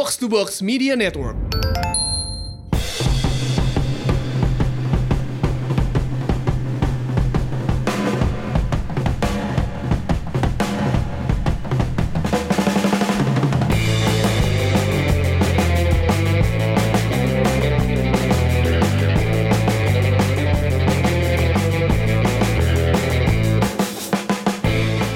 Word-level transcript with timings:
Box 0.00 0.16
to 0.16 0.30
Box 0.30 0.62
Media 0.62 0.96
Network. 0.96 1.36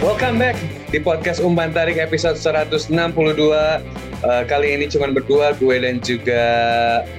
Welcome 0.05 0.37
back 0.37 0.61
di 0.93 1.01
podcast 1.01 1.41
Umpan 1.41 1.73
Tarik 1.73 1.97
episode 1.97 2.37
162. 2.37 4.04
Uh, 4.25 4.41
kali 4.49 4.73
ini 4.73 4.89
cuma 4.89 5.13
berdua, 5.13 5.53
gue 5.61 5.77
dan 5.85 6.01
juga 6.01 6.43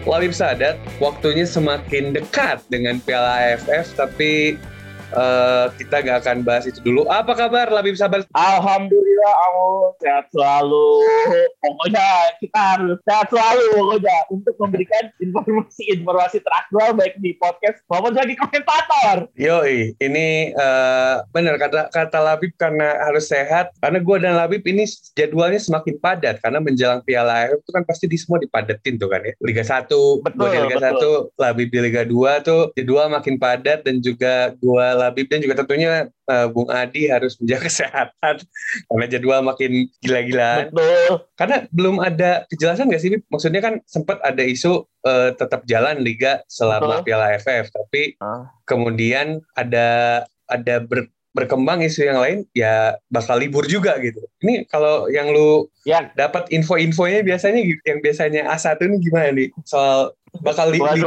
Labib 0.10 0.34
Sadat. 0.34 0.74
Waktunya 0.98 1.46
semakin 1.46 2.18
dekat 2.18 2.66
dengan 2.74 2.98
Piala 2.98 3.54
AFF, 3.54 3.94
tapi 3.94 4.58
uh, 5.14 5.70
kita 5.78 6.02
gak 6.02 6.18
akan 6.26 6.38
bahas 6.42 6.66
itu 6.66 6.80
dulu. 6.82 7.06
Apa 7.12 7.38
kabar 7.38 7.70
Labib 7.70 7.94
Sadat? 8.00 8.26
Alhamdulillah, 8.34 9.34
aku 9.50 9.66
sehat 10.02 10.26
selalu. 10.34 10.88
Pokoknya 11.62 12.08
kita 12.42 12.60
harus 12.78 12.98
sehat 13.06 13.28
selalu 13.30 13.64
pokoknya 13.76 14.18
untuk 14.32 14.56
memberikan 14.58 15.04
informasi-informasi 15.22 16.38
teraktual 16.42 16.90
baik 16.98 17.16
di 17.22 17.38
podcast 17.38 17.82
maupun 17.92 18.16
sebagai 18.16 18.38
komentator. 18.40 19.18
Yoi, 19.38 19.94
ini 20.00 20.56
uh, 20.56 21.22
benar 21.36 21.60
kata 21.60 21.92
kata 21.92 22.20
Labib 22.22 22.54
karena 22.58 22.98
harus 23.06 23.30
sehat. 23.30 23.76
Karena 23.84 24.00
gue 24.02 24.18
dan 24.22 24.34
Labib 24.40 24.64
ini 24.66 24.88
jadwalnya 25.14 25.60
semakin 25.60 25.96
padat 26.00 26.40
karena 26.42 26.62
menjelang 26.62 27.02
Piala 27.04 27.46
AFF 27.46 27.62
itu 27.62 27.72
kan 27.74 27.84
pasti 27.84 28.06
di 28.08 28.18
semua 28.18 28.40
dipadetin 28.40 28.96
tuh 28.98 29.10
kan 29.12 29.22
ya. 29.26 29.34
Liga 29.44 29.64
1, 29.66 29.90
Betul, 29.90 30.38
gue 30.38 30.48
di 30.50 30.60
Liga 30.70 30.78
betul. 30.80 31.30
1, 31.36 31.42
Labib 31.42 31.68
di 31.70 31.80
Liga 31.82 32.04
2 32.08 32.48
tuh 32.48 32.62
jadwal 32.78 33.08
makin 33.12 33.36
padat 33.36 33.84
dan 33.84 34.00
juga 34.00 34.54
gue 34.58 34.88
Labib 34.96 35.28
dan 35.28 35.40
juga 35.40 35.60
tentunya 35.60 36.08
uh, 36.26 36.48
Bung 36.48 36.68
Adi 36.68 37.08
harus 37.08 37.36
menjaga 37.40 37.68
kesehatan 37.68 38.36
karena 38.88 39.06
jadwal 39.06 39.42
makin 39.42 39.86
gila-gilaan. 40.00 40.72
Betul. 40.72 41.24
Karena 41.36 41.58
belum 41.70 42.00
ada 42.00 42.44
kejelasan 42.48 42.88
nggak 42.88 43.02
sih, 43.02 43.10
Bib? 43.12 43.24
Maksudnya 43.28 43.62
kan 43.62 43.74
sempat 43.86 44.20
ada 44.24 44.42
isu 44.42 44.84
eh, 45.06 45.32
tetap 45.36 45.64
jalan 45.66 46.02
liga 46.02 46.42
selama 46.48 47.00
Betul. 47.00 47.06
Piala 47.06 47.36
AFF, 47.36 47.70
tapi 47.70 48.18
Ah. 48.18 48.50
kemudian 48.64 49.40
ada 49.54 49.88
ada 50.46 50.76
ber- 50.80 51.12
berkembang 51.32 51.84
isu 51.84 52.08
yang 52.08 52.18
lain, 52.18 52.38
ya 52.56 52.96
bakal 53.08 53.36
libur 53.36 53.68
juga 53.68 54.00
gitu. 54.00 54.24
Ini 54.40 54.64
kalau 54.66 55.12
yang 55.12 55.30
lu 55.30 55.68
Ya, 55.84 56.10
dapat 56.16 56.48
info-infonya 56.50 57.22
biasanya 57.22 57.60
yang 57.84 58.00
biasanya 58.00 58.48
A1 58.50 58.80
ini 58.82 58.98
gimana 58.98 59.30
nih 59.30 59.52
soal 59.62 60.16
bakal 60.42 60.72
li- 60.72 60.80
li- 60.82 61.06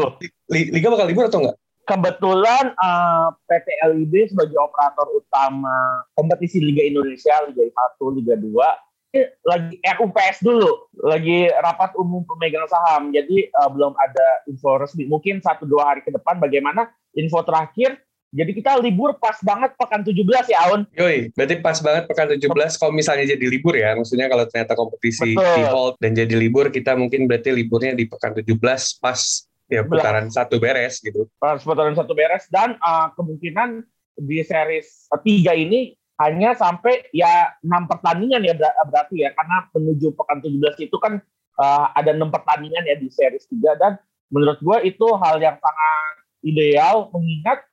li- 0.48 0.70
liga 0.70 0.86
bakal 0.86 1.08
libur 1.08 1.26
atau 1.26 1.42
enggak? 1.42 1.56
Kebetulan 1.88 2.76
eh, 2.76 3.28
PT 3.48 3.66
LIB 3.88 4.14
sebagai 4.28 4.60
operator 4.60 5.08
utama 5.16 6.04
kompetisi 6.12 6.60
Liga 6.60 6.84
Indonesia, 6.84 7.40
Liga 7.48 7.64
1, 7.64 8.16
Liga 8.20 8.36
2, 8.36 9.16
ini 9.16 9.24
lagi 9.48 9.74
RUPS 9.80 10.44
dulu, 10.44 10.92
lagi 11.00 11.48
rapat 11.64 11.96
umum 11.96 12.28
pemegang 12.28 12.68
saham. 12.68 13.08
Jadi 13.08 13.48
eh, 13.48 13.68
belum 13.72 13.96
ada 13.96 14.44
info 14.44 14.76
resmi. 14.76 15.08
Mungkin 15.08 15.40
satu 15.40 15.64
dua 15.64 15.96
hari 15.96 16.04
ke 16.04 16.12
depan 16.12 16.36
bagaimana 16.36 16.92
info 17.16 17.40
terakhir. 17.40 17.96
Jadi 18.28 18.60
kita 18.60 18.76
libur 18.76 19.16
pas 19.16 19.40
banget 19.40 19.72
pekan 19.80 20.04
17 20.04 20.52
ya, 20.52 20.68
Aun. 20.68 20.84
Yoi, 20.92 21.32
berarti 21.32 21.64
pas 21.64 21.80
banget 21.80 22.04
pekan 22.04 22.28
17 22.28 22.44
kalau 22.76 22.92
misalnya 22.92 23.24
jadi 23.24 23.40
libur 23.48 23.72
ya, 23.72 23.96
maksudnya 23.96 24.28
kalau 24.28 24.44
ternyata 24.44 24.76
kompetisi 24.76 25.32
Betul. 25.32 25.56
di 25.56 25.62
hold 25.64 25.94
dan 25.96 26.12
jadi 26.12 26.36
libur, 26.36 26.68
kita 26.68 26.92
mungkin 26.92 27.24
berarti 27.24 27.56
liburnya 27.56 27.96
di 27.96 28.04
pekan 28.04 28.36
17 28.36 28.52
pas 29.00 29.47
ya 29.68 29.84
putaran 29.84 30.32
satu 30.32 30.56
beres 30.56 30.98
gitu. 31.04 31.28
Putaran 31.38 31.94
satu 31.94 32.12
beres. 32.16 32.48
Dan 32.48 32.80
uh, 32.80 33.12
kemungkinan 33.14 33.84
di 34.18 34.42
series 34.42 35.06
ketiga 35.20 35.54
ini 35.54 35.94
hanya 36.18 36.56
sampai 36.58 37.06
ya 37.14 37.54
enam 37.62 37.86
pertandingan 37.86 38.42
ya 38.42 38.54
ber- 38.56 38.76
berarti 38.88 39.22
ya. 39.22 39.30
Karena 39.36 39.68
menuju 39.70 40.16
pekan 40.16 40.42
17 40.42 40.88
itu 40.88 40.96
kan 40.98 41.20
uh, 41.60 41.86
ada 41.94 42.10
enam 42.16 42.32
pertandingan 42.32 42.88
ya 42.88 42.96
di 42.98 43.12
series 43.12 43.46
3 43.46 43.78
dan 43.78 43.92
menurut 44.28 44.58
gue 44.60 44.78
itu 44.88 45.06
hal 45.20 45.40
yang 45.40 45.56
sangat 45.56 46.14
ideal 46.44 47.08
mengingat 47.12 47.64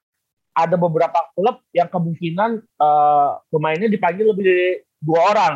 ada 0.56 0.80
beberapa 0.80 1.20
klub 1.36 1.60
yang 1.76 1.92
kemungkinan 1.92 2.64
uh, 2.80 3.44
pemainnya 3.52 3.92
dipanggil 3.92 4.32
lebih 4.32 4.44
dari 4.48 4.70
dua 5.04 5.22
orang. 5.36 5.54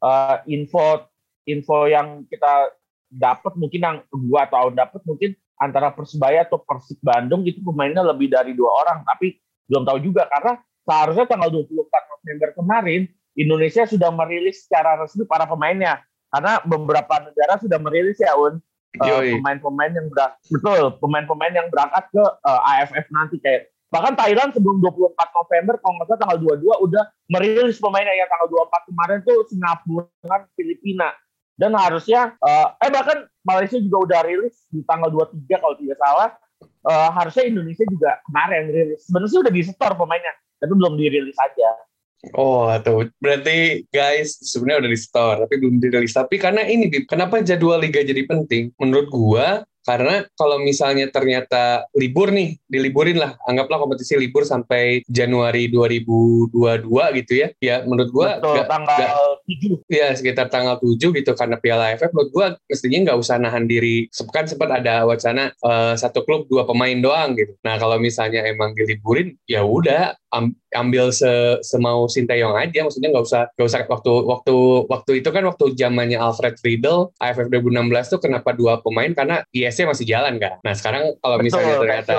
Uh, 0.00 0.40
info 0.48 1.04
info 1.44 1.84
yang 1.90 2.24
kita 2.24 2.72
dapat 3.10 3.52
mungkin 3.58 3.80
yang 3.82 3.96
gua 4.14 4.46
atau 4.46 4.70
dapat 4.70 5.02
mungkin 5.02 5.34
antara 5.60 5.92
Persebaya 5.92 6.48
atau 6.48 6.58
Persib 6.64 6.96
Bandung 7.04 7.44
itu 7.44 7.60
pemainnya 7.60 8.00
lebih 8.00 8.32
dari 8.32 8.56
dua 8.56 8.72
orang 8.80 9.04
tapi 9.04 9.36
belum 9.68 9.84
tahu 9.84 9.98
juga. 10.00 10.26
Karena 10.32 10.56
seharusnya 10.88 11.28
tanggal 11.28 11.52
24 11.52 11.76
November 11.86 12.48
kemarin 12.56 13.00
Indonesia 13.36 13.84
sudah 13.86 14.10
merilis 14.10 14.66
secara 14.66 14.98
resmi 14.98 15.28
para 15.28 15.44
pemainnya. 15.44 16.00
Karena 16.32 16.58
beberapa 16.64 17.14
negara 17.20 17.60
sudah 17.60 17.78
merilis 17.78 18.16
ya 18.18 18.34
Un. 18.34 18.58
Eh, 18.90 19.38
pemain-pemain 19.38 19.94
yang 19.94 20.10
berangkat 20.10 20.50
betul 20.50 20.98
pemain-pemain 20.98 21.54
yang 21.54 21.70
berangkat 21.70 22.10
ke 22.10 22.24
eh, 22.26 22.70
AFF 22.74 23.06
nanti. 23.14 23.38
Kayak 23.38 23.70
bahkan 23.86 24.18
Thailand 24.18 24.50
sebelum 24.50 24.82
24 24.82 25.14
November 25.14 25.74
kalau 25.78 25.94
nggak 25.94 26.06
salah 26.10 26.20
tanggal 26.26 26.38
22 26.58 26.86
udah 26.90 27.04
merilis 27.30 27.78
pemainnya. 27.78 28.18
Yang 28.18 28.34
tanggal 28.34 28.48
24 28.66 28.88
kemarin 28.90 29.18
tuh 29.22 29.38
Singapura 29.46 30.10
dengan 30.18 30.40
Filipina 30.58 31.08
dan 31.60 31.76
harusnya 31.76 32.32
eh, 32.40 32.66
eh 32.80 32.90
bahkan 32.90 33.28
Malaysia 33.44 33.76
juga 33.76 34.08
udah 34.08 34.20
rilis 34.24 34.64
di 34.72 34.80
tanggal 34.88 35.12
23 35.12 35.60
kalau 35.60 35.76
tidak 35.76 36.00
salah 36.00 36.32
Eh, 36.80 37.10
harusnya 37.12 37.44
Indonesia 37.44 37.84
juga 37.84 38.24
kemarin 38.24 38.72
rilis 38.72 39.04
sebenarnya 39.04 39.44
udah 39.44 39.52
di 39.52 39.62
store 39.68 39.96
pemainnya 40.00 40.32
tapi 40.56 40.72
belum 40.72 40.96
dirilis 40.96 41.36
aja 41.36 41.70
Oh, 42.36 42.68
tuh. 42.84 43.08
Berarti 43.16 43.88
guys 43.88 44.36
sebenarnya 44.44 44.84
udah 44.84 44.92
di 44.92 45.00
store 45.00 45.36
tapi 45.40 45.56
belum 45.56 45.80
dirilis. 45.80 46.12
Tapi 46.12 46.36
karena 46.36 46.68
ini 46.68 46.92
kenapa 47.08 47.40
jadwal 47.40 47.80
liga 47.80 48.04
jadi 48.04 48.28
penting? 48.28 48.76
Menurut 48.76 49.08
gua 49.08 49.64
karena 49.80 50.24
kalau 50.34 50.60
misalnya 50.60 51.08
ternyata 51.08 51.88
libur 51.96 52.30
nih, 52.30 52.60
diliburin 52.66 53.16
lah, 53.16 53.36
anggaplah 53.44 53.80
kompetisi 53.80 54.14
libur 54.14 54.44
sampai 54.44 55.00
Januari 55.08 55.68
2022 55.68 57.18
gitu 57.22 57.32
ya. 57.36 57.48
Ya 57.60 57.76
menurut 57.84 58.10
gua 58.10 58.38
Betul, 58.38 58.54
nggak- 58.60 58.68
tanggal 58.68 58.98
nggak- 58.98 59.38
7 59.50 59.74
ya 59.90 60.08
sekitar 60.14 60.46
tanggal 60.46 60.76
7 60.78 61.10
gitu 61.10 61.32
karena 61.34 61.56
Piala 61.58 61.90
AFF 61.90 62.12
menurut 62.14 62.30
gua 62.30 62.46
mestinya 62.68 62.98
nggak 63.10 63.18
usah 63.18 63.36
nahan 63.38 63.64
diri. 63.66 64.06
Kan 64.30 64.46
sempat 64.46 64.70
ada 64.70 65.04
wacana 65.04 65.50
eh, 65.52 65.94
satu 65.96 66.22
klub 66.22 66.46
dua 66.46 66.64
pemain 66.64 66.94
doang 66.96 67.34
gitu. 67.34 67.56
Nah, 67.64 67.76
kalau 67.76 67.96
misalnya 67.98 68.44
emang 68.46 68.76
diliburin 68.76 69.34
ya 69.44 69.64
udah 69.64 70.14
am- 70.30 70.54
ambil 70.70 71.10
se 71.10 71.26
semau 71.66 72.06
Sinteyong 72.06 72.54
aja 72.54 72.86
maksudnya 72.86 73.10
nggak 73.10 73.26
usah 73.26 73.42
nggak 73.58 73.66
usah 73.66 73.80
waktu 73.90 74.12
waktu 74.22 74.54
waktu 74.86 75.12
itu 75.18 75.28
kan 75.34 75.42
waktu 75.42 75.74
zamannya 75.74 76.14
Alfred 76.14 76.54
Riedel 76.62 77.10
AFF 77.18 77.50
2016 77.50 78.06
tuh 78.06 78.20
kenapa 78.22 78.54
dua 78.54 78.78
pemain 78.78 79.10
karena 79.10 79.42
ISC 79.70 79.86
masih 79.86 80.06
jalan 80.10 80.36
kan. 80.42 80.58
Nah, 80.66 80.74
sekarang 80.74 81.14
kalau 81.22 81.36
misalnya 81.38 81.78
Betul, 81.78 81.82
ternyata 81.86 82.14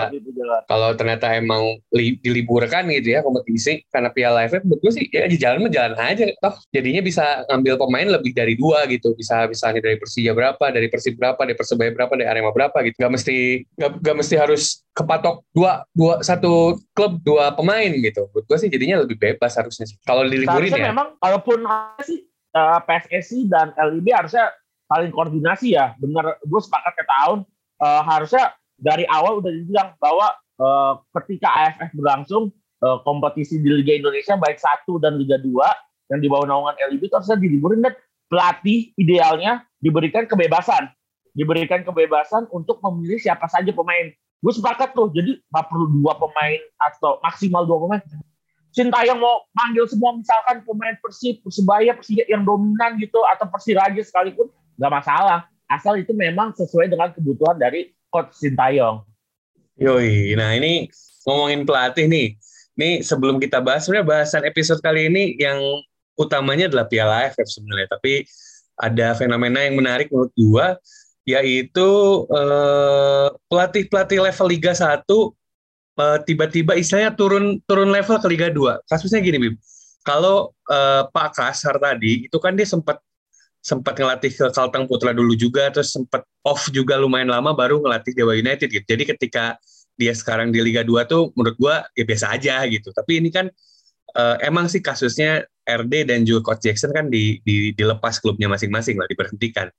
kalau 0.72 0.90
ternyata 0.96 1.28
emang 1.36 1.78
li- 1.92 2.18
diliburkan 2.24 2.88
gitu 2.88 3.14
ya 3.14 3.20
kompetisi 3.22 3.84
karena 3.92 4.10
Piala 4.16 4.48
AFF 4.48 4.64
menurut 4.64 4.80
gue 4.80 4.94
sih 4.96 5.06
ya 5.12 5.28
jalan 5.28 5.68
jalan 5.68 5.94
aja. 6.00 6.32
Toh 6.40 6.56
jadinya 6.72 7.04
bisa 7.04 7.44
ngambil 7.52 7.76
pemain 7.76 8.08
lebih 8.08 8.32
dari 8.32 8.56
dua 8.56 8.88
gitu. 8.88 9.12
Bisa 9.14 9.46
misalnya 9.52 9.84
dari 9.84 10.00
Persija 10.00 10.32
berapa 10.32 10.66
dari 10.72 10.88
Persib 10.88 11.20
berapa 11.20 11.40
dari 11.44 11.58
Persebaya 11.60 11.92
berapa 11.92 12.14
dari 12.16 12.28
Arema 12.32 12.56
berapa 12.56 12.78
gitu. 12.88 12.96
Gak 12.96 13.12
mesti 13.12 13.68
gak, 13.76 13.92
gak 14.00 14.16
mesti 14.16 14.36
harus 14.40 14.64
kepatok 14.96 15.44
dua 15.52 15.84
dua 15.92 16.24
satu 16.24 16.80
klub 16.96 17.20
dua 17.22 17.52
pemain 17.52 17.92
gitu. 17.92 18.32
Menurut 18.32 18.46
gue 18.48 18.58
sih 18.64 18.70
jadinya 18.72 19.04
lebih 19.04 19.20
bebas 19.20 19.60
harusnya 19.60 19.84
sih. 19.84 20.00
Kalau 20.08 20.24
diliburin 20.24 20.72
Seharusnya 20.72 20.88
ya. 20.88 20.92
memang 20.96 21.08
kalaupun 21.20 21.60
sih 22.08 22.24
eh, 22.56 22.80
PSSI 22.88 23.40
dan 23.52 23.76
LIB 23.76 24.08
harusnya 24.16 24.52
saling 24.92 25.12
koordinasi 25.16 25.80
ya. 25.80 25.96
Bener, 25.96 26.36
gue 26.44 26.62
sepakat 26.62 26.94
ke 27.00 27.04
tahun 27.08 27.48
eh, 27.80 28.02
harusnya 28.04 28.52
dari 28.76 29.08
awal 29.08 29.40
udah 29.40 29.52
dibilang 29.56 29.96
bahwa 30.04 30.36
eh, 30.60 30.94
ketika 31.24 31.48
AFF 31.48 31.96
berlangsung 31.96 32.52
eh, 32.84 32.98
kompetisi 33.08 33.64
di 33.64 33.72
Liga 33.72 33.96
Indonesia 33.96 34.36
baik 34.36 34.60
satu 34.60 35.00
dan 35.00 35.16
Liga 35.16 35.40
2 35.40 35.48
yang 36.12 36.20
di 36.20 36.28
bawah 36.28 36.44
naungan 36.44 36.76
LIB 36.92 37.08
itu 37.08 37.16
harusnya 37.16 37.40
diliburin 37.40 37.80
dan 37.80 37.96
pelatih 38.28 38.92
idealnya 39.00 39.64
diberikan 39.80 40.28
kebebasan, 40.28 40.92
diberikan 41.32 41.88
kebebasan 41.88 42.52
untuk 42.52 42.84
memilih 42.84 43.20
siapa 43.20 43.48
saja 43.48 43.72
pemain. 43.72 44.12
Gue 44.42 44.52
sepakat 44.52 44.92
tuh, 44.92 45.08
jadi 45.14 45.40
nggak 45.40 45.66
perlu 45.72 45.88
dua 46.02 46.18
pemain 46.20 46.60
atau 46.84 47.22
maksimal 47.24 47.64
dua 47.64 47.80
pemain. 47.88 48.04
Sintayong 48.72 49.20
mau 49.20 49.44
manggil 49.52 49.84
semua 49.84 50.16
misalkan 50.16 50.64
pemain 50.64 50.96
Persib, 51.04 51.44
Persebaya, 51.44 51.92
Persija 51.92 52.24
yang 52.32 52.48
dominan 52.48 52.96
gitu 53.04 53.20
atau 53.28 53.44
Persiraja 53.52 54.00
sekalipun 54.00 54.48
nggak 54.76 54.92
masalah. 54.92 55.48
Asal 55.72 56.04
itu 56.04 56.12
memang 56.12 56.52
sesuai 56.52 56.92
dengan 56.92 57.16
kebutuhan 57.16 57.56
dari 57.56 57.96
coach 58.12 58.36
Sintayong. 58.44 59.08
Yoi, 59.80 60.36
nah 60.36 60.52
ini 60.52 60.92
ngomongin 61.24 61.64
pelatih 61.64 62.06
nih. 62.12 62.36
Nih 62.76 63.02
sebelum 63.02 63.40
kita 63.40 63.64
bahas, 63.64 63.88
sebenarnya 63.88 64.08
bahasan 64.08 64.44
episode 64.44 64.84
kali 64.84 65.08
ini 65.08 65.40
yang 65.40 65.58
utamanya 66.20 66.68
adalah 66.68 66.86
Piala 66.92 67.28
AFF 67.28 67.48
sebenarnya. 67.48 67.88
Tapi 67.88 68.28
ada 68.78 69.16
fenomena 69.16 69.64
yang 69.64 69.80
menarik 69.80 70.12
menurut 70.12 70.34
gua 70.36 70.68
yaitu 71.22 71.90
eh, 72.34 73.28
pelatih-pelatih 73.46 74.20
level 74.26 74.48
Liga 74.50 74.74
1 74.74 75.06
eh, 75.06 76.18
tiba-tiba 76.26 76.74
istilahnya 76.74 77.14
turun 77.14 77.62
turun 77.70 77.94
level 77.94 78.18
ke 78.18 78.28
Liga 78.28 78.48
2. 78.50 78.90
Kasusnya 78.90 79.22
gini, 79.22 79.38
Bim. 79.38 79.56
Kalau 80.02 80.52
eh, 80.68 81.04
Pak 81.08 81.30
Kasar 81.38 81.78
tadi 81.78 82.26
itu 82.26 82.38
kan 82.42 82.58
dia 82.58 82.66
sempat 82.66 83.00
sempat 83.62 83.94
ngelatih 83.94 84.34
ke 84.34 84.46
Kalteng 84.50 84.90
Putra 84.90 85.14
dulu 85.14 85.38
juga 85.38 85.70
terus 85.70 85.94
sempat 85.94 86.26
off 86.42 86.66
juga 86.74 86.98
lumayan 86.98 87.30
lama 87.30 87.54
baru 87.54 87.78
ngelatih 87.86 88.18
Dewa 88.18 88.34
United 88.34 88.68
gitu. 88.74 88.84
Jadi 88.84 89.04
ketika 89.16 89.56
dia 89.96 90.18
sekarang 90.18 90.50
di 90.50 90.66
Liga 90.66 90.82
2 90.82 91.06
tuh 91.06 91.30
menurut 91.38 91.56
gua 91.62 91.86
ya 91.94 92.02
biasa 92.02 92.34
aja 92.34 92.66
gitu. 92.66 92.90
Tapi 92.90 93.22
ini 93.22 93.30
kan 93.30 93.46
uh, 94.18 94.36
emang 94.42 94.66
sih 94.66 94.82
kasusnya 94.82 95.46
RD 95.62 96.10
dan 96.10 96.26
juga 96.26 96.52
Coach 96.52 96.66
Jackson 96.66 96.90
kan 96.90 97.14
di, 97.14 97.38
di 97.46 97.70
dilepas 97.78 98.18
klubnya 98.18 98.50
masing-masing 98.50 98.98
lah 98.98 99.06
diberhentikan. 99.06 99.70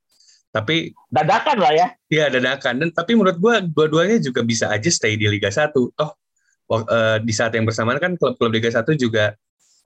Tapi 0.55 0.94
dadakan 1.11 1.58
lah 1.58 1.73
ya. 1.75 1.87
Iya 2.06 2.31
dadakan 2.31 2.87
dan 2.87 2.88
tapi 2.94 3.19
menurut 3.19 3.43
gua 3.43 3.58
dua-duanya 3.58 4.23
juga 4.23 4.46
bisa 4.46 4.70
aja 4.70 4.88
stay 4.94 5.19
di 5.19 5.26
Liga 5.26 5.50
1. 5.50 5.75
Toh 5.75 6.11
uh, 6.70 7.19
di 7.19 7.32
saat 7.35 7.50
yang 7.58 7.67
bersamaan 7.67 7.99
kan 7.99 8.14
klub-klub 8.14 8.55
Liga 8.55 8.70
1 8.70 8.87
juga 8.94 9.35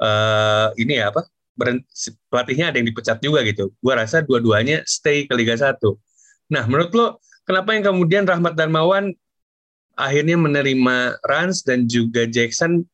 uh, 0.05 0.69
ini 0.77 1.01
ya 1.01 1.09
apa? 1.09 1.25
Berhenti, 1.57 1.89
pelatihnya 2.29 2.71
ada 2.71 2.77
yang 2.77 2.89
dipecat 2.93 3.19
juga 3.25 3.41
gitu. 3.43 3.73
Gua 3.81 3.99
rasa 3.99 4.21
dua-duanya 4.21 4.85
stay 4.85 5.25
ke 5.25 5.33
Liga 5.33 5.57
1. 5.57 5.81
Nah, 6.53 6.69
menurut 6.69 6.93
lo 6.93 7.07
kenapa 7.49 7.73
yang 7.73 7.85
kemudian 7.91 8.29
Rahmat 8.29 8.55
Darmawan 8.55 9.17
akhirnya 9.97 10.37
menerima 10.37 11.19
Rans 11.25 11.65
dan 11.65 11.89
juga 11.89 12.29
Jackson 12.29 12.85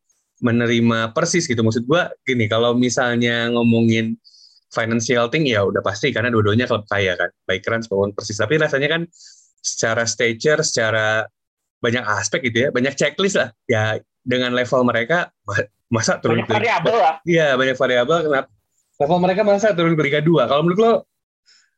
menerima 0.43 1.15
persis 1.15 1.47
gitu. 1.47 1.63
Maksud 1.63 1.87
gue 1.87 2.03
gini, 2.27 2.47
kalau 2.47 2.75
misalnya 2.75 3.51
ngomongin 3.51 4.19
financial 4.73 5.29
thing 5.29 5.45
ya 5.47 5.63
udah 5.63 5.85
pasti 5.85 6.11
karena 6.11 6.33
dua-duanya 6.33 6.67
klub 6.67 6.87
kaya 6.91 7.15
kan, 7.15 7.31
baik 7.47 7.67
Rans 7.67 7.87
maupun 7.91 8.15
persis. 8.15 8.39
Tapi 8.39 8.59
rasanya 8.59 8.89
kan 8.91 9.03
secara 9.63 10.03
stature, 10.07 10.63
secara 10.67 11.27
banyak 11.83 12.05
aspek 12.07 12.47
gitu 12.49 12.59
ya, 12.65 12.69
banyak 12.71 12.95
checklist 12.95 13.37
lah. 13.37 13.51
Ya 13.67 13.99
dengan 14.23 14.55
level 14.55 14.87
mereka 14.87 15.35
masa 15.91 16.23
turun 16.23 16.47
banyak 16.47 16.49
ke 16.49 16.55
variabel 16.55 16.97
lah. 16.97 17.15
Iya, 17.27 17.59
banyak 17.59 17.77
variabel 17.77 18.19
kenapa 18.31 18.49
level 19.03 19.19
mereka 19.19 19.41
masa 19.43 19.75
turun 19.75 19.99
ke 19.99 20.03
Liga 20.07 20.21
2. 20.23 20.47
Kalau 20.47 20.63
menurut 20.63 20.81
lo 20.81 20.93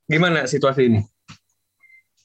gimana 0.05 0.45
situasi 0.45 0.93
ini? 0.93 1.01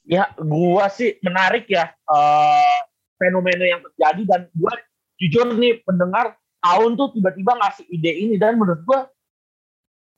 Ya, 0.04 0.28
gua 0.36 0.92
sih 0.92 1.16
menarik 1.24 1.72
ya. 1.72 1.96
Uh, 2.04 2.80
fenomena 3.20 3.66
yang 3.68 3.82
terjadi 3.84 4.24
dan 4.26 4.42
gue 4.56 4.74
jujur 5.20 5.52
nih 5.60 5.84
pendengar 5.84 6.40
tahun 6.64 6.96
tuh 6.96 7.12
tiba-tiba 7.12 7.52
ngasih 7.60 7.86
ide 7.92 8.12
ini 8.16 8.36
dan 8.40 8.56
menurut 8.56 8.80
gue 8.88 9.00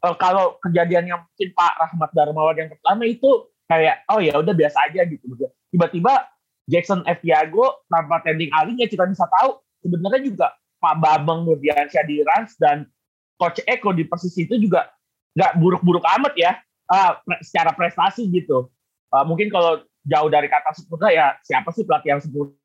uh, 0.06 0.16
kalau 0.22 0.62
kejadian 0.62 1.10
yang 1.10 1.20
mungkin 1.26 1.50
Pak 1.58 1.74
Rahmat 1.82 2.10
Darmawan 2.14 2.56
yang 2.56 2.70
pertama 2.70 3.10
itu 3.10 3.50
kayak 3.66 4.06
oh 4.14 4.22
ya 4.22 4.38
udah 4.38 4.54
biasa 4.54 4.78
aja 4.94 5.02
gitu 5.10 5.26
tiba-tiba 5.74 6.30
Jackson 6.72 7.04
F. 7.04 7.20
Diago 7.20 7.84
tanpa 7.92 8.24
tending 8.24 8.48
aling 8.56 8.80
ya 8.80 8.88
kita 8.88 9.04
bisa 9.04 9.28
tahu 9.28 9.60
sebenarnya 9.84 10.22
juga 10.24 10.48
Pak 10.80 10.96
Bambang 11.04 11.44
Nurdiansyah 11.44 12.04
di 12.08 12.24
Rans 12.24 12.56
dan 12.58 12.88
Coach 13.36 13.60
Eko 13.68 13.92
di 13.92 14.08
Persis 14.08 14.34
itu 14.40 14.56
juga 14.56 14.88
nggak 15.36 15.60
buruk-buruk 15.60 16.02
amat 16.20 16.34
ya 16.40 16.56
uh, 16.88 17.20
secara 17.44 17.76
prestasi 17.76 18.32
gitu. 18.32 18.72
Uh, 19.12 19.28
mungkin 19.28 19.52
kalau 19.52 19.84
jauh 20.08 20.30
dari 20.32 20.48
kata 20.48 20.72
sempurna 20.74 21.12
ya 21.12 21.36
siapa 21.46 21.70
sih 21.76 21.86
pelatih 21.86 22.18
yang 22.18 22.22
sempurna 22.24 22.56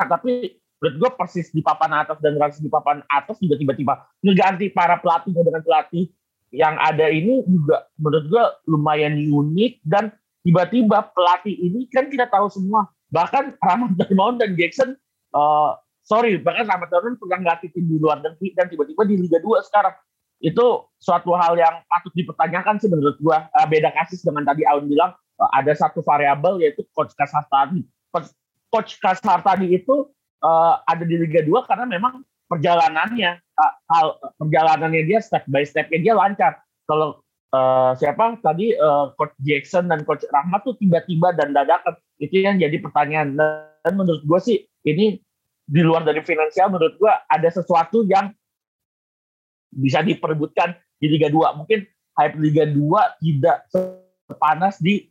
tapi 0.00 0.56
menurut 0.80 0.96
gue 1.00 1.10
persis 1.16 1.48
di 1.52 1.64
papan 1.64 2.04
atas 2.04 2.20
dan 2.20 2.36
Rans 2.36 2.60
di 2.60 2.68
papan 2.68 3.00
atas 3.08 3.40
juga 3.40 3.56
tiba-tiba 3.56 4.04
ngeganti 4.24 4.72
para 4.72 5.00
pelatih 5.00 5.32
dengan 5.32 5.60
pelatih 5.64 6.08
yang 6.52 6.76
ada 6.80 7.08
ini 7.08 7.44
juga 7.44 7.88
menurut 8.00 8.26
gue 8.28 8.44
lumayan 8.68 9.16
unik 9.16 9.72
dan 9.84 10.12
tiba-tiba 10.44 11.12
pelatih 11.12 11.52
ini 11.52 11.88
kan 11.90 12.08
kita 12.08 12.28
tahu 12.28 12.48
semua 12.48 12.88
bahkan 13.10 13.54
Rahmat 13.58 13.94
Darmawan 13.98 14.36
dan 14.42 14.54
Jackson 14.58 14.94
uh, 15.34 15.78
sorry 16.02 16.38
bahkan 16.40 16.66
Rahmat 16.66 16.88
Darmawan 16.90 17.16
pernah 17.18 17.38
ngelatih 17.42 17.70
tim 17.74 17.86
di 17.86 17.96
luar 17.98 18.22
negeri 18.22 18.54
dan 18.54 18.66
tiba-tiba 18.70 19.02
di 19.06 19.16
Liga 19.20 19.38
2 19.42 19.68
sekarang. 19.68 19.96
Itu 20.36 20.92
suatu 21.00 21.32
hal 21.32 21.56
yang 21.56 21.80
patut 21.88 22.12
dipertanyakan 22.12 22.76
sih 22.76 22.92
menurut 22.92 23.16
gue 23.16 23.38
uh, 23.40 23.66
beda 23.72 23.88
kasus 23.96 24.20
dengan 24.20 24.44
tadi 24.44 24.68
Aun 24.68 24.84
bilang 24.84 25.16
uh, 25.40 25.50
ada 25.56 25.72
satu 25.72 26.04
variabel 26.04 26.60
yaitu 26.60 26.84
coach 26.92 27.16
Kasastani 27.16 27.88
coach 28.12 28.28
coach 28.72 28.92
Kasar 29.00 29.40
tadi 29.44 29.76
itu 29.76 30.08
uh, 30.42 30.74
ada 30.88 31.04
di 31.04 31.16
Liga 31.20 31.44
2 31.44 31.68
karena 31.68 31.86
memang 31.86 32.24
perjalanannya 32.46 33.40
uh, 33.40 33.72
hal 33.92 34.06
perjalanannya 34.38 35.02
dia 35.06 35.18
step 35.20 35.44
by 35.50 35.64
stepnya 35.66 35.98
dia 36.00 36.14
lancar. 36.14 36.60
Kalau 36.86 37.20
uh, 37.54 37.92
siapa 37.98 38.38
tadi 38.40 38.74
uh, 38.76 39.12
coach 39.18 39.34
Jackson 39.42 39.90
dan 39.90 40.06
coach 40.06 40.22
Rahmat 40.30 40.62
tuh 40.64 40.76
tiba-tiba 40.78 41.34
dan 41.34 41.52
dadakan 41.52 41.94
itu 42.16 42.42
yang 42.42 42.56
jadi 42.56 42.76
pertanyaan 42.80 43.36
dan 43.36 43.92
menurut 43.92 44.24
gue 44.24 44.38
sih 44.40 44.58
ini 44.88 45.20
di 45.66 45.80
luar 45.82 46.06
dari 46.06 46.22
finansial 46.22 46.72
menurut 46.72 46.96
gue 46.96 47.12
ada 47.12 47.48
sesuatu 47.50 48.06
yang 48.06 48.32
bisa 49.72 50.00
diperebutkan 50.00 50.78
di 50.96 51.12
Liga 51.12 51.28
2 51.28 51.58
mungkin 51.58 51.84
hype 52.16 52.36
Liga 52.40 52.64
2 52.64 52.76
tidak 53.20 53.68
sepanas 54.30 54.80
di 54.80 55.04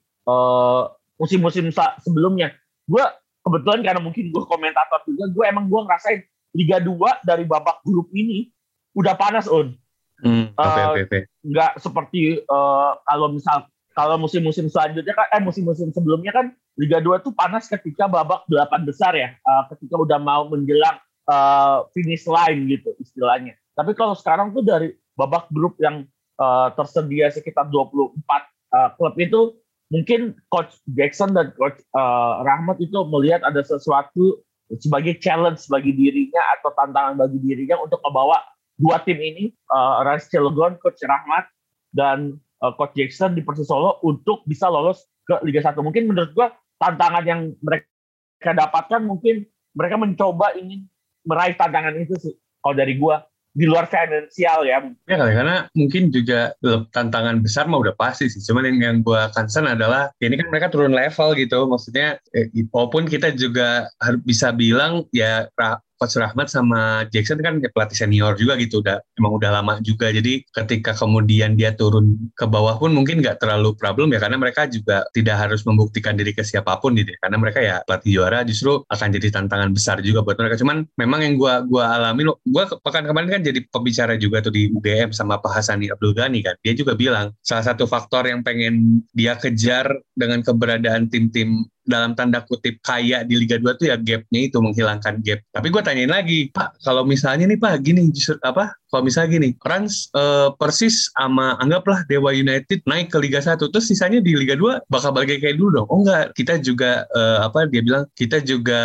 musim-musim 1.22 1.69
uh, 1.69 1.94
sebelumnya 2.02 2.50
gue 2.90 3.06
kebetulan 3.46 3.81
karena 3.86 4.02
mungkin 4.02 4.34
gue 4.34 4.44
komentator 4.50 5.06
juga, 5.06 5.30
gue 5.30 5.46
emang 5.46 5.69
gue 5.69 5.81
ngerasain 5.86 6.19
Liga 6.57 6.81
2 6.81 7.28
dari 7.28 7.46
babak 7.46 7.86
grup 7.86 8.10
ini 8.16 8.50
udah 8.98 9.13
panas 9.13 9.46
on. 9.46 9.75
Hmm, 10.24 10.56
okay, 10.56 10.81
uh, 10.81 10.90
okay, 10.96 11.04
okay. 11.06 11.22
Nggak 11.44 11.72
seperti 11.84 12.42
uh, 12.48 12.96
kalau 13.04 13.36
misal 13.36 13.68
kalau 13.95 14.19
musim-musim 14.19 14.68
selanjutnya 14.68 15.15
kan, 15.15 15.27
eh 15.31 15.42
musim-musim 15.42 15.89
sebelumnya 15.95 16.36
kan 16.36 16.51
Liga 16.75 17.00
2 17.00 17.24
tuh 17.24 17.31
panas 17.31 17.71
ketika 17.71 18.12
babak 18.12 18.44
delapan 18.51 18.83
besar 18.83 19.15
ya, 19.15 19.31
uh, 19.47 19.63
ketika 19.71 19.95
udah 19.95 20.19
mau 20.19 20.51
menjelang 20.51 21.00
uh, 21.31 21.88
finish 21.95 22.27
line 22.27 22.68
gitu 22.68 22.92
istilahnya. 23.00 23.56
Tapi 23.71 23.95
kalau 23.95 24.12
sekarang 24.12 24.51
tuh 24.51 24.68
dari 24.68 24.92
babak 25.15 25.47
grup 25.56 25.80
yang 25.80 26.03
uh, 26.36 26.75
tersedia 26.75 27.31
sekitar 27.31 27.71
24 27.71 28.19
uh, 28.19 28.89
klub 29.00 29.15
itu 29.15 29.56
mungkin 29.88 30.36
coach 30.51 30.75
Jackson 30.92 31.31
dan 31.31 31.56
coach 31.56 31.80
uh, 31.95 32.44
Rahmat 32.44 32.83
itu 32.83 33.00
melihat 33.07 33.47
ada 33.47 33.63
sesuatu 33.63 34.44
sebagai 34.81 35.21
challenge 35.21 35.63
bagi 35.69 35.94
dirinya 35.94 36.42
atau 36.57 36.74
tantangan 36.74 37.15
bagi 37.15 37.38
dirinya 37.38 37.80
untuk 37.80 38.01
membawa 38.01 38.42
dua 38.75 39.00
tim 39.06 39.21
ini 39.21 39.53
uh, 39.71 40.03
Ras 40.03 40.27
Cilegon, 40.27 40.75
coach 40.81 41.00
Rahmat 41.06 41.47
dan 41.95 42.36
uh, 42.62 42.74
coach 42.78 42.96
Jackson 42.96 43.34
di 43.34 43.42
Persis 43.42 43.68
Solo 43.68 44.00
untuk 44.06 44.46
bisa 44.48 44.69
lolos 44.72 45.07
ke 45.25 45.42
Liga 45.44 45.63
1. 45.63 45.75
Mungkin 45.80 46.07
menurut 46.07 46.31
gua 46.38 46.54
tantangan 46.80 47.24
yang 47.26 47.42
mereka 47.64 48.52
dapatkan 48.52 49.02
mungkin 49.04 49.47
mereka 49.76 49.95
mencoba 50.00 50.56
ingin 50.56 50.88
meraih 51.26 51.57
tantangan 51.57 51.97
itu 51.97 52.16
sih 52.21 52.35
kalau 52.62 52.76
dari 52.78 52.95
gua 52.95 53.26
di 53.56 53.64
luar 53.64 53.88
finansial 53.88 54.68
ya. 54.68 54.83
Ya 55.07 55.16
karena 55.16 55.71
mungkin 55.71 56.12
juga 56.12 56.52
tantangan 56.92 57.40
besar 57.40 57.71
mah 57.71 57.80
udah 57.80 57.95
pasti 57.95 58.28
sih. 58.28 58.44
Cuman 58.44 58.68
yang 58.68 58.78
yang 58.83 58.97
gue 59.00 59.21
concern 59.31 59.71
adalah 59.71 60.12
ya 60.19 60.28
ini 60.28 60.35
kan 60.35 60.52
mereka 60.52 60.68
turun 60.68 60.92
level 60.92 61.31
gitu. 61.40 61.64
Maksudnya 61.64 62.19
eh, 62.35 62.52
walaupun 62.68 63.07
kita 63.07 63.31
juga 63.31 63.88
harus 64.04 64.19
bisa 64.28 64.52
bilang 64.52 65.07
ya 65.16 65.47
Coach 65.95 66.19
Rahmat 66.19 66.52
sama 66.52 67.07
Jackson 67.07 67.40
kan 67.40 67.64
pelatih 67.64 67.95
senior 67.95 68.35
juga 68.35 68.59
gitu 68.59 68.83
udah 68.83 68.99
emang 69.16 69.33
udah 69.40 69.49
lama 69.61 69.73
juga. 69.80 70.11
Jadi 70.11 70.44
ketika 70.52 70.92
kemudian 70.92 71.56
dia 71.56 71.71
turun 71.71 72.31
ke 72.35 72.44
bawah 72.44 72.75
pun 72.75 72.92
mungkin 72.92 73.23
nggak 73.23 73.40
terlalu 73.40 73.73
problem 73.80 74.11
ya 74.11 74.19
karena 74.19 74.35
mereka 74.35 74.68
juga 74.68 75.07
tidak 75.16 75.35
harus 75.40 75.64
membuktikan 75.64 76.19
diri 76.19 76.35
ke 76.35 76.44
siapa 76.44 76.78
pun 76.83 76.95
gitu 76.99 77.16
ya. 77.16 77.19
karena 77.23 77.37
mereka 77.40 77.59
ya 77.64 77.75
pelatih 77.87 78.11
juara 78.21 78.40
justru 78.44 78.83
akan 78.92 79.07
jadi 79.16 79.28
tantangan 79.33 79.71
besar 79.71 80.04
juga 80.04 80.21
buat 80.21 80.35
mereka. 80.35 80.59
Cuman 80.59 80.83
memang 80.99 81.19
yang 81.23 81.35
gua 81.40 81.64
gua 81.64 81.95
alami 81.95 82.28
gua 82.44 82.64
pekan 82.68 83.07
kemarin 83.07 83.30
kan 83.40 83.42
jadi 83.42 83.59
pembicara 83.71 84.14
juga 84.19 84.44
tuh 84.44 84.54
di 84.54 84.68
UGM 84.71 85.16
sama 85.16 85.40
Pak 85.40 85.61
Hasani 85.61 85.90
Abdul 85.90 86.11
Ghani 86.11 86.44
kan. 86.44 86.56
Dia 86.59 86.75
juga 86.75 86.94
bilang 86.94 87.31
salah 87.40 87.64
satu 87.64 87.87
faktor 87.87 88.28
yang 88.28 88.44
pengen 88.44 89.06
dia 89.16 89.40
kejar 89.40 89.95
dengan 90.14 90.44
keberadaan 90.44 91.07
tim-tim 91.07 91.64
dalam 91.85 92.18
tanda 92.18 92.42
kutip 92.42 92.81
kaya 92.81 93.21
di 93.21 93.37
Liga 93.37 93.61
2 93.61 93.77
tuh 93.77 93.87
ya 93.94 93.95
gapnya 93.95 94.39
itu 94.49 94.57
menghilangkan 94.57 95.21
gap. 95.21 95.39
Tapi 95.54 95.68
gue 95.69 95.81
tanyain 95.85 96.09
lagi, 96.11 96.49
Pak, 96.49 96.81
kalau 96.81 97.06
misalnya 97.06 97.45
nih 97.45 97.61
Pak, 97.61 97.73
gini 97.85 98.09
justru 98.09 98.42
apa? 98.42 98.73
Kalau 98.95 99.04
misalnya 99.04 99.30
gini, 99.35 99.49
Rans 99.59 100.07
uh, 100.16 100.56
Persis 100.56 101.11
sama 101.11 101.59
anggaplah 101.59 102.07
Dewa 102.07 102.31
United 102.31 102.80
naik 102.87 103.11
ke 103.11 103.19
Liga 103.19 103.44
1, 103.44 103.59
terus 103.59 103.92
sisanya 103.92 104.23
di 104.23 104.40
Liga 104.40 104.56
2 104.56 104.87
bakal 104.87 105.11
balik 105.11 105.44
kayak 105.44 105.59
dulu 105.59 105.83
dong. 105.83 105.87
Oh 105.92 105.99
enggak, 105.99 106.31
kita 106.31 106.64
juga 106.64 107.04
uh, 107.11 107.44
apa 107.44 107.68
dia 107.68 107.83
bilang 107.83 108.07
kita 108.16 108.40
juga 108.40 108.81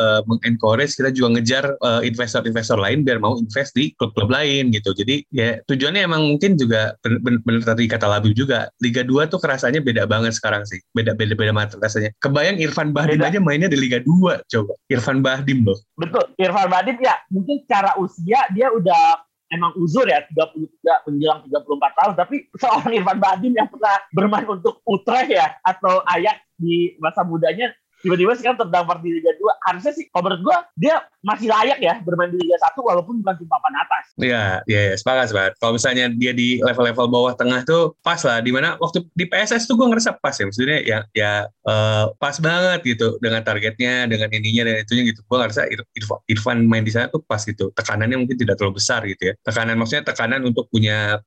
uh, 0.00 0.24
mengencourage, 0.24 0.96
kita 0.96 1.12
juga 1.12 1.36
ngejar 1.36 1.64
investor-investor 2.00 2.80
uh, 2.80 2.88
lain 2.88 3.04
biar 3.04 3.20
mau 3.20 3.36
invest 3.36 3.76
di 3.76 3.92
klub-klub 4.00 4.32
lain 4.32 4.72
gitu. 4.72 4.96
Jadi 4.96 5.28
ya 5.28 5.60
tujuannya 5.68 6.08
emang 6.08 6.24
mungkin 6.24 6.56
juga 6.56 6.96
bener-bener 7.04 7.60
tadi 7.60 7.84
kata 7.84 8.08
Labib 8.08 8.32
juga, 8.32 8.72
Liga 8.80 9.04
2 9.04 9.28
tuh 9.28 9.44
kerasanya 9.44 9.84
beda 9.84 10.08
banget 10.08 10.40
sekarang 10.40 10.64
sih. 10.64 10.80
Beda-beda 10.96 11.36
beda 11.36 11.52
banget 11.52 11.76
rasanya. 11.76 12.16
Keba 12.16 12.40
Bayang 12.40 12.56
Irfan 12.56 12.96
Bahdim 12.96 13.20
Beda. 13.20 13.28
aja 13.28 13.38
mainnya 13.44 13.68
di 13.68 13.76
Liga 13.76 14.00
2 14.00 14.48
coba. 14.48 14.72
Irfan 14.88 15.20
Bahdim 15.20 15.68
loh. 15.68 15.76
Betul, 16.00 16.32
Irfan 16.40 16.72
Bahdim 16.72 16.96
ya 17.04 17.20
mungkin 17.28 17.60
secara 17.60 17.92
usia 18.00 18.40
dia 18.56 18.72
udah 18.72 19.28
emang 19.50 19.74
uzur 19.76 20.06
ya 20.06 20.22
33 20.30 21.10
menjelang 21.10 21.40
34 21.50 21.98
tahun. 21.98 22.14
Tapi 22.16 22.36
seorang 22.54 22.92
Irfan 22.94 23.18
Bahdim 23.18 23.52
yang 23.58 23.68
pernah 23.68 23.96
bermain 24.14 24.46
untuk 24.46 24.80
Utrecht 24.86 25.34
ya 25.34 25.58
atau 25.66 26.00
Ayak 26.06 26.40
di 26.54 26.94
masa 27.02 27.26
mudanya 27.26 27.74
tiba-tiba 28.00 28.32
sekarang 28.36 28.58
terdampar 28.58 28.98
di 29.04 29.20
Liga 29.20 29.32
2 29.36 29.68
harusnya 29.70 29.92
sih 29.92 30.08
kalau 30.10 30.28
menurut 30.28 30.42
gue 30.44 30.56
dia 30.80 31.04
masih 31.20 31.52
layak 31.52 31.78
ya 31.84 32.00
bermain 32.00 32.32
di 32.32 32.40
Liga 32.40 32.56
1 32.56 32.80
walaupun 32.80 33.20
bukan 33.20 33.34
tim 33.36 33.48
papan 33.48 33.74
atas. 33.76 34.04
Iya 34.16 34.44
iya 34.64 34.80
ya, 34.92 34.94
sepakat 34.96 35.26
sepakat. 35.32 35.52
Kalau 35.60 35.72
misalnya 35.76 36.04
dia 36.16 36.32
di 36.32 36.58
level-level 36.64 37.06
bawah 37.12 37.32
tengah 37.36 37.60
tuh 37.68 37.94
pas 38.00 38.20
lah. 38.24 38.40
Di 38.40 38.50
mana 38.50 38.80
waktu 38.80 39.04
di 39.12 39.28
PSS 39.28 39.68
tuh 39.68 39.76
gue 39.76 39.86
ngerasa 39.92 40.16
pas 40.16 40.32
ya. 40.32 40.48
Maksudnya 40.48 40.78
ya 40.82 40.98
ya 41.12 41.32
uh, 41.68 42.12
pas 42.16 42.36
banget 42.40 42.80
gitu 42.96 43.20
dengan 43.20 43.44
targetnya 43.44 44.08
dengan 44.08 44.32
ininya 44.32 44.72
dan 44.72 44.74
itunya 44.80 45.02
gitu. 45.12 45.20
Gue 45.28 45.36
ngerasa 45.36 45.68
Irfan, 45.68 46.18
Irfan 46.24 46.58
main 46.64 46.84
di 46.84 46.92
sana 46.92 47.12
tuh 47.12 47.20
pas 47.20 47.40
gitu. 47.44 47.68
Tekanannya 47.76 48.16
mungkin 48.16 48.36
tidak 48.40 48.56
terlalu 48.56 48.80
besar 48.80 49.04
gitu 49.04 49.32
ya. 49.32 49.34
Tekanan 49.44 49.76
maksudnya 49.76 50.04
tekanan 50.08 50.40
untuk 50.48 50.72
punya 50.72 51.20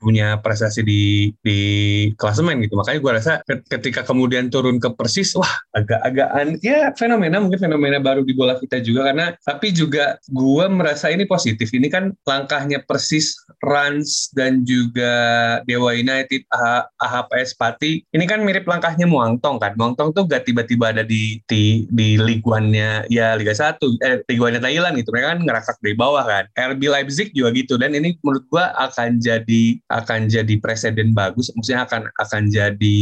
punya 0.00 0.40
prestasi 0.40 0.80
di 0.80 1.30
di 1.44 1.60
klasemen 2.16 2.64
gitu. 2.64 2.74
Makanya 2.80 2.98
gue 2.98 3.12
rasa 3.12 3.32
ketika 3.68 4.02
kemudian 4.02 4.48
turun 4.48 4.80
ke 4.80 4.88
Persis 4.96 5.36
wah 5.36 5.52
agak-agak 5.76 6.56
ya 6.64 6.90
fenomena 6.96 7.36
mungkin 7.38 7.60
fenomena 7.60 8.00
baru 8.00 8.24
di 8.24 8.32
bola 8.32 8.56
kita 8.56 8.80
juga. 8.80 9.12
Karena 9.12 9.36
tapi 9.44 9.70
juga 9.76 10.16
gue 10.32 10.66
merasa 10.72 11.12
ini 11.12 11.28
positif. 11.28 11.68
Ini 11.70 11.92
kan 11.92 12.16
langkahnya 12.24 12.80
Persis 12.88 13.36
Rans 13.60 14.32
dan 14.32 14.64
juga 14.64 15.12
Dewa 15.68 15.92
United 15.92 16.48
AH, 16.48 16.88
AHPS 16.96 17.60
Pati. 17.60 18.00
Ini 18.16 18.24
kan 18.24 18.40
mirip 18.40 18.64
langkahnya 18.64 19.04
Muangtong 19.04 19.60
kan. 19.60 19.76
Muangtong 19.76 20.16
tuh 20.16 20.24
gak 20.24 20.48
tiba-tiba 20.48 20.96
ada 20.96 21.04
di 21.04 21.44
di 21.44 21.84
di 21.92 22.16
liguannya 22.16 23.04
ya 23.12 23.36
Liga 23.36 23.52
1 23.52 23.76
eh 24.00 24.24
liguannya 24.24 24.64
Thailand 24.64 24.96
gitu. 24.96 25.12
Mereka 25.12 25.28
kan 25.36 25.40
ngerakak 25.44 25.76
dari 25.84 25.94
bawah 25.94 26.24
kan. 26.24 26.44
RB 26.56 26.82
Leipzig 26.88 27.28
juga 27.36 27.52
gitu. 27.52 27.76
Dan 27.76 27.92
ini 27.92 28.16
menurut 28.24 28.48
gue 28.48 28.64
akan 28.64 29.20
jadi 29.20 29.76
akan 29.90 30.30
jadi 30.30 30.54
presiden 30.62 31.10
bagus, 31.12 31.50
maksudnya 31.58 31.82
akan 31.84 32.06
akan 32.14 32.42
jadi 32.48 32.98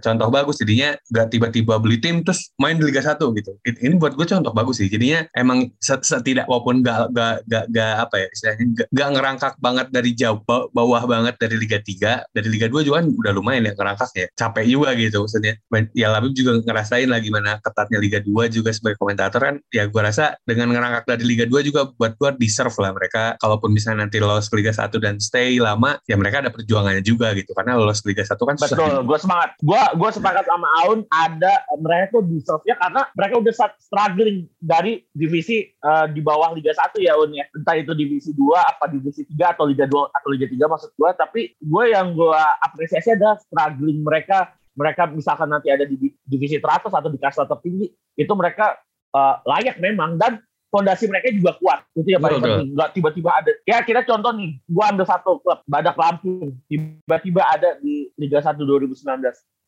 contoh 0.00 0.28
bagus. 0.32 0.56
Jadinya 0.64 0.96
nggak 1.12 1.26
tiba-tiba 1.28 1.76
beli 1.76 2.00
tim 2.00 2.24
terus 2.24 2.50
main 2.56 2.80
di 2.80 2.88
Liga 2.88 3.04
1 3.04 3.20
gitu. 3.20 3.52
Ini 3.62 4.00
buat 4.00 4.16
gue 4.16 4.24
contoh 4.24 4.50
bagus 4.56 4.80
sih. 4.80 4.88
Jadinya 4.88 5.28
emang 5.36 5.68
setidak 5.78 6.48
walaupun 6.48 6.80
nggak 6.80 7.12
nggak 7.12 7.64
nggak 7.68 7.94
apa 8.08 8.14
ya 8.16 8.26
istilahnya 8.32 8.64
nggak 8.88 9.08
ngerangkak 9.14 9.54
banget 9.60 9.86
dari 9.92 10.10
jauh 10.16 10.40
bawah 10.48 11.02
banget 11.04 11.36
dari 11.36 11.56
Liga 11.60 11.78
3, 11.78 12.32
dari 12.32 12.48
Liga 12.48 12.66
2 12.72 12.80
juga 12.80 13.04
kan 13.04 13.06
udah 13.12 13.32
lumayan 13.36 13.68
ya 13.68 13.72
ngerangkak 13.76 14.10
ya. 14.16 14.26
Capek 14.32 14.64
juga 14.64 14.96
gitu 14.96 15.28
maksudnya. 15.28 15.54
Ya 15.92 16.08
Labib 16.08 16.32
juga 16.32 16.56
ngerasain 16.64 17.08
lagi 17.10 17.28
mana 17.28 17.60
ketatnya 17.60 18.00
Liga 18.00 18.24
2 18.24 18.48
juga 18.48 18.72
sebagai 18.72 18.96
komentator 18.96 19.40
kan. 19.44 19.56
Ya 19.68 19.84
gue 19.84 20.00
rasa 20.00 20.40
dengan 20.48 20.72
ngerangkak 20.72 21.04
dari 21.04 21.24
Liga 21.28 21.44
2 21.44 21.60
juga 21.60 21.92
buat 21.92 22.16
gue 22.16 22.30
deserve 22.40 22.74
lah 22.80 22.96
mereka. 22.96 23.36
Kalaupun 23.36 23.74
misalnya 23.74 24.08
nanti 24.08 24.22
lolos 24.22 24.48
ke 24.48 24.56
Liga 24.56 24.72
1 24.72 24.88
dan 25.02 25.20
stay 25.20 25.60
lama, 25.60 25.98
ya 26.08 26.13
ya 26.14 26.16
mereka 26.22 26.46
ada 26.46 26.54
perjuangannya 26.54 27.02
juga 27.02 27.34
gitu 27.34 27.50
karena 27.50 27.74
lolos 27.74 28.06
Liga 28.06 28.22
1 28.22 28.38
kan. 28.38 28.54
Betul, 28.54 28.94
gue 29.02 29.18
semangat. 29.18 29.50
Gue 29.58 29.82
gue 29.98 30.10
sepakat 30.14 30.46
sama 30.46 30.70
Aun 30.86 31.02
ada 31.10 31.66
mereka 31.82 32.14
tuh 32.14 32.22
deserve 32.30 32.62
ya 32.62 32.78
karena 32.78 33.02
mereka 33.18 33.34
udah 33.42 33.52
struggling 33.82 34.46
dari 34.62 35.02
divisi 35.10 35.66
uh, 35.82 36.06
di 36.06 36.22
bawah 36.22 36.54
Liga 36.54 36.70
1 36.70 37.02
ya 37.02 37.18
Un 37.18 37.34
ya. 37.34 37.44
Entah 37.50 37.74
itu 37.74 37.90
divisi 37.98 38.30
2 38.30 38.54
apa 38.54 38.86
divisi 38.86 39.26
3 39.26 39.58
atau 39.58 39.66
Liga 39.66 39.90
2 39.90 40.14
atau 40.14 40.28
Liga 40.30 40.46
3 40.46 40.54
maksud 40.70 40.90
gue 40.94 41.10
tapi 41.18 41.40
gue 41.58 41.84
yang 41.90 42.14
gue 42.14 42.38
apresiasi 42.62 43.18
adalah 43.18 43.34
struggling 43.42 44.06
mereka 44.06 44.54
mereka 44.78 45.10
misalkan 45.10 45.50
nanti 45.50 45.70
ada 45.70 45.82
di 45.86 46.14
divisi 46.22 46.58
teratas 46.62 46.94
atau 46.94 47.10
di 47.10 47.18
kasta 47.18 47.46
tertinggi 47.46 47.90
itu 48.14 48.32
mereka 48.38 48.78
uh, 49.14 49.42
layak 49.46 49.78
memang 49.82 50.18
dan 50.18 50.38
fondasi 50.74 51.06
mereka 51.06 51.30
juga 51.30 51.54
kuat. 51.62 51.86
Itu 51.94 52.10
ya 52.10 52.18
paling 52.18 52.42
penting. 52.42 52.74
Nggak 52.74 52.90
tiba-tiba 52.98 53.30
ada. 53.30 53.50
Ya 53.62 53.78
kita 53.86 54.02
contoh 54.02 54.34
nih, 54.34 54.58
gua 54.66 54.90
ambil 54.90 55.06
satu 55.06 55.38
klub 55.38 55.62
Badak 55.70 55.94
Lampung, 55.94 56.58
tiba-tiba 56.66 57.46
ada 57.46 57.78
di 57.78 58.10
Liga 58.18 58.42
1 58.42 58.58
2019. 58.58 58.98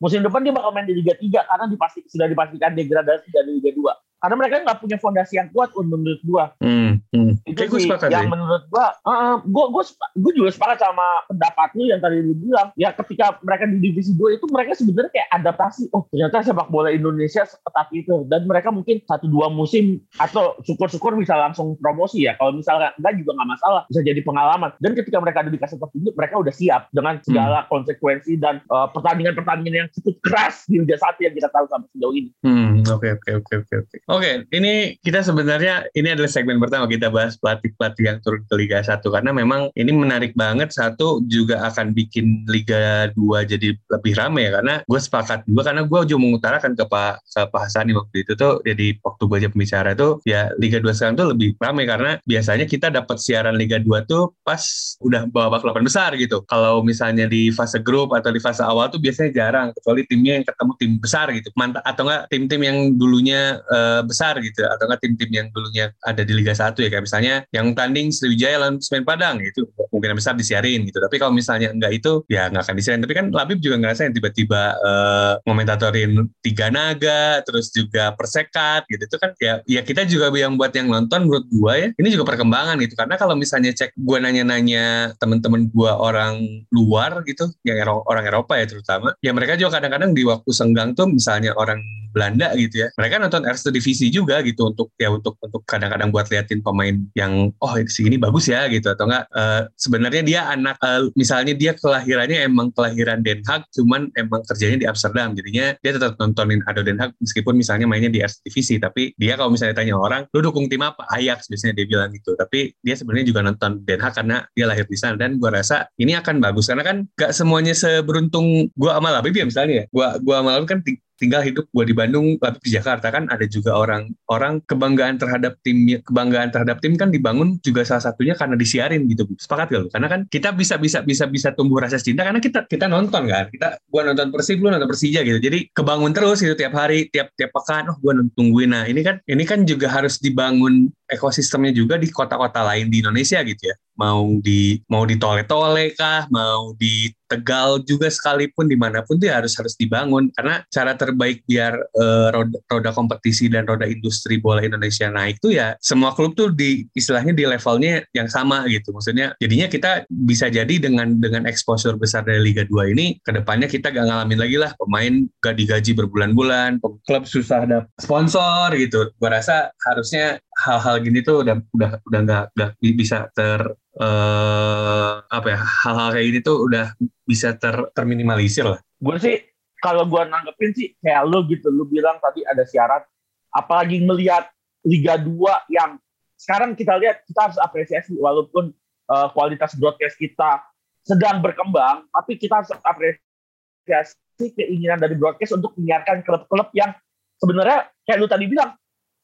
Musim 0.03 0.21
depan 0.21 0.43
dia 0.43 0.53
bakal 0.53 0.75
main 0.75 0.85
di 0.85 0.93
Liga 0.93 1.15
3 1.15 1.47
karena 1.47 1.65
dipasti, 1.71 2.05
sudah 2.11 2.27
dipastikan 2.27 2.75
degradasi 2.75 3.31
dari 3.31 3.63
Liga 3.63 3.71
2 3.73 3.96
karena 4.17 4.35
mereka 4.35 4.55
nggak 4.65 4.79
punya 4.81 4.97
fondasi 4.97 5.37
yang 5.37 5.49
kuat 5.53 5.69
menurut 5.77 6.21
gua. 6.25 6.51
Hmm, 6.57 6.99
hmm. 7.13 7.45
Itu 7.45 7.59
Kayak 7.65 7.71
sih 7.77 7.85
sepakat, 7.85 8.09
yang 8.09 8.27
ya. 8.27 8.33
menurut 8.33 8.63
gua, 8.73 8.85
uh, 9.05 9.37
gua, 9.45 9.65
gua, 9.69 9.83
gua 10.17 10.31
juga 10.33 10.49
sepakat 10.49 10.77
sama 10.81 11.05
pendapat 11.29 11.69
lu 11.77 11.83
yang 11.85 12.01
tadi 12.01 12.17
lu 12.25 12.33
bilang. 12.33 12.73
Ya 12.73 12.89
ketika 12.93 13.37
mereka 13.45 13.69
di 13.69 13.77
divisi 13.77 14.11
2 14.17 14.41
itu 14.41 14.45
mereka 14.49 14.73
sebenarnya 14.73 15.11
kayak 15.13 15.29
adaptasi. 15.37 15.93
Oh 15.93 16.09
ternyata 16.09 16.41
sepak 16.41 16.67
bola 16.73 16.89
Indonesia 16.89 17.45
seketat 17.45 17.87
itu. 17.93 18.25
Dan 18.25 18.49
mereka 18.49 18.73
mungkin 18.73 19.05
satu 19.05 19.29
dua 19.29 19.53
musim 19.53 20.01
atau 20.17 20.57
syukur-syukur 20.65 21.13
bisa 21.15 21.37
langsung 21.37 21.77
promosi 21.77 22.25
ya. 22.25 22.33
Kalau 22.41 22.57
misalnya 22.57 22.97
enggak 22.97 23.13
juga 23.21 23.31
nggak 23.37 23.49
masalah. 23.53 23.81
Bisa 23.87 24.01
jadi 24.01 24.21
pengalaman. 24.25 24.73
Dan 24.81 24.97
ketika 24.97 25.17
mereka 25.21 25.45
ada 25.45 25.51
di 25.53 25.59
kasih 25.61 25.77
tertinggi, 25.77 26.09
mereka 26.17 26.35
udah 26.41 26.53
siap 26.53 26.81
dengan 26.89 27.21
segala 27.21 27.63
hmm. 27.63 27.69
konsekuensi 27.69 28.33
dan 28.41 28.65
uh, 28.73 28.89
pertandingan-pertandingan 28.89 29.85
yang 29.85 29.89
cukup 29.93 30.15
keras 30.25 30.65
di 30.65 30.81
Liga 30.81 30.97
1 30.97 31.21
yang 31.21 31.33
kita 31.37 31.49
tahu 31.53 31.65
sampai 31.69 31.87
sejauh 31.93 32.15
ini. 32.15 32.29
Hmm, 32.41 32.81
oke 32.87 33.07
oke 33.21 33.29
oke 33.43 33.53
oke 33.61 33.75
oke. 33.85 33.97
Oke, 34.07 34.23
okay, 34.23 34.35
ini 34.55 34.95
kita 35.03 35.19
sebenarnya 35.19 35.91
ini 35.91 36.15
adalah 36.15 36.31
segmen 36.31 36.63
pertama 36.63 36.87
kita 36.87 37.11
bahas 37.11 37.35
pelatih-pelatih 37.43 38.07
yang 38.07 38.17
turun 38.23 38.39
ke 38.47 38.55
Liga 38.55 38.79
1 38.79 39.03
karena 39.03 39.35
memang 39.35 39.67
ini 39.75 39.91
menarik 39.91 40.31
banget 40.31 40.71
satu 40.71 41.19
juga 41.27 41.59
akan 41.67 41.91
bikin 41.91 42.47
Liga 42.47 43.11
2 43.11 43.43
jadi 43.43 43.75
lebih 43.75 44.13
ramai 44.15 44.47
ya 44.47 44.63
karena 44.63 44.79
gue 44.87 44.99
sepakat 45.03 45.43
juga 45.43 45.67
karena 45.67 45.83
gue 45.83 45.99
juga 46.07 46.19
mengutarakan 46.23 46.79
ke 46.79 46.87
Pak 46.87 47.13
ke 47.19 47.41
Pak 47.51 47.61
Hasani 47.67 47.91
waktu 47.99 48.23
itu 48.23 48.39
tuh 48.39 48.63
jadi 48.63 48.95
waktu 49.03 49.23
aja 49.27 49.47
pembicara 49.51 49.91
tuh 49.91 50.23
ya 50.23 50.55
Liga 50.55 50.79
2 50.79 50.87
sekarang 50.95 51.15
tuh 51.19 51.27
lebih 51.35 51.59
ramai 51.59 51.83
karena 51.83 52.15
biasanya 52.23 52.63
kita 52.63 52.87
dapat 52.87 53.19
siaran 53.19 53.59
Liga 53.59 53.75
2 53.75 54.07
tuh 54.07 54.39
pas 54.47 54.63
udah 55.03 55.27
babak 55.27 55.67
delapan 55.67 55.83
besar 55.83 56.15
gitu. 56.15 56.47
Kalau 56.47 56.79
misalnya 56.79 57.27
di 57.27 57.51
fase 57.51 57.83
grup 57.83 58.15
atau 58.15 58.31
di 58.31 58.39
fase 58.39 58.63
awal 58.63 58.87
tuh 58.87 59.03
biasanya 59.03 59.35
jarang 59.35 59.67
kecuali 59.75 60.07
timnya 60.07 60.39
yang 60.39 60.45
ketemu 60.47 60.71
tim 60.79 60.91
besar 60.95 61.27
gitu. 61.35 61.51
Mantap 61.59 61.83
atau 61.83 62.07
enggak 62.07 62.23
tim-tim 62.31 62.61
yang 62.63 62.77
dulunya 62.95 63.59
uh, 63.67 63.96
besar 64.05 64.37
gitu 64.41 64.65
atau 64.65 64.89
nggak 64.89 65.01
tim-tim 65.01 65.29
yang 65.31 65.47
dulunya 65.53 65.93
ada 66.03 66.21
di 66.21 66.33
Liga 66.33 66.53
1 66.53 66.77
ya 66.77 66.89
kayak 66.89 67.05
misalnya 67.05 67.35
yang 67.53 67.73
tanding 67.73 68.13
Sriwijaya 68.13 68.57
lawan 68.61 68.77
Semen 68.81 69.05
Padang 69.07 69.39
itu 69.41 69.65
mungkin 69.93 70.17
besar 70.17 70.37
disiarin 70.37 70.85
gitu. 70.85 70.97
Tapi 71.01 71.15
kalau 71.17 71.33
misalnya 71.33 71.73
enggak 71.73 71.91
itu 71.97 72.11
ya 72.29 72.49
nggak 72.51 72.63
akan 72.67 72.75
disiarin. 72.77 73.01
Tapi 73.03 73.13
kan 73.15 73.25
Labib 73.33 73.59
juga 73.61 73.81
ngerasain 73.81 74.13
tiba-tiba 74.13 74.77
uh, 74.81 75.33
momentatorin 75.45 76.29
Tiga 76.41 76.69
Naga 76.69 77.41
terus 77.43 77.73
juga 77.73 78.13
Persekat 78.13 78.85
gitu. 78.89 79.03
Itu 79.05 79.17
kan 79.17 79.31
ya 79.41 79.61
ya 79.65 79.81
kita 79.81 80.05
juga 80.05 80.29
yang 80.37 80.59
buat 80.59 80.73
yang 80.75 80.89
nonton 80.91 81.25
menurut 81.29 81.45
gua 81.49 81.73
ya 81.77 81.87
ini 81.97 82.07
juga 82.13 82.35
perkembangan 82.35 82.77
gitu. 82.83 82.93
Karena 82.97 83.15
kalau 83.15 83.33
misalnya 83.33 83.73
cek 83.73 83.95
gua 83.97 84.21
nanya-nanya 84.21 85.17
temen-temen 85.17 85.69
gua 85.71 85.97
orang 85.97 86.41
luar 86.73 87.23
gitu 87.25 87.49
yang 87.63 87.79
orang 87.87 88.25
Eropa 88.27 88.59
ya 88.59 88.65
terutama 88.67 89.13
ya 89.23 89.31
mereka 89.31 89.55
juga 89.55 89.79
kadang-kadang 89.79 90.11
di 90.11 90.23
waktu 90.27 90.49
senggang 90.51 90.91
tuh 90.97 91.07
misalnya 91.07 91.53
orang 91.55 91.79
Belanda 92.11 92.53
gitu 92.55 92.85
ya. 92.85 92.87
Mereka 92.95 93.21
nonton 93.21 93.43
Eerste 93.45 93.69
Divisi 93.69 94.07
juga 94.09 94.39
gitu 94.41 94.71
untuk 94.71 94.93
ya 94.95 95.11
untuk 95.11 95.37
untuk 95.39 95.63
kadang-kadang 95.67 96.09
buat 96.09 96.27
liatin 96.31 96.63
pemain 96.63 96.95
yang 97.13 97.51
oh 97.59 97.73
ini 97.77 98.17
bagus 98.19 98.47
ya 98.51 98.65
gitu 98.71 98.91
atau 98.91 99.05
enggak. 99.09 99.25
Uh, 99.33 99.61
sebenarnya 99.75 100.23
dia 100.23 100.41
anak 100.49 100.75
uh, 100.81 101.09
misalnya 101.17 101.53
dia 101.53 101.73
kelahirannya 101.75 102.47
emang 102.47 102.71
kelahiran 102.73 103.21
Den 103.21 103.41
Haag 103.43 103.67
cuman 103.73 104.09
emang 104.15 104.41
kerjanya 104.47 104.77
di 104.79 104.87
Amsterdam. 104.87 105.33
Jadinya 105.33 105.75
dia 105.81 105.91
tetap 105.95 106.15
nontonin 106.17 106.61
Ado 106.65 106.81
Den 106.85 106.99
Haag 107.01 107.15
meskipun 107.19 107.57
misalnya 107.57 107.85
mainnya 107.89 108.11
di 108.11 108.19
Eerste 108.21 108.45
Divisi 108.45 108.77
tapi 108.77 109.11
dia 109.17 109.35
kalau 109.35 109.53
misalnya 109.53 109.77
tanya 109.77 109.97
orang 109.97 110.25
lu 110.31 110.39
dukung 110.43 110.67
tim 110.67 110.81
apa? 110.83 111.05
Ajax 111.13 111.49
biasanya 111.51 111.77
dia 111.77 111.85
bilang 111.89 112.09
gitu. 112.13 112.33
Tapi 112.37 112.73
dia 112.81 112.95
sebenarnya 112.95 113.25
juga 113.27 113.41
nonton 113.45 113.81
Den 113.83 113.99
Haag 114.01 114.13
karena 114.17 114.45
dia 114.53 114.65
lahir 114.69 114.85
di 114.87 114.97
sana 114.97 115.15
dan 115.19 115.37
gua 115.37 115.53
rasa 115.53 115.87
ini 115.99 116.13
akan 116.17 116.39
bagus. 116.43 116.69
Karena 116.69 116.83
kan 116.85 117.07
gak 117.17 117.31
semuanya 117.33 117.73
seberuntung 117.73 118.69
gua 118.77 118.97
sama 118.97 119.09
Labib 119.13 119.35
ya 119.35 119.45
misalnya 119.45 119.83
ya. 119.83 119.85
Gua 119.91 120.17
gua 120.21 120.43
sama 120.43 120.51
kan 120.67 120.79
tinggal 121.17 121.41
hidup 121.41 121.65
gue 121.69 121.83
di 121.83 121.95
Bandung 121.97 122.37
tapi 122.37 122.61
di 122.63 122.71
Jakarta 122.77 123.09
kan 123.09 123.27
ada 123.27 123.43
juga 123.49 123.73
orang 123.75 124.13
orang 124.29 124.61
kebanggaan 124.63 125.17
terhadap 125.17 125.57
tim 125.65 125.99
kebanggaan 126.01 126.53
terhadap 126.53 126.79
tim 126.79 126.93
kan 126.95 127.09
dibangun 127.09 127.57
juga 127.65 127.83
salah 127.83 128.05
satunya 128.07 128.37
karena 128.37 128.55
disiarin 128.55 129.09
gitu 129.09 129.25
sepakat 129.37 129.73
gak 129.73 129.81
lu 129.81 129.89
karena 129.89 130.07
kan 130.07 130.21
kita 130.29 130.53
bisa 130.53 130.77
bisa 130.77 131.01
bisa 131.01 131.25
bisa 131.27 131.49
tumbuh 131.57 131.81
rasa 131.81 131.97
cinta 131.97 132.21
karena 132.23 132.37
kita 132.37 132.69
kita 132.69 132.85
nonton 132.85 133.25
kan. 133.25 133.49
Kita 133.49 133.79
gue 133.79 134.01
nonton 134.03 134.27
Persib 134.29 134.61
lu 134.61 134.69
nonton 134.69 134.89
Persija 134.89 135.25
gitu. 135.25 135.39
Jadi 135.41 135.73
kebangun 135.73 136.11
terus 136.13 136.43
gitu 136.43 136.53
tiap 136.53 136.77
hari 136.77 137.09
tiap 137.09 137.33
tiap 137.33 137.51
pekan 137.55 137.89
oh 137.89 137.97
gue 137.97 138.13
tungguin. 138.37 138.71
Nah 138.71 138.83
ini 138.85 139.01
kan 139.01 139.17
ini 139.25 139.43
kan 139.47 139.63
juga 139.63 139.89
harus 139.89 140.21
dibangun 140.21 140.91
ekosistemnya 141.07 141.71
juga 141.73 141.95
di 141.97 142.11
kota-kota 142.11 142.61
lain 142.67 142.91
di 142.91 142.99
Indonesia 143.01 143.39
gitu 143.41 143.63
ya 143.71 143.75
mau 143.99 144.37
di 144.39 144.79
mau 144.87 145.03
di 145.03 145.17
tole-tole 145.17 145.93
kah 145.97 146.29
mau 146.29 146.71
di 146.77 147.11
Tegal 147.27 147.83
juga 147.83 148.07
sekalipun 148.07 148.71
di 148.71 148.79
mana 148.79 149.03
pun 149.03 149.19
tuh 149.19 149.27
ya 149.27 149.43
harus 149.43 149.51
harus 149.59 149.75
dibangun. 149.75 150.31
Karena 150.31 150.63
cara 150.71 150.95
terbaik 150.95 151.43
biar 151.43 151.75
uh, 151.75 152.31
roda, 152.31 152.57
roda 152.71 152.91
kompetisi 152.95 153.51
dan 153.51 153.67
roda 153.67 153.83
industri 153.83 154.39
bola 154.39 154.63
Indonesia 154.63 155.11
naik 155.11 155.43
tuh 155.43 155.51
ya 155.51 155.75
semua 155.83 156.15
klub 156.15 156.39
tuh 156.39 156.55
di 156.55 156.87
istilahnya 156.95 157.35
di 157.35 157.43
levelnya 157.43 158.07
yang 158.15 158.31
sama 158.31 158.63
gitu. 158.71 158.95
Maksudnya 158.95 159.35
jadinya 159.43 159.67
kita 159.67 160.07
bisa 160.07 160.47
jadi 160.47 160.71
dengan 160.79 161.19
dengan 161.19 161.43
exposure 161.43 161.99
besar 161.99 162.23
dari 162.23 162.39
Liga 162.39 162.63
2 162.63 162.95
ini 162.95 163.19
ke 163.19 163.35
depannya 163.35 163.67
kita 163.67 163.91
gak 163.91 164.07
ngalamin 164.07 164.39
lagi 164.39 164.55
lah 164.55 164.71
pemain 164.79 165.27
gak 165.43 165.59
digaji 165.59 165.91
berbulan-bulan 165.99 166.79
klub 167.03 167.27
susah 167.27 167.67
ada 167.67 167.83
sponsor 167.99 168.71
gitu. 168.79 169.11
Gua 169.19 169.35
rasa 169.35 169.75
harusnya 169.83 170.39
hal-hal 170.57 170.95
gini 171.05 171.21
tuh 171.21 171.45
udah 171.45 171.55
udah 171.69 171.91
udah 172.01 172.19
nggak 172.25 172.45
udah 172.57 172.69
bisa 172.97 173.29
ter 173.37 173.61
uh, 174.01 175.21
apa 175.29 175.47
ya 175.53 175.59
hal-hal 175.61 176.09
kayak 176.17 176.25
gini 176.33 176.39
tuh 176.41 176.57
udah 176.65 176.85
bisa 177.29 177.53
ter 177.53 177.75
terminimalisir 177.93 178.65
lah. 178.65 178.81
Gue 178.97 179.21
sih 179.21 179.37
kalau 179.77 180.09
gue 180.09 180.21
nanggepin 180.25 180.71
sih 180.73 180.87
kayak 180.97 181.29
lo 181.29 181.45
gitu, 181.45 181.69
lo 181.69 181.85
bilang 181.85 182.17
tadi 182.17 182.41
ada 182.41 182.65
syarat, 182.65 183.05
apalagi 183.53 184.01
melihat 184.01 184.49
Liga 184.81 185.19
2 185.21 185.29
yang 185.69 186.01
sekarang 186.37 186.73
kita 186.73 186.97
lihat 186.97 187.21
kita 187.25 187.49
harus 187.49 187.59
apresiasi 187.61 188.17
walaupun 188.17 188.73
uh, 189.09 189.27
kualitas 189.33 189.77
broadcast 189.77 190.17
kita 190.17 190.65
sedang 191.05 191.39
berkembang, 191.39 192.09
tapi 192.09 192.35
kita 192.41 192.61
harus 192.61 192.71
apresiasi 192.81 194.45
keinginan 194.57 194.97
dari 194.97 195.13
broadcast 195.13 195.55
untuk 195.55 195.77
menyiarkan 195.77 196.25
klub-klub 196.25 196.73
yang 196.73 196.91
sebenarnya 197.37 197.89
kayak 198.03 198.17
lu 198.17 198.27
tadi 198.27 198.45
bilang, 198.49 198.73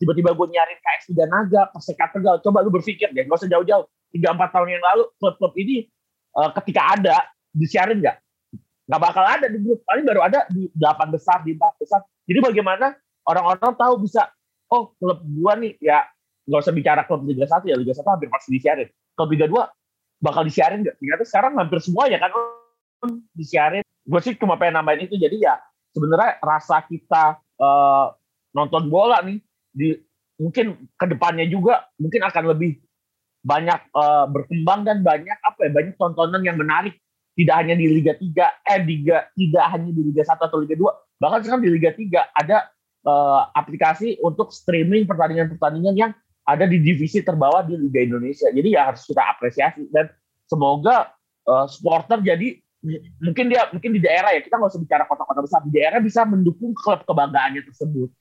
tiba-tiba 0.03 0.35
gue 0.35 0.47
nyarin 0.51 0.77
KS 0.83 1.15
Liga 1.15 1.25
Naga, 1.31 1.61
Perseka 1.71 2.11
Tegal, 2.11 2.43
coba 2.43 2.59
lu 2.59 2.69
berpikir 2.75 3.15
deh, 3.15 3.23
gak 3.23 3.39
usah 3.39 3.47
jauh-jauh, 3.47 3.87
tiga 4.11 4.35
empat 4.35 4.51
tahun 4.51 4.75
yang 4.75 4.83
lalu 4.83 5.07
klub-klub 5.15 5.55
ini 5.55 5.87
uh, 6.35 6.51
ketika 6.59 6.99
ada 6.99 7.15
disiarin 7.55 8.03
nggak? 8.03 8.19
Nggak 8.83 8.99
bakal 8.99 9.23
ada 9.23 9.47
di 9.47 9.57
grup, 9.63 9.79
paling 9.87 10.03
baru 10.03 10.21
ada 10.27 10.43
di 10.51 10.67
delapan 10.75 11.07
besar, 11.07 11.39
di 11.47 11.55
empat 11.55 11.79
besar. 11.79 12.03
Jadi 12.27 12.39
bagaimana 12.43 12.91
orang-orang 13.23 13.73
tahu 13.79 13.93
bisa, 14.03 14.27
oh 14.75 14.91
klub 14.99 15.23
gua 15.39 15.55
nih 15.55 15.79
ya 15.79 16.03
nggak 16.43 16.59
usah 16.59 16.75
bicara 16.75 17.01
klub 17.07 17.23
Liga 17.23 17.47
1 17.47 17.63
ya, 17.63 17.79
Liga 17.79 17.95
1 17.95 18.03
hampir 18.03 18.27
pasti 18.27 18.51
disiarin. 18.51 18.91
Klub 19.15 19.29
Liga 19.31 19.47
2 19.47 19.55
bakal 20.19 20.43
disiarin 20.43 20.83
nggak? 20.83 20.99
Ternyata 20.99 21.23
sekarang 21.23 21.51
hampir 21.55 21.79
semua 21.79 22.11
ya 22.11 22.19
kan 22.19 22.31
disiarin. 23.31 23.85
Gue 24.03 24.19
sih 24.19 24.35
cuma 24.35 24.59
pengen 24.59 24.83
nambahin 24.83 25.07
itu. 25.07 25.15
Jadi 25.15 25.47
ya 25.47 25.55
sebenarnya 25.95 26.43
rasa 26.43 26.83
kita 26.83 27.39
uh, 27.63 28.11
nonton 28.51 28.91
bola 28.91 29.23
nih 29.23 29.39
di 29.73 29.97
mungkin 30.37 30.89
ke 30.97 31.05
depannya 31.09 31.45
juga 31.49 31.89
mungkin 31.97 32.21
akan 32.25 32.43
lebih 32.55 32.81
banyak 33.43 33.91
uh, 33.91 34.25
berkembang 34.31 34.87
dan 34.87 35.03
banyak 35.03 35.35
apa 35.43 35.67
ya 35.67 35.71
banyak 35.73 35.95
tontonan 35.99 36.41
yang 36.41 36.55
menarik 36.55 36.95
tidak 37.33 37.55
hanya 37.59 37.75
di 37.75 37.89
Liga 37.89 38.13
3 38.15 38.23
eh 38.69 38.79
Liga 38.85 39.17
tidak 39.35 39.65
hanya 39.73 39.91
di 39.91 40.01
Liga 40.13 40.23
1 40.23 40.37
atau 40.39 40.57
Liga 40.63 40.75
2 40.79 41.21
bahkan 41.21 41.39
sekarang 41.43 41.63
di 41.65 41.71
Liga 41.73 41.91
3 41.91 42.39
ada 42.39 42.57
uh, 43.03 43.51
aplikasi 43.53 44.17
untuk 44.23 44.55
streaming 44.55 45.03
pertandingan-pertandingan 45.03 45.95
yang 45.95 46.11
ada 46.43 46.67
di 46.67 46.79
divisi 46.79 47.23
terbawah 47.23 47.63
di 47.63 47.79
Liga 47.79 48.03
Indonesia. 48.03 48.51
Jadi 48.51 48.75
ya 48.75 48.91
harus 48.91 49.07
kita 49.07 49.23
apresiasi 49.23 49.87
dan 49.91 50.11
semoga 50.43 51.15
uh, 51.47 51.67
supporter 51.71 52.19
jadi 52.19 52.59
mungkin 53.23 53.47
dia 53.47 53.71
mungkin 53.71 53.95
di 53.95 54.01
daerah 54.03 54.35
ya 54.35 54.43
kita 54.43 54.59
nggak 54.59 54.71
usah 54.75 54.83
bicara 54.83 55.03
kota-kota 55.07 55.39
besar 55.39 55.63
di 55.63 55.71
daerah 55.71 56.03
bisa 56.03 56.27
mendukung 56.27 56.75
klub 56.75 56.99
kebanggaannya 57.07 57.63
tersebut. 57.63 58.11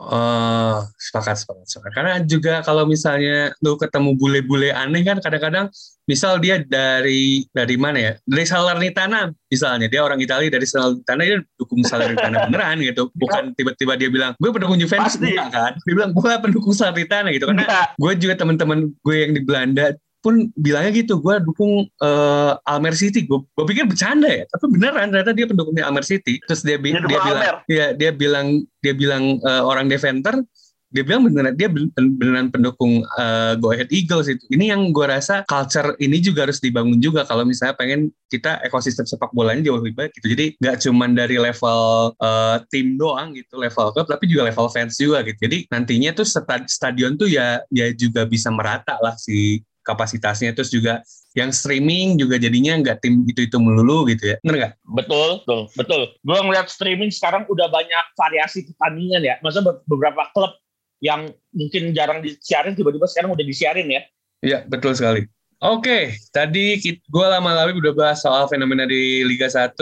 Oh, 0.00 0.80
sepakat, 0.96 1.44
sepakat, 1.44 1.66
sepakat. 1.68 1.92
Karena 1.92 2.14
juga 2.24 2.64
kalau 2.64 2.88
misalnya 2.88 3.52
lu 3.60 3.76
ketemu 3.76 4.16
bule-bule 4.16 4.72
aneh 4.72 5.04
kan 5.04 5.20
kadang-kadang 5.20 5.68
misal 6.08 6.40
dia 6.40 6.62
dari 6.64 7.44
dari 7.52 7.76
mana 7.76 7.98
ya? 8.00 8.12
Dari 8.24 8.46
Salernitana 8.48 9.28
misalnya. 9.52 9.92
Dia 9.92 10.00
orang 10.00 10.16
Italia 10.22 10.48
dari 10.48 10.64
Salernitana 10.64 11.20
dia 11.20 11.38
dukung 11.60 11.84
Salernitana 11.84 12.48
beneran 12.48 12.80
gitu. 12.80 13.12
Bukan 13.12 13.52
tiba-tiba 13.52 13.92
dia 14.00 14.08
bilang, 14.08 14.32
gue 14.40 14.50
pendukung 14.54 14.80
Juventus 14.80 15.20
enggak 15.20 15.52
kan. 15.52 15.72
Dia 15.84 15.94
bilang, 15.94 16.12
gue 16.16 16.32
pendukung 16.48 16.72
Salernitana 16.72 17.28
gitu. 17.36 17.44
Karena 17.52 17.92
gue 17.92 18.12
juga 18.16 18.34
teman-teman 18.40 18.88
gue 19.04 19.16
yang 19.20 19.32
di 19.36 19.42
Belanda 19.44 19.92
pun 20.20 20.52
bilangnya 20.54 20.92
gitu, 21.00 21.16
gue 21.18 21.40
dukung 21.42 21.88
uh, 22.04 22.52
Almer 22.68 22.92
City. 22.92 23.24
Gue 23.24 23.44
pikir 23.56 23.88
bercanda 23.88 24.28
ya, 24.28 24.44
tapi 24.48 24.70
beneran 24.76 25.08
ternyata 25.08 25.32
dia 25.32 25.48
pendukungnya 25.48 25.88
Almer 25.88 26.04
City. 26.04 26.38
Terus 26.44 26.60
dia, 26.60 26.76
dia, 26.76 27.00
dia 27.00 27.20
bilang, 27.20 27.56
ya 27.66 27.86
dia 27.96 28.10
bilang 28.12 28.46
dia 28.84 28.94
bilang 28.94 29.24
uh, 29.44 29.64
orang 29.64 29.88
Deventer, 29.88 30.44
dia 30.90 31.06
bilang 31.06 31.22
beneran 31.22 31.54
dia 31.54 31.70
beneran 31.94 32.50
pendukung 32.50 33.06
uh, 33.14 33.54
Go 33.62 33.70
Ahead 33.70 33.94
Eagles 33.94 34.26
itu. 34.26 34.42
Ini 34.50 34.74
yang 34.74 34.90
gue 34.90 35.06
rasa 35.06 35.46
culture 35.46 35.94
ini 36.02 36.18
juga 36.18 36.50
harus 36.50 36.58
dibangun 36.58 36.98
juga 36.98 37.22
kalau 37.22 37.46
misalnya 37.46 37.78
pengen 37.78 38.10
kita 38.26 38.58
ekosistem 38.66 39.06
sepak 39.06 39.30
bolanya 39.30 39.70
jauh 39.70 39.78
lebih 39.78 39.94
baik 39.94 40.12
gitu. 40.18 40.34
Jadi 40.34 40.58
nggak 40.58 40.76
cuma 40.82 41.06
dari 41.06 41.38
level 41.38 42.10
uh, 42.18 42.58
tim 42.74 42.98
doang 42.98 43.38
gitu, 43.38 43.54
level 43.54 43.94
klub, 43.94 44.10
tapi 44.10 44.26
juga 44.26 44.50
level 44.50 44.66
fans 44.66 44.98
juga 44.98 45.22
gitu. 45.22 45.38
Jadi 45.46 45.70
nantinya 45.70 46.10
tuh 46.10 46.26
stadion 46.66 47.14
tuh 47.14 47.30
ya 47.30 47.62
ya 47.70 47.94
juga 47.94 48.26
bisa 48.26 48.50
merata 48.50 48.98
lah 48.98 49.14
si 49.14 49.62
kapasitasnya 49.90 50.54
terus 50.54 50.70
juga 50.70 51.02
yang 51.34 51.54
streaming 51.54 52.18
juga 52.18 52.38
jadinya 52.38 52.74
nggak 52.78 53.02
tim 53.02 53.22
itu 53.26 53.46
itu 53.46 53.56
melulu 53.58 54.06
gitu 54.10 54.34
ya. 54.34 54.36
Bener 54.42 54.56
nggak? 54.58 54.72
Betul 54.82 55.28
betul 55.42 55.60
betul. 55.78 56.02
Gue 56.26 56.38
ngeliat 56.38 56.66
streaming 56.70 57.10
sekarang 57.14 57.46
udah 57.46 57.70
banyak 57.70 58.04
variasi 58.18 58.66
pertandingan 58.70 59.22
ya. 59.22 59.34
Maksudnya 59.42 59.78
beberapa 59.86 60.26
klub 60.34 60.58
yang 61.00 61.30
mungkin 61.54 61.96
jarang 61.96 62.20
disiarin 62.20 62.76
tiba-tiba 62.76 63.06
sekarang 63.06 63.32
udah 63.34 63.46
disiarin 63.46 63.88
ya. 63.88 64.02
Iya 64.40 64.58
betul 64.66 64.96
sekali. 64.96 65.26
Oke, 65.60 66.16
tadi 66.32 66.80
gue 66.88 67.26
lama-lama 67.28 67.68
udah 67.76 67.92
bahas 67.92 68.24
soal 68.24 68.48
fenomena 68.48 68.88
di 68.88 69.20
Liga 69.28 69.44
1 69.44 69.76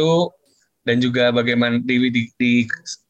dan 0.83 0.99
juga 0.99 1.31
bagaimana 1.31 1.79
di, 1.79 2.11
di, 2.11 2.23
di 2.35 2.53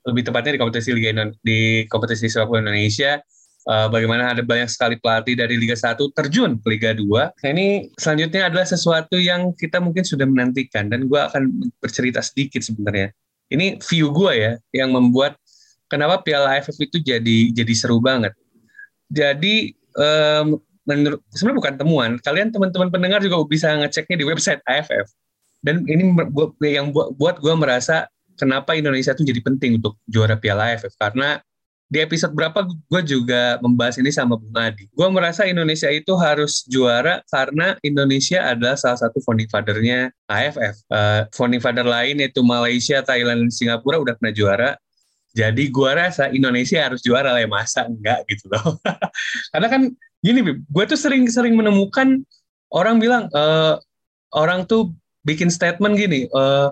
lebih 0.05 0.29
tepatnya 0.29 0.59
di 0.59 0.61
kompetisi 0.61 0.91
Liga 0.93 1.33
di 1.41 1.89
kompetisi 1.89 2.29
sepak 2.29 2.51
bola 2.53 2.61
Indonesia 2.69 3.23
uh, 3.67 3.89
bagaimana 3.91 4.37
ada 4.37 4.45
banyak 4.45 4.71
sekali 4.71 4.95
pelatih 5.01 5.35
dari 5.35 5.59
Liga 5.59 5.75
1 5.75 5.99
terjun 6.15 6.61
ke 6.63 6.67
Liga 6.71 6.91
2. 6.95 7.03
Nah 7.43 7.51
ini 7.51 7.91
selanjutnya 7.99 8.53
adalah 8.53 8.67
sesuatu 8.69 9.17
yang 9.19 9.51
kita 9.57 9.83
mungkin 9.83 10.07
sudah 10.07 10.29
menantikan 10.29 10.87
dan 10.87 11.11
gue 11.11 11.19
akan 11.19 11.73
bercerita 11.83 12.23
sedikit 12.23 12.63
sebenarnya. 12.63 13.11
Ini 13.49 13.81
view 13.81 14.13
gue 14.13 14.33
ya 14.37 14.53
yang 14.77 14.93
membuat 14.93 15.41
kenapa 15.89 16.21
Piala 16.21 16.61
AFF 16.61 16.77
itu 16.79 17.01
jadi 17.01 17.51
jadi 17.51 17.75
seru 17.75 17.99
banget. 17.99 18.37
Jadi 19.09 19.73
um, 19.97 20.61
menurut 20.85 21.21
sebenarnya 21.33 21.59
bukan 21.61 21.75
temuan, 21.81 22.11
kalian 22.21 22.49
teman-teman 22.53 22.89
pendengar 22.93 23.21
juga 23.25 23.41
bisa 23.49 23.73
ngeceknya 23.73 24.17
di 24.21 24.27
website 24.29 24.61
AFF. 24.69 25.09
Dan 25.59 25.83
ini 25.91 26.15
yang 26.63 26.95
buat 26.95 27.43
gue 27.43 27.55
merasa 27.59 28.07
kenapa 28.39 28.79
Indonesia 28.79 29.11
itu 29.13 29.27
jadi 29.27 29.43
penting 29.43 29.83
untuk 29.83 29.99
juara 30.07 30.39
Piala 30.39 30.71
AFF 30.71 30.95
karena 30.95 31.43
di 31.89 32.05
episode 32.05 32.37
berapa 32.37 32.69
gue 32.69 33.03
juga 33.09 33.57
membahas 33.65 33.97
ini 33.97 34.13
sama 34.13 34.37
Bung 34.37 34.53
Adi. 34.53 34.85
Gue 34.93 35.09
merasa 35.09 35.49
Indonesia 35.49 35.89
itu 35.89 36.13
harus 36.21 36.61
juara 36.69 37.25
karena 37.33 37.81
Indonesia 37.81 38.45
adalah 38.45 38.77
salah 38.77 39.01
satu 39.01 39.25
founding 39.25 39.49
father-nya 39.49 40.13
AFF. 40.29 40.85
Uh, 40.93 41.25
founding 41.33 41.65
father 41.65 41.89
lain 41.89 42.21
yaitu 42.21 42.45
Malaysia, 42.45 43.01
Thailand, 43.01 43.49
Singapura 43.49 43.97
udah 44.05 44.15
pernah 44.21 44.37
juara. 44.37 44.71
Jadi 45.33 45.73
gue 45.73 45.91
rasa 45.97 46.29
Indonesia 46.29 46.77
harus 46.85 47.01
juara 47.01 47.33
lah 47.33 47.41
ya 47.41 47.49
masa 47.49 47.89
enggak 47.89 48.21
gitu 48.29 48.53
loh. 48.53 48.77
karena 49.57 49.69
kan 49.73 49.83
gini, 50.21 50.41
gue 50.61 50.85
tuh 50.85 50.99
sering-sering 51.01 51.57
menemukan 51.57 52.21
orang 52.69 53.01
bilang 53.01 53.33
uh, 53.33 53.81
orang 54.37 54.69
tuh 54.69 54.93
bikin 55.25 55.49
statement 55.49 55.97
gini. 55.97 56.29
Uh, 56.37 56.69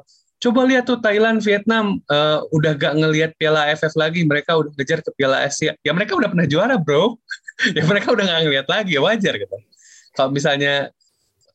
Coba 0.47 0.63
lihat 0.63 0.87
tuh 0.87 1.03
Thailand, 1.03 1.43
Vietnam 1.43 1.99
uh, 2.07 2.39
udah 2.55 2.79
gak 2.79 2.95
ngelihat 2.95 3.35
Piala 3.35 3.67
AFF 3.67 3.99
lagi, 3.99 4.23
mereka 4.23 4.55
udah 4.55 4.71
ngejar 4.79 5.03
ke 5.03 5.11
Piala 5.19 5.43
Asia. 5.43 5.75
Ya 5.83 5.91
mereka 5.91 6.15
udah 6.15 6.31
pernah 6.31 6.47
juara, 6.47 6.79
bro. 6.79 7.19
ya 7.75 7.83
mereka 7.83 8.15
udah 8.15 8.23
gak 8.23 8.41
ngelihat 8.47 8.67
lagi, 8.71 8.95
ya 8.95 9.03
wajar 9.03 9.35
gitu. 9.43 9.57
Kalau 10.15 10.31
misalnya 10.31 10.95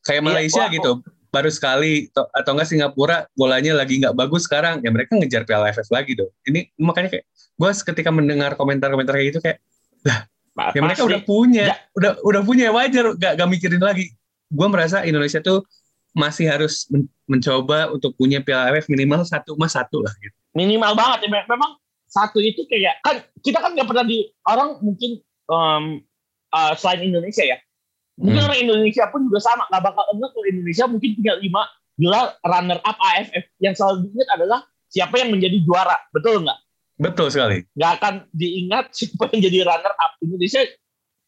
kayak 0.04 0.20
iya, 0.20 0.28
Malaysia 0.28 0.64
ya, 0.68 0.76
gitu, 0.76 1.00
baru 1.32 1.48
sekali 1.48 2.12
atau 2.12 2.52
enggak 2.52 2.68
Singapura 2.68 3.24
bolanya 3.32 3.80
lagi 3.80 3.96
nggak 3.96 4.12
bagus 4.12 4.44
sekarang, 4.44 4.84
ya 4.84 4.92
mereka 4.92 5.16
ngejar 5.16 5.48
Piala 5.48 5.72
AFF 5.72 5.88
lagi 5.88 6.12
dong. 6.12 6.28
Ini 6.44 6.76
makanya 6.76 7.16
kayak 7.16 7.24
gue 7.32 7.70
ketika 7.72 8.12
mendengar 8.12 8.60
komentar-komentar 8.60 9.16
kayak 9.16 9.28
gitu 9.32 9.40
kayak, 9.40 9.58
lah, 10.04 10.28
ya 10.76 10.80
mereka 10.84 11.08
udah 11.08 11.24
punya, 11.24 11.64
ya. 11.72 11.76
udah 11.96 12.20
udah 12.20 12.42
punya 12.44 12.68
ya 12.68 12.72
wajar, 12.76 13.16
gak, 13.16 13.40
gak 13.40 13.48
mikirin 13.48 13.80
lagi. 13.80 14.12
Gue 14.52 14.68
merasa 14.68 15.00
Indonesia 15.08 15.40
tuh 15.40 15.64
masih 16.12 16.48
harus 16.48 16.86
men 16.92 17.08
mencoba 17.24 17.88
untuk 17.88 18.12
punya 18.20 18.44
Piala 18.44 18.68
AFF 18.68 18.92
minimal 18.92 19.24
satu 19.24 19.56
emas 19.56 19.72
satu 19.72 20.04
lah 20.04 20.12
gitu. 20.20 20.36
Minimal 20.52 20.92
banget 20.92 21.24
ya 21.24 21.44
memang 21.48 21.80
satu 22.12 22.44
itu 22.44 22.68
kayak 22.68 23.00
kan 23.00 23.24
kita 23.40 23.56
kan 23.56 23.72
nggak 23.72 23.88
pernah 23.88 24.04
di 24.04 24.28
orang 24.44 24.76
mungkin 24.84 25.24
um, 25.48 26.04
uh, 26.52 26.72
selain 26.76 27.08
Indonesia 27.08 27.40
ya 27.40 27.56
mungkin 28.20 28.44
hmm. 28.44 28.48
orang 28.52 28.60
Indonesia 28.60 29.08
pun 29.08 29.24
juga 29.24 29.40
sama 29.40 29.64
nggak 29.72 29.82
bakal 29.82 30.04
enggak 30.12 30.30
kalau 30.36 30.46
Indonesia 30.46 30.84
mungkin 30.84 31.10
tinggal 31.16 31.36
lima 31.40 31.62
gelar 31.96 32.36
runner 32.44 32.78
up 32.84 32.96
AFF 33.00 33.44
yang 33.64 33.72
selalu 33.72 34.08
diingat 34.08 34.28
adalah 34.36 34.60
siapa 34.92 35.14
yang 35.16 35.32
menjadi 35.32 35.56
juara 35.64 35.96
betul 36.12 36.44
nggak? 36.44 36.58
Betul 37.00 37.32
sekali. 37.32 37.64
Nggak 37.72 37.92
akan 37.98 38.14
diingat 38.36 38.84
siapa 38.96 39.24
yang 39.32 39.40
jadi 39.48 39.58
runner 39.64 39.94
up 39.96 40.12
Indonesia 40.20 40.60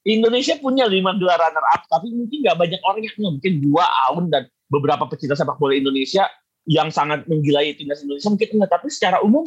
Indonesia 0.04 0.54
punya 0.60 0.84
lima 0.84 1.16
gelar 1.16 1.40
runner 1.40 1.64
up 1.72 1.82
tapi 1.88 2.12
mungkin 2.12 2.44
nggak 2.44 2.58
banyak 2.60 2.80
orang 2.84 3.00
yang 3.08 3.16
mungkin 3.16 3.52
dua 3.64 3.88
Aun 4.12 4.28
dan 4.28 4.44
beberapa 4.68 5.04
pecinta 5.08 5.36
sepak 5.36 5.60
bola 5.60 5.76
Indonesia 5.76 6.28
yang 6.64 6.88
sangat 6.88 7.28
menggilai 7.28 7.76
timnas 7.76 8.00
Indonesia 8.00 8.32
mungkin 8.32 8.48
enggak 8.56 8.70
tapi 8.80 8.88
secara 8.88 9.20
umum 9.20 9.44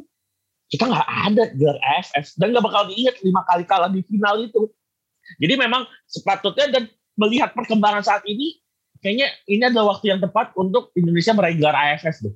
kita 0.67 0.86
nggak 0.86 1.10
ada 1.32 1.43
gelar 1.56 1.80
AFF 1.80 2.36
dan 2.38 2.53
nggak 2.53 2.65
bakal 2.65 2.84
diingat 2.91 3.15
lima 3.23 3.41
kali 3.47 3.63
kalah 3.63 3.89
di 3.89 4.03
final 4.03 4.36
itu. 4.43 4.67
Jadi 5.39 5.53
memang 5.60 5.84
sepatutnya 6.08 6.67
dan 6.71 6.84
melihat 7.19 7.51
perkembangan 7.51 8.03
saat 8.03 8.23
ini 8.27 8.60
kayaknya 8.99 9.27
ini 9.49 9.63
adalah 9.63 9.97
waktu 9.97 10.15
yang 10.15 10.19
tepat 10.19 10.53
untuk 10.56 10.91
Indonesia 10.93 11.34
meraih 11.36 11.58
gelar 11.58 11.75
AFF 11.75 12.15
tuh 12.23 12.34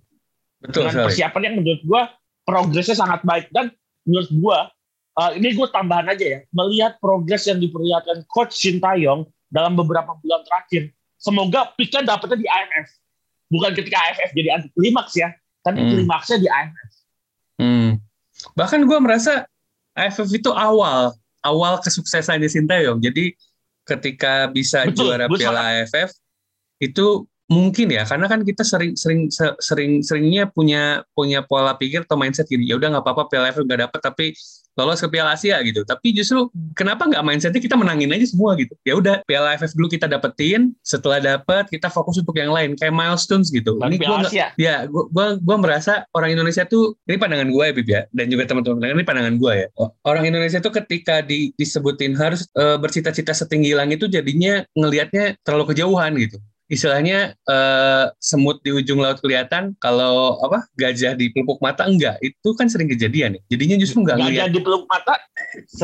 Betul 0.62 0.88
dengan 0.88 1.08
persiapan 1.08 1.42
yang 1.46 1.56
menurut 1.62 1.82
gua 1.86 2.02
progresnya 2.44 2.98
sangat 2.98 3.22
baik 3.24 3.48
dan 3.54 3.72
menurut 4.04 4.30
gua 4.40 4.58
uh, 5.18 5.32
ini 5.36 5.56
gue 5.56 5.68
tambahan 5.72 6.08
aja 6.12 6.26
ya, 6.26 6.40
melihat 6.54 6.96
progres 7.02 7.44
yang 7.48 7.60
diperlihatkan 7.60 8.24
Coach 8.30 8.56
Shin 8.56 8.80
Taeyong 8.80 9.28
dalam 9.52 9.76
beberapa 9.76 10.16
bulan 10.16 10.42
terakhir, 10.48 10.96
semoga 11.22 11.70
Pika 11.78 12.02
dapetnya 12.02 12.42
di 12.42 12.48
AFF. 12.50 12.90
Bukan 13.54 13.72
ketika 13.78 13.98
AFF 14.02 14.32
jadi 14.34 14.50
anti 14.58 14.68
klimaks 14.74 15.14
ya, 15.14 15.30
tapi 15.62 15.80
hmm. 15.80 15.90
klimaksnya 15.94 16.38
di 16.42 16.48
AFF. 16.50 16.92
Hmm. 17.62 17.90
Bahkan 18.58 18.90
gue 18.90 18.98
merasa 18.98 19.46
AFF 19.94 20.34
itu 20.34 20.50
awal, 20.50 21.14
awal 21.46 21.78
kesuksesannya 21.84 22.50
Sintayong. 22.50 22.98
Jadi 22.98 23.38
ketika 23.86 24.50
bisa 24.50 24.90
Betul, 24.90 25.14
juara 25.14 25.26
Piala 25.30 25.62
AFF, 25.78 26.10
itu 26.82 27.30
mungkin 27.52 27.92
ya 27.92 28.08
karena 28.08 28.32
kan 28.32 28.48
kita 28.48 28.64
sering 28.64 28.96
sering 28.96 29.28
sering 29.60 30.00
seringnya 30.00 30.48
punya 30.48 31.04
punya 31.12 31.44
pola 31.44 31.76
pikir 31.76 32.08
atau 32.08 32.16
mindset 32.16 32.48
gini 32.48 32.72
ya 32.72 32.80
udah 32.80 32.96
nggak 32.96 33.04
apa-apa 33.04 33.28
Piala 33.28 33.52
AFF 33.52 33.68
nggak 33.68 33.82
dapet 33.92 34.00
tapi 34.00 34.26
lolos 34.80 35.04
ke 35.04 35.08
Piala 35.12 35.36
Asia 35.36 35.60
gitu. 35.68 35.84
Tapi 35.84 36.16
justru 36.16 36.48
kenapa 36.80 37.08
nggak 37.08 37.24
mindsetnya 37.24 37.60
kita 37.60 37.76
menangin 37.76 38.12
aja 38.16 38.24
semua 38.24 38.56
gitu. 38.56 38.72
Ya 38.88 38.96
udah 38.96 39.20
Piala 39.28 39.56
AFF 39.56 39.76
dulu 39.76 39.92
kita 39.92 40.08
dapetin 40.08 40.72
setelah 40.80 41.20
dapet 41.20 41.68
kita 41.68 41.92
fokus 41.92 42.24
untuk 42.24 42.40
yang 42.40 42.56
lain 42.56 42.80
kayak 42.80 42.96
milestones 42.96 43.52
gitu. 43.52 43.76
Ini 43.84 43.98
gua 44.00 44.24
gak, 44.28 44.56
ya 44.56 44.88
gua, 44.88 45.12
gua 45.12 45.28
gua 45.44 45.58
merasa 45.60 46.08
orang 46.16 46.40
Indonesia 46.40 46.64
tuh 46.64 46.96
ini 47.04 47.20
pandangan 47.20 47.52
gue 47.52 47.64
ya 47.68 47.74
Bib 47.76 47.88
ya 47.88 48.02
dan 48.16 48.26
juga 48.32 48.44
teman-teman 48.48 48.96
ini 48.96 49.04
pandangan 49.04 49.36
gue 49.36 49.54
ya. 49.54 49.68
Orang 50.08 50.24
Indonesia 50.24 50.64
tuh 50.64 50.72
ketika 50.72 51.20
di, 51.20 51.52
disebutin 51.60 52.16
harus 52.16 52.48
uh, 52.56 52.80
bercita-cita 52.80 53.36
setinggi 53.36 53.76
langit 53.76 54.00
itu 54.00 54.08
jadinya 54.08 54.64
ngelihatnya 54.74 55.36
terlalu 55.44 55.76
kejauhan 55.76 56.16
gitu 56.16 56.40
istilahnya 56.72 57.36
uh, 57.52 58.08
semut 58.24 58.64
di 58.64 58.72
ujung 58.72 59.04
laut 59.04 59.20
kelihatan 59.20 59.76
kalau 59.84 60.40
apa 60.40 60.64
gajah 60.80 61.20
di 61.20 61.28
pelupuk 61.36 61.60
mata 61.60 61.84
enggak. 61.84 62.16
Itu 62.24 62.56
kan 62.56 62.72
sering 62.72 62.88
kejadian 62.88 63.36
ya 63.36 63.42
jadinya 63.52 63.76
justru 63.76 64.08
enggak 64.08 64.24
gajah 64.24 64.32
ngeliat. 64.32 64.56
di 64.56 64.62
pelupuk 64.64 64.88
mata? 64.88 65.14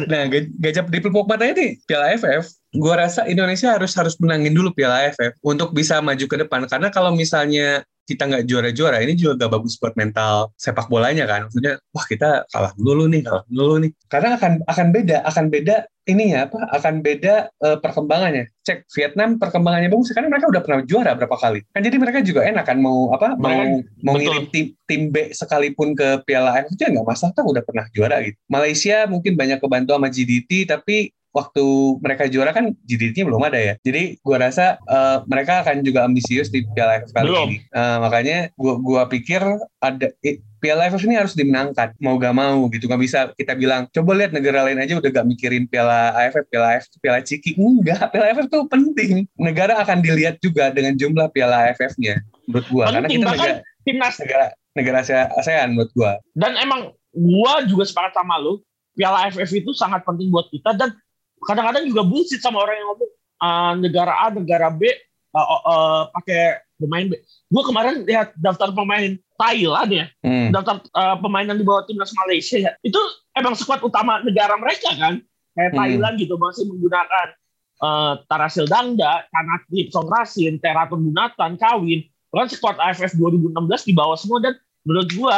Nah 0.08 0.24
gajah 0.32 0.84
di 0.88 1.00
pelupuk 1.04 1.28
mata 1.28 1.44
ini 1.44 1.76
Piala 1.84 2.16
AFF 2.16 2.48
gue 2.78 2.94
rasa 2.94 3.26
Indonesia 3.28 3.74
harus 3.76 3.92
harus 4.00 4.16
menangin 4.24 4.56
dulu 4.56 4.72
Piala 4.72 5.12
AFF 5.12 5.36
untuk 5.44 5.76
bisa 5.76 6.00
maju 6.00 6.24
ke 6.24 6.38
depan. 6.40 6.64
Karena 6.72 6.88
kalau 6.88 7.12
misalnya 7.12 7.84
kita 8.08 8.24
nggak 8.24 8.48
juara-juara 8.48 9.04
ini 9.04 9.20
juga 9.20 9.46
gak 9.46 9.52
bagus 9.60 9.76
buat 9.76 9.92
mental 10.00 10.56
sepak 10.56 10.88
bolanya 10.88 11.28
kan. 11.28 11.52
Maksudnya 11.52 11.76
wah 11.92 12.06
kita 12.08 12.48
kalah 12.48 12.72
dulu 12.80 13.12
nih 13.12 13.22
kalah 13.28 13.44
dulu 13.52 13.84
nih. 13.84 13.92
Karena 14.08 14.40
akan 14.40 14.64
akan 14.64 14.88
beda 14.96 15.18
akan 15.28 15.46
beda 15.52 15.76
ini 16.08 16.32
ya 16.32 16.48
apa 16.48 16.64
akan 16.72 17.04
beda 17.04 17.52
uh, 17.60 17.78
perkembangannya. 17.84 18.48
Cek 18.64 18.88
Vietnam 18.96 19.36
perkembangannya 19.36 19.92
bagus 19.92 20.16
karena 20.16 20.32
mereka 20.32 20.48
udah 20.48 20.62
pernah 20.64 20.82
juara 20.88 21.12
berapa 21.16 21.36
kali. 21.36 21.60
Kan 21.76 21.84
jadi 21.84 21.98
mereka 22.00 22.20
juga 22.24 22.48
enak 22.48 22.64
kan 22.64 22.80
mau 22.80 23.12
apa 23.12 23.36
mau 23.36 23.84
mau 24.04 24.16
ngirim 24.16 24.48
tim 24.52 24.66
tim 24.88 25.12
B 25.12 25.36
sekalipun 25.36 25.96
ke 25.96 26.24
Piala 26.24 26.64
itu 26.64 26.80
nggak 26.80 27.04
masalah 27.04 27.36
kan 27.36 27.44
udah 27.44 27.64
pernah 27.64 27.86
juara 27.92 28.24
gitu. 28.24 28.40
Malaysia 28.48 29.04
mungkin 29.06 29.36
banyak 29.36 29.60
kebantu 29.60 29.92
sama 30.00 30.08
GDT 30.08 30.52
tapi 30.68 31.12
waktu 31.36 31.66
mereka 32.02 32.26
juara 32.32 32.52
kan 32.56 32.74
GDT-nya 32.88 33.28
belum 33.30 33.44
ada 33.46 33.60
ya. 33.60 33.74
Jadi 33.82 34.18
gue 34.18 34.38
rasa 34.38 34.82
uh, 34.90 35.22
mereka 35.30 35.62
akan 35.62 35.86
juga 35.86 36.08
ambisius 36.08 36.50
di 36.50 36.66
Piala 36.74 37.02
AFF 37.02 37.14
kali 37.14 37.28
belum. 37.30 37.48
ini. 37.52 37.58
Uh, 37.72 37.98
makanya 38.02 38.38
gue 38.58 38.74
gua 38.82 39.06
pikir 39.06 39.42
ada 39.84 40.08
eh, 40.26 40.42
Piala 40.58 40.90
AFF 40.90 41.06
ini 41.06 41.16
harus 41.22 41.38
dimenangkan 41.38 41.94
mau 42.02 42.18
gak 42.18 42.34
mau 42.34 42.66
gitu 42.74 42.90
nggak 42.90 43.02
bisa 43.02 43.20
kita 43.38 43.54
bilang 43.54 43.86
coba 43.94 44.12
lihat 44.18 44.34
negara 44.34 44.66
lain 44.66 44.82
aja 44.82 44.98
udah 44.98 45.10
gak 45.14 45.28
mikirin 45.30 45.70
Piala 45.70 46.18
AFF 46.18 46.50
Piala 46.50 46.78
AFF 46.78 46.98
Piala 46.98 47.22
Ciki 47.22 47.54
enggak 47.62 48.10
Piala 48.10 48.34
AFF 48.34 48.50
tuh 48.50 48.66
penting 48.66 49.30
negara 49.38 49.78
akan 49.86 50.02
dilihat 50.02 50.42
juga 50.42 50.74
dengan 50.74 50.98
jumlah 50.98 51.30
Piala 51.30 51.70
AFF-nya 51.70 52.26
menurut 52.50 52.68
gua 52.74 52.84
penting, 52.90 52.98
karena 52.98 53.10
kita 53.14 53.26
negara 53.30 53.54
timnas 53.86 54.16
negara 54.18 54.46
negara 54.74 54.98
ASEAN 55.38 55.68
menurut 55.78 55.92
gua 55.94 56.12
dan 56.34 56.58
emang 56.58 56.90
gua 57.14 57.62
juga 57.70 57.86
sepakat 57.86 58.18
sama 58.18 58.42
lu 58.42 58.58
Piala 58.98 59.30
AFF 59.30 59.54
itu 59.54 59.78
sangat 59.78 60.02
penting 60.02 60.34
buat 60.34 60.50
kita 60.50 60.74
dan 60.74 60.90
kadang-kadang 61.46 61.86
juga 61.90 62.02
bullshit 62.08 62.42
sama 62.42 62.64
orang 62.64 62.76
yang 62.80 62.88
ngomong 62.94 63.12
uh, 63.44 63.74
negara 63.78 64.14
A, 64.18 64.26
negara 64.34 64.68
B 64.74 64.90
uh, 65.34 65.38
uh, 65.38 65.62
uh, 65.68 66.02
pakai 66.18 66.64
pemain 66.78 67.06
B. 67.10 67.14
Gue 67.50 67.64
kemarin 67.66 68.06
lihat 68.06 68.34
daftar 68.38 68.74
pemain 68.74 69.18
Thailand 69.38 69.90
ya, 69.94 70.06
hmm. 70.26 70.50
daftar 70.54 70.82
uh, 70.98 71.18
pemain 71.22 71.46
yang 71.46 71.60
dibawa 71.62 71.86
timnas 71.86 72.14
Malaysia 72.26 72.58
ya, 72.58 72.72
itu 72.82 72.98
emang 73.38 73.54
skuad 73.54 73.82
utama 73.86 74.22
negara 74.26 74.58
mereka 74.58 74.94
kan, 74.98 75.22
kayak 75.54 75.72
hmm. 75.74 75.78
Thailand 75.78 76.16
gitu 76.18 76.36
masih 76.42 76.66
menggunakan 76.66 77.28
uh, 77.82 78.14
Tarasil 78.26 78.66
Dangda, 78.66 79.30
Kanatip, 79.30 79.94
Songrasin, 79.94 80.58
Teraton 80.58 81.02
Bunatan, 81.06 81.58
Kawin, 81.58 82.06
kan 82.34 82.50
skuad 82.50 82.78
AFF 82.78 83.18
2016 83.18 83.90
dibawa 83.90 84.14
semua 84.14 84.38
dan 84.38 84.54
menurut 84.86 85.10
gue 85.10 85.38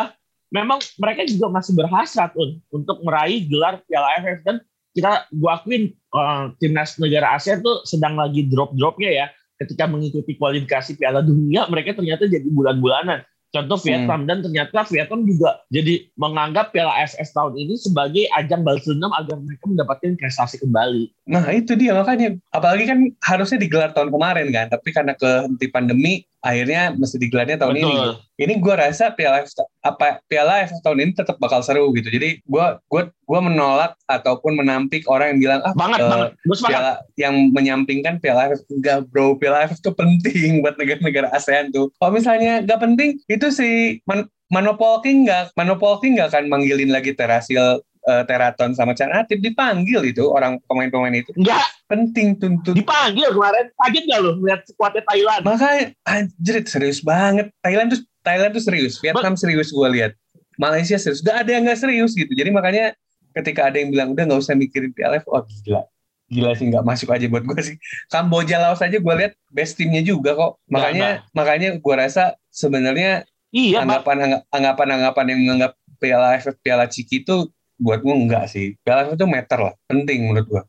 memang 0.51 0.79
mereka 0.99 1.23
juga 1.29 1.47
masih 1.47 1.77
berhasrat 1.77 2.33
un, 2.35 2.59
untuk 2.73 2.99
meraih 3.05 3.45
gelar 3.47 3.79
Piala 3.87 4.19
AFF 4.19 4.43
dan 4.43 4.57
kita 4.99 5.31
gua 5.31 5.63
akuin 5.63 5.95
uh, 6.11 6.51
timnas 6.59 6.99
negara 6.99 7.39
Asia 7.39 7.57
tuh 7.57 7.81
sedang 7.87 8.19
lagi 8.19 8.45
drop-dropnya 8.51 9.09
ya 9.09 9.25
ketika 9.59 9.87
mengikuti 9.87 10.35
kualifikasi 10.35 10.95
Piala 10.99 11.23
Dunia 11.23 11.67
mereka 11.71 11.95
ternyata 11.95 12.27
jadi 12.27 12.47
bulan-bulanan 12.47 13.23
contoh 13.49 13.81
Vietnam 13.81 14.23
hmm. 14.23 14.29
dan 14.29 14.37
ternyata 14.45 14.85
Vietnam 14.93 15.25
juga 15.25 15.49
jadi 15.73 16.05
menganggap 16.15 16.69
Piala 16.69 16.93
AFF 17.01 17.29
tahun 17.33 17.53
ini 17.57 17.73
sebagai 17.81 18.23
ajang 18.37 18.61
balas 18.61 18.85
dendam 18.85 19.09
agar 19.17 19.41
mereka 19.41 19.65
mendapatkan 19.65 20.13
prestasi 20.21 20.61
kembali. 20.61 21.03
Nah 21.33 21.45
itu 21.49 21.73
dia 21.73 21.97
makanya 21.97 22.37
apalagi 22.53 22.85
kan 22.85 22.99
harusnya 23.25 23.57
digelar 23.57 23.89
tahun 23.91 24.13
kemarin 24.13 24.47
kan 24.53 24.65
tapi 24.69 24.89
karena 24.93 25.17
kehenti 25.17 25.65
pandemi 25.73 26.28
akhirnya 26.39 26.95
mesti 26.95 27.19
digelarnya 27.19 27.59
tahun 27.59 27.75
Betul. 27.75 27.89
ini. 27.91 28.03
Ini 28.39 28.53
gue 28.63 28.71
rasa 28.71 29.11
Piala 29.11 29.43
AFF 29.43 29.59
apa 29.83 30.23
Piala 30.31 30.63
AFF 30.63 30.79
tahun 30.79 31.03
ini 31.03 31.11
tetap 31.11 31.35
bakal 31.43 31.59
seru 31.59 31.91
gitu. 31.91 32.07
Jadi 32.07 32.39
gue 32.39 32.65
gue 32.87 33.01
gue 33.11 33.39
menolak 33.39 33.99
ataupun 34.07 34.55
menampik 34.55 35.03
orang 35.11 35.35
yang 35.35 35.39
bilang 35.39 35.59
ah 35.67 35.73
banget, 35.75 35.99
uh, 35.99 36.09
banget. 36.09 36.29
Piala 36.63 36.93
yang 37.19 37.35
menyampingkan 37.51 38.23
Piala 38.23 38.47
AFF 38.47 38.63
enggak 38.71 38.97
bro 39.11 39.35
Piala 39.35 39.67
AFF 39.67 39.83
itu 39.83 39.91
penting 39.91 40.63
buat 40.63 40.79
negara-negara 40.79 41.27
ASEAN 41.35 41.75
tuh. 41.75 41.91
Kalau 41.99 42.15
misalnya 42.15 42.63
nggak 42.63 42.79
penting 42.79 43.19
itu 43.27 43.47
si 43.51 43.99
Man 44.07 44.31
Manopolking 44.49 45.27
nggak 45.27 45.53
Manopolking 45.59 46.17
nggak 46.17 46.33
akan 46.33 46.47
manggilin 46.47 46.89
lagi 46.89 47.13
Terasil 47.13 47.83
uh, 48.07 48.23
Teraton 48.23 48.71
sama 48.73 48.95
Chan 48.95 49.11
Atip 49.11 49.43
dipanggil 49.43 50.01
itu 50.09 50.25
orang 50.31 50.57
pemain-pemain 50.65 51.19
itu. 51.19 51.35
Enggak. 51.35 51.78
Penting 51.89 52.37
tuntut. 52.37 52.77
Dipanggil 52.77 53.33
kemarin. 53.33 53.65
Kaget 53.73 54.03
gak 54.05 54.19
lo 54.21 54.31
lihat 54.45 54.61
skuadnya 54.69 55.01
Thailand? 55.09 55.41
Makanya 55.41 55.83
anjir 56.05 56.55
serius 56.69 57.01
banget. 57.01 57.49
Thailand 57.65 57.97
tuh 57.97 58.01
Thailand 58.21 58.51
tuh 58.53 58.61
serius. 58.61 59.01
Vietnam 59.01 59.33
But, 59.33 59.41
serius 59.41 59.73
gue 59.73 59.89
lihat. 59.97 60.13
Malaysia 60.61 61.01
serius. 61.01 61.25
Gak 61.25 61.43
ada 61.43 61.49
yang 61.49 61.65
gak 61.65 61.81
serius 61.81 62.13
gitu. 62.13 62.29
Jadi 62.29 62.53
makanya 62.53 62.93
ketika 63.33 63.69
ada 63.69 63.77
yang 63.77 63.89
bilang 63.93 64.13
udah 64.13 64.23
nggak 64.25 64.41
usah 64.41 64.55
mikirin 64.57 64.91
PLF, 64.93 65.25
oh 65.29 65.41
gila. 65.45 65.85
Gila 66.29 66.53
sih 66.53 66.69
nggak 66.69 66.85
masuk 66.85 67.09
aja 67.09 67.25
buat 67.25 67.41
gue 67.41 67.61
sih. 67.61 67.75
Kamboja 68.09 68.61
Laos 68.61 68.81
aja 68.85 68.97
gue 69.01 69.15
lihat 69.17 69.33
best 69.49 69.81
timnya 69.81 70.05
juga 70.05 70.37
kok. 70.37 70.61
Makanya 70.69 71.01
nah, 71.01 71.13
nah. 71.25 71.33
makanya 71.33 71.69
gue 71.81 71.95
rasa 71.97 72.37
sebenarnya 72.53 73.25
iya, 73.49 73.81
anggapan 73.81 74.45
anggapan 74.53 74.87
anggapan 75.01 75.25
yang 75.33 75.39
menganggap 75.41 75.71
Piala 75.97 76.37
AFF 76.37 76.55
Piala 76.61 76.85
Ciki 76.85 77.25
itu 77.25 77.49
buat 77.81 78.05
gue 78.05 78.13
enggak 78.13 78.45
sih. 78.45 78.77
Piala 78.85 79.09
itu 79.09 79.25
meter 79.25 79.57
lah, 79.57 79.73
penting 79.89 80.29
menurut 80.29 80.45
gue. 80.45 80.63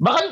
Bahkan 0.00 0.26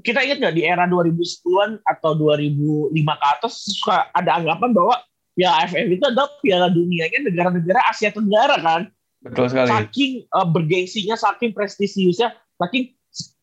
kita 0.00 0.24
ingat 0.24 0.38
nggak 0.40 0.56
di 0.56 0.62
era 0.64 0.88
2010-an 0.88 1.80
atau 1.84 2.16
2005 2.16 2.94
ke 2.96 3.26
atas 3.36 3.52
suka 3.68 4.08
ada 4.16 4.40
anggapan 4.40 4.72
bahwa 4.72 4.96
Piala 5.36 5.64
AFF 5.64 5.88
itu 5.88 6.04
adalah 6.04 6.30
Piala 6.42 6.68
dunianya 6.72 7.18
negara-negara 7.24 7.80
Asia 7.88 8.10
Tenggara 8.10 8.56
kan. 8.60 8.90
Betul 9.20 9.52
sekali. 9.52 9.68
Saking 9.68 10.12
uh, 10.32 10.48
bergengsinya, 10.48 11.16
saking 11.16 11.52
prestisiusnya, 11.52 12.34
saking 12.56 12.96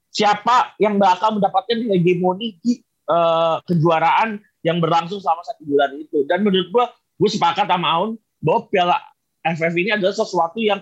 siapa 0.10 0.74
yang 0.82 0.98
bakal 0.98 1.38
mendapatkan 1.38 1.78
hegemoni 1.94 2.58
di 2.66 2.82
uh, 3.08 3.62
kejuaraan 3.70 4.42
yang 4.66 4.82
berlangsung 4.82 5.22
selama 5.22 5.46
satu 5.46 5.64
bulan 5.64 5.94
itu. 5.96 6.26
Dan 6.26 6.42
menurut 6.42 6.68
gue, 6.74 6.86
gue 7.22 7.30
sepakat 7.30 7.70
sama 7.70 7.88
Aun 7.94 8.12
bahwa 8.42 8.66
Piala 8.68 8.98
AFF 9.46 9.74
ini 9.78 9.94
adalah 9.94 10.14
sesuatu 10.18 10.58
yang 10.60 10.82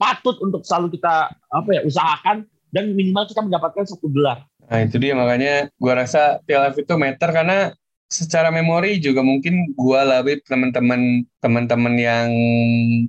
patut 0.00 0.36
untuk 0.44 0.62
selalu 0.64 0.96
kita 0.96 1.32
apa 1.32 1.68
ya 1.74 1.82
usahakan 1.84 2.46
dan 2.70 2.94
minimal 2.94 3.26
kita 3.26 3.42
mendapatkan 3.42 3.84
satu 3.86 4.06
gelar. 4.10 4.46
Nah 4.70 4.80
itu 4.86 4.96
dia 5.02 5.14
makanya 5.18 5.54
gue 5.74 5.92
rasa 5.92 6.38
TLF 6.46 6.78
itu 6.82 6.94
meter 6.94 7.28
karena 7.34 7.74
secara 8.10 8.50
memori 8.50 8.98
juga 8.98 9.22
mungkin 9.22 9.70
gue 9.74 10.00
lebih 10.02 10.42
teman-teman 10.46 11.26
teman-teman 11.40 11.96
yang 11.96 12.28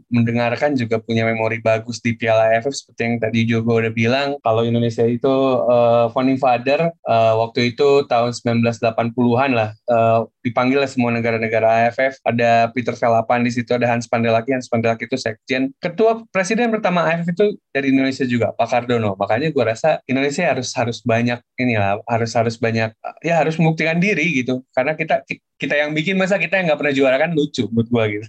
mendengarkan 0.08 0.74
juga 0.74 1.04
punya 1.04 1.28
memori 1.28 1.60
bagus 1.60 2.00
di 2.00 2.16
Piala 2.16 2.52
AFF 2.56 2.72
seperti 2.72 3.02
yang 3.04 3.16
tadi 3.20 3.40
juga 3.44 3.84
udah 3.84 3.94
bilang. 3.94 4.28
Kalau 4.42 4.64
Indonesia 4.64 5.04
itu 5.04 5.32
uh, 5.68 6.08
founding 6.16 6.40
father 6.40 6.90
uh, 7.06 7.34
waktu 7.44 7.76
itu 7.76 8.08
tahun 8.08 8.32
1980-an 8.32 9.52
lah 9.52 9.70
uh, 9.92 10.26
dipanggil 10.42 10.82
semua 10.88 11.14
negara-negara 11.14 11.88
AFF 11.88 12.24
ada 12.26 12.72
Peter 12.74 12.96
Velapan 12.96 13.46
di 13.46 13.52
situ 13.54 13.76
ada 13.76 13.86
Hans 13.92 14.08
Pandelaki 14.08 14.56
Hans 14.56 14.72
Pandelaki 14.72 15.06
itu 15.06 15.20
sekjen. 15.20 15.76
Ketua 15.84 16.24
presiden 16.32 16.72
pertama 16.72 17.06
AFF 17.06 17.36
itu 17.36 17.46
dari 17.76 17.92
Indonesia 17.92 18.24
juga 18.26 18.56
Pak 18.56 18.68
Cardono 18.72 19.14
makanya 19.20 19.52
gue 19.52 19.64
rasa 19.64 20.00
Indonesia 20.08 20.48
harus 20.48 20.72
harus 20.74 21.04
banyak 21.04 21.38
inilah 21.60 22.00
harus 22.08 22.32
harus 22.34 22.56
banyak 22.58 22.96
ya 23.22 23.44
harus 23.44 23.60
membuktikan 23.60 24.00
diri 24.00 24.42
gitu. 24.42 24.64
Karena 24.72 24.96
kita 24.96 25.22
kita 25.62 25.78
yang 25.78 25.94
bikin 25.94 26.18
masa 26.18 26.42
kita 26.42 26.58
yang 26.58 26.74
nggak 26.74 26.80
pernah 26.82 26.96
juara 26.96 27.18
kan? 27.22 27.38
Lucu 27.38 27.70
buat 27.70 27.86
gue 27.86 28.04
gitu. 28.18 28.21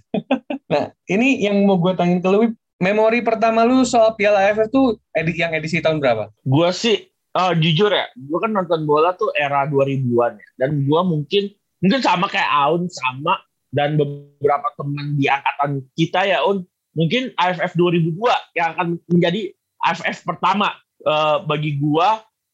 Nah 0.72 0.92
ini 1.08 1.44
yang 1.44 1.62
mau 1.64 1.76
gue 1.76 1.92
tanya 1.96 2.18
ke 2.20 2.28
lu 2.28 2.52
memori 2.82 3.22
pertama 3.22 3.62
lu 3.62 3.86
soal 3.86 4.18
Piala 4.18 4.42
AFF 4.50 4.74
tuh 4.74 4.98
edisi 5.14 5.38
yang 5.38 5.54
edisi 5.54 5.78
tahun 5.78 6.02
berapa? 6.02 6.34
Gue 6.42 6.68
sih 6.74 6.98
uh, 7.38 7.54
jujur 7.54 7.94
ya, 7.94 8.10
gue 8.10 8.38
kan 8.42 8.50
nonton 8.50 8.82
bola 8.82 9.14
tuh 9.14 9.30
era 9.38 9.70
2000-an 9.70 10.32
ya. 10.34 10.48
Dan 10.58 10.82
gue 10.82 11.00
mungkin 11.06 11.54
mungkin 11.78 12.00
sama 12.02 12.26
kayak 12.26 12.50
Aun 12.50 12.90
sama 12.90 13.38
dan 13.70 13.94
beberapa 13.94 14.68
teman 14.74 15.14
di 15.16 15.30
angkatan 15.30 15.86
kita 15.96 16.26
ya 16.26 16.44
Un 16.44 16.66
mungkin 16.92 17.32
AFF 17.40 17.72
2002 17.78 18.20
yang 18.58 18.76
akan 18.76 18.86
menjadi 19.08 19.54
AFF 19.80 20.28
pertama 20.28 20.76
uh, 21.08 21.40
bagi 21.46 21.80
gue 21.80 22.08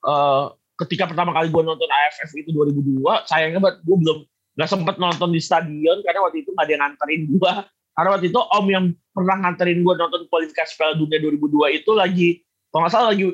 uh, 0.07 0.45
ketika 0.79 1.11
pertama 1.11 1.35
kali 1.35 1.51
gue 1.51 1.63
nonton 1.65 1.91
AFF 1.91 2.31
itu 2.39 2.55
2002 2.55 3.03
sayangnya 3.27 3.59
buat 3.59 3.83
gue 3.83 3.97
belum 3.99 4.19
nggak 4.59 4.69
sempet 4.69 4.99
nonton 4.99 5.31
di 5.31 5.39
stadion 5.39 6.03
karena 6.03 6.21
waktu 6.27 6.43
itu 6.43 6.51
nggak 6.51 6.67
ada 6.67 6.73
yang 6.75 6.83
nganterin 6.83 7.23
gue 7.31 7.53
karena 7.95 8.09
waktu 8.11 8.27
itu 8.27 8.41
om 8.43 8.67
yang 8.67 8.85
pernah 9.15 9.37
nganterin 9.47 9.79
gue 9.87 9.95
nonton 9.95 10.23
kualifikasi 10.27 10.73
Piala 10.75 10.99
Dunia 10.99 11.19
2002 11.23 11.79
itu 11.79 11.91
lagi 11.95 12.31
kalau 12.75 12.83
nggak 12.83 12.93
salah 12.93 13.09
lagi 13.15 13.27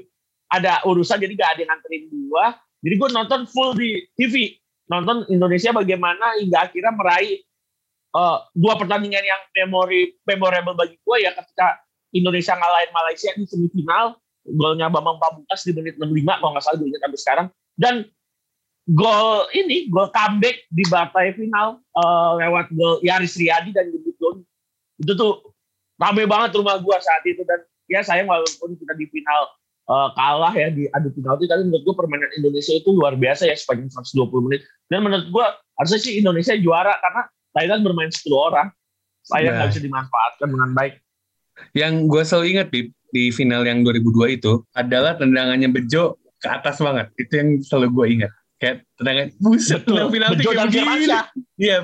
ada 0.53 0.85
urusan 0.85 1.17
jadi 1.17 1.33
nggak 1.33 1.51
ada 1.57 1.61
yang 1.65 1.71
nganterin 1.73 2.05
gue 2.13 2.45
jadi 2.85 2.95
gue 3.01 3.09
nonton 3.17 3.41
full 3.49 3.73
di 3.73 4.05
TV 4.21 4.61
nonton 4.93 5.25
Indonesia 5.33 5.73
bagaimana 5.73 6.37
hingga 6.37 6.69
akhirnya 6.69 6.93
meraih 6.93 7.41
uh, 8.13 8.45
dua 8.53 8.77
pertandingan 8.77 9.25
yang 9.25 9.41
memori 9.65 10.13
memorable 10.29 10.77
bagi 10.77 11.01
gue 11.01 11.17
ya 11.25 11.33
ketika 11.33 11.81
Indonesia 12.13 12.53
ngalahin 12.53 12.93
Malaysia 12.93 13.31
di 13.33 13.49
semifinal 13.49 14.21
golnya 14.45 14.93
Bambang 14.93 15.17
Pamungkas 15.17 15.65
di 15.65 15.73
menit 15.73 15.97
65 15.97 16.41
kalau 16.41 16.53
nggak 16.53 16.65
salah 16.65 16.77
gue 16.77 16.89
ingat 16.93 17.03
sampai 17.03 17.21
sekarang. 17.21 17.47
Dan 17.75 17.95
gol 18.85 19.49
ini 19.57 19.89
gol 19.89 20.13
comeback 20.13 20.69
di 20.69 20.85
partai 20.85 21.33
final 21.33 21.81
uh, 21.97 22.37
lewat 22.37 22.69
gol 22.77 23.01
Yaris 23.01 23.41
Riyadi 23.41 23.73
dan 23.73 23.89
Gebut 23.89 24.45
itu 25.01 25.13
tuh 25.17 25.55
rame 25.99 26.29
banget 26.29 26.55
rumah 26.59 26.77
gue 26.79 26.97
saat 27.01 27.23
itu. 27.25 27.43
Dan 27.43 27.65
ya 27.89 28.01
sayang 28.05 28.29
walaupun 28.29 28.77
kita 28.77 28.93
di 28.97 29.07
final 29.09 29.41
uh, 29.89 30.09
kalah 30.13 30.53
ya 30.53 30.69
di 30.69 30.89
adu 30.93 31.13
penalti 31.17 31.49
tapi 31.49 31.67
menurut 31.67 31.83
gue 31.85 31.95
permainan 31.97 32.31
Indonesia 32.37 32.73
itu 32.77 32.91
luar 32.93 33.17
biasa 33.17 33.49
ya 33.49 33.57
sepanjang 33.57 33.91
120 33.91 34.47
menit. 34.47 34.61
Dan 34.93 35.05
menurut 35.07 35.27
gue 35.33 35.47
harusnya 35.81 36.01
sih 36.01 36.21
Indonesia 36.21 36.55
juara 36.61 36.95
karena 37.01 37.23
Thailand 37.55 37.81
bermain 37.87 38.13
10 38.13 38.21
orang. 38.35 38.69
Saya 39.25 39.57
nggak 39.57 39.65
nah. 39.65 39.71
bisa 39.73 39.81
dimanfaatkan 39.81 40.49
dengan 40.53 40.71
baik. 40.77 40.95
Yang 41.73 41.93
gue 42.13 42.23
selalu 42.29 42.47
ingat 42.53 42.69
di 42.69 42.81
di 43.15 43.31
final 43.31 43.63
yang 43.65 43.87
2002 43.87 44.37
itu 44.37 44.53
adalah 44.75 45.17
tendangannya 45.17 45.71
Bejo 45.73 46.21
ke 46.43 46.49
atas 46.51 46.83
banget. 46.83 47.09
Itu 47.17 47.33
yang 47.41 47.49
selalu 47.65 47.89
gue 47.95 48.07
ingat 48.21 48.33
kayak 48.63 48.87
tendangan 48.99 49.27
buset 49.43 49.81
tendang 49.83 50.11
penalti 50.11 50.41
Bejo 50.43 50.51
kayak 50.53 50.69
begini. 50.71 51.17
Iya 51.59 51.77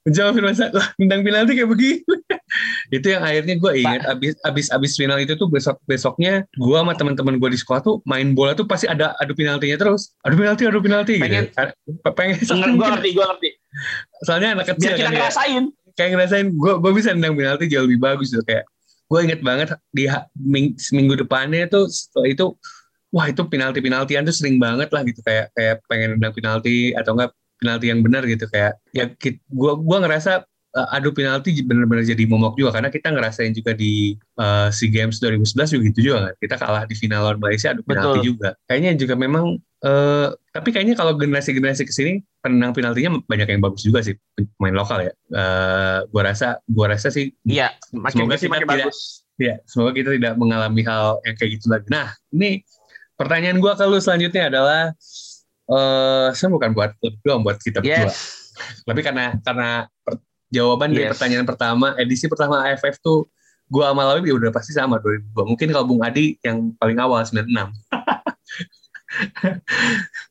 menjawab 0.00 0.32
Firmansyah 0.32 0.68
lah 0.72 0.86
tendang 0.96 1.20
penalti 1.20 1.52
kayak 1.60 1.70
begini. 1.70 2.00
Itu 2.96 3.06
yang 3.12 3.22
akhirnya 3.22 3.54
gue 3.60 3.72
ingat 3.78 4.02
abis 4.08 4.34
abis 4.42 4.66
abis 4.74 4.92
final 4.98 5.20
itu 5.22 5.38
tuh 5.38 5.46
besok 5.46 5.78
besoknya 5.86 6.42
gue 6.58 6.74
sama 6.74 6.96
teman-teman 6.98 7.38
gue 7.38 7.54
di 7.54 7.58
sekolah 7.60 7.78
tuh 7.84 8.02
main 8.02 8.34
bola 8.34 8.56
tuh 8.58 8.66
pasti 8.66 8.90
ada 8.90 9.14
adu 9.22 9.36
penaltinya 9.36 9.78
terus. 9.78 10.16
Adu 10.26 10.34
penalti 10.40 10.66
adu 10.66 10.80
penalti 10.82 11.14
pengen. 11.20 11.46
Gitu. 11.52 12.10
pengen. 12.16 12.34
Gue 12.74 12.88
ngerti 12.90 13.10
gue 13.14 13.24
ngerti 13.24 13.50
soalnya 14.26 14.58
anak 14.58 14.66
kecil 14.74 14.92
Biar 14.92 14.98
kita 14.98 15.06
kan, 15.06 15.14
ngerasain. 15.14 15.64
kayak 15.94 16.10
ngerasain 16.16 16.46
gue 16.50 16.72
gue 16.80 16.92
bisa 16.96 17.08
nendang 17.14 17.34
penalti 17.38 17.64
jauh 17.70 17.86
lebih 17.86 18.00
bagus 18.02 18.34
tuh 18.34 18.42
kayak 18.42 18.66
gue 19.10 19.20
inget 19.26 19.40
banget 19.42 19.68
di 19.90 20.06
ming, 20.38 20.74
seminggu 20.78 21.18
depannya 21.18 21.66
tuh 21.66 21.90
setelah 21.90 22.28
itu 22.30 22.46
wah 23.10 23.26
itu 23.26 23.42
penalti 23.46 23.78
penaltian 23.82 24.22
tuh 24.26 24.34
sering 24.34 24.56
banget 24.62 24.88
lah 24.94 25.02
gitu 25.02 25.20
kayak 25.26 25.50
kayak 25.54 25.82
pengen 25.90 26.18
nendang 26.18 26.34
penalti 26.34 26.94
atau 26.94 27.14
enggak 27.18 27.30
penalti 27.60 27.86
yang 27.92 28.00
benar 28.00 28.22
gitu 28.24 28.48
kayak 28.48 28.80
ya 28.96 29.10
gue 29.12 29.72
gua 29.84 29.98
ngerasa 30.00 30.48
uh, 30.74 30.88
adu 30.96 31.10
penalti 31.10 31.54
benar-benar 31.62 32.06
jadi 32.06 32.24
momok 32.26 32.54
juga 32.58 32.78
karena 32.78 32.90
kita 32.92 33.10
ngerasain 33.10 33.52
juga 33.54 33.74
di 33.74 34.14
uh, 34.38 34.70
SEA 34.70 34.90
Games 34.90 35.18
2011 35.18 35.74
juga 35.74 35.82
gitu 35.90 36.00
juga 36.00 36.18
kan. 36.30 36.34
Kita 36.38 36.54
kalah 36.58 36.84
di 36.86 36.94
final 36.94 37.20
lawan 37.26 37.38
Malaysia 37.42 37.74
adu 37.74 37.82
penalti 37.82 38.22
Betul. 38.22 38.28
juga. 38.34 38.48
Kayaknya 38.70 38.90
juga 38.98 39.14
memang 39.18 39.44
uh, 39.84 40.28
tapi 40.50 40.68
kayaknya 40.74 40.94
kalau 40.98 41.14
generasi-generasi 41.18 41.82
ke 41.86 41.92
sini 41.94 42.12
penendang 42.40 42.74
penaltinya 42.74 43.18
banyak 43.26 43.48
yang 43.50 43.62
bagus 43.62 43.82
juga 43.84 44.00
sih 44.04 44.14
pemain 44.58 44.76
lokal 44.76 45.04
ya. 45.04 45.12
Uh, 45.30 45.98
gua 46.10 46.22
rasa 46.30 46.58
gua 46.70 46.94
rasa 46.94 47.10
sih 47.10 47.34
Iya, 47.46 47.74
makin 47.94 48.26
semoga 48.26 48.36
kita 48.38 48.50
makin 48.50 48.66
tidak, 48.66 48.86
bagus. 48.86 48.98
Ya, 49.40 49.54
semoga 49.64 49.90
kita 49.96 50.10
tidak 50.20 50.34
mengalami 50.36 50.84
hal 50.84 51.16
yang 51.24 51.34
kayak 51.36 51.50
gitu 51.58 51.66
lagi. 51.72 51.88
Nah, 51.88 52.12
ini 52.36 52.60
pertanyaan 53.20 53.60
gua 53.60 53.76
kalau 53.76 54.00
selanjutnya 54.00 54.48
adalah 54.48 54.96
uh, 55.68 56.32
saya 56.32 56.48
bukan 56.48 56.72
buat 56.72 56.96
doang 57.20 57.44
buat 57.44 57.60
kita 57.60 57.84
berdua. 57.84 58.08
Yes. 58.08 58.48
Tapi 58.88 59.00
karena 59.04 59.36
karena 59.44 59.84
jawaban 60.48 60.90
yes. 60.90 60.96
dari 60.96 61.06
pertanyaan 61.12 61.44
pertama 61.44 61.92
edisi 62.00 62.24
pertama 62.32 62.64
AFF 62.64 62.96
tuh 63.04 63.28
gua 63.70 63.94
sama 63.94 64.02
Lawi 64.10 64.32
ya 64.32 64.34
udah 64.34 64.50
pasti 64.50 64.74
sama 64.74 64.98
2002 64.98 65.52
mungkin 65.54 65.68
kalau 65.70 65.86
Bung 65.86 66.02
Adi 66.02 66.34
yang 66.42 66.74
paling 66.74 66.98
awal 66.98 67.22
96 67.22 67.46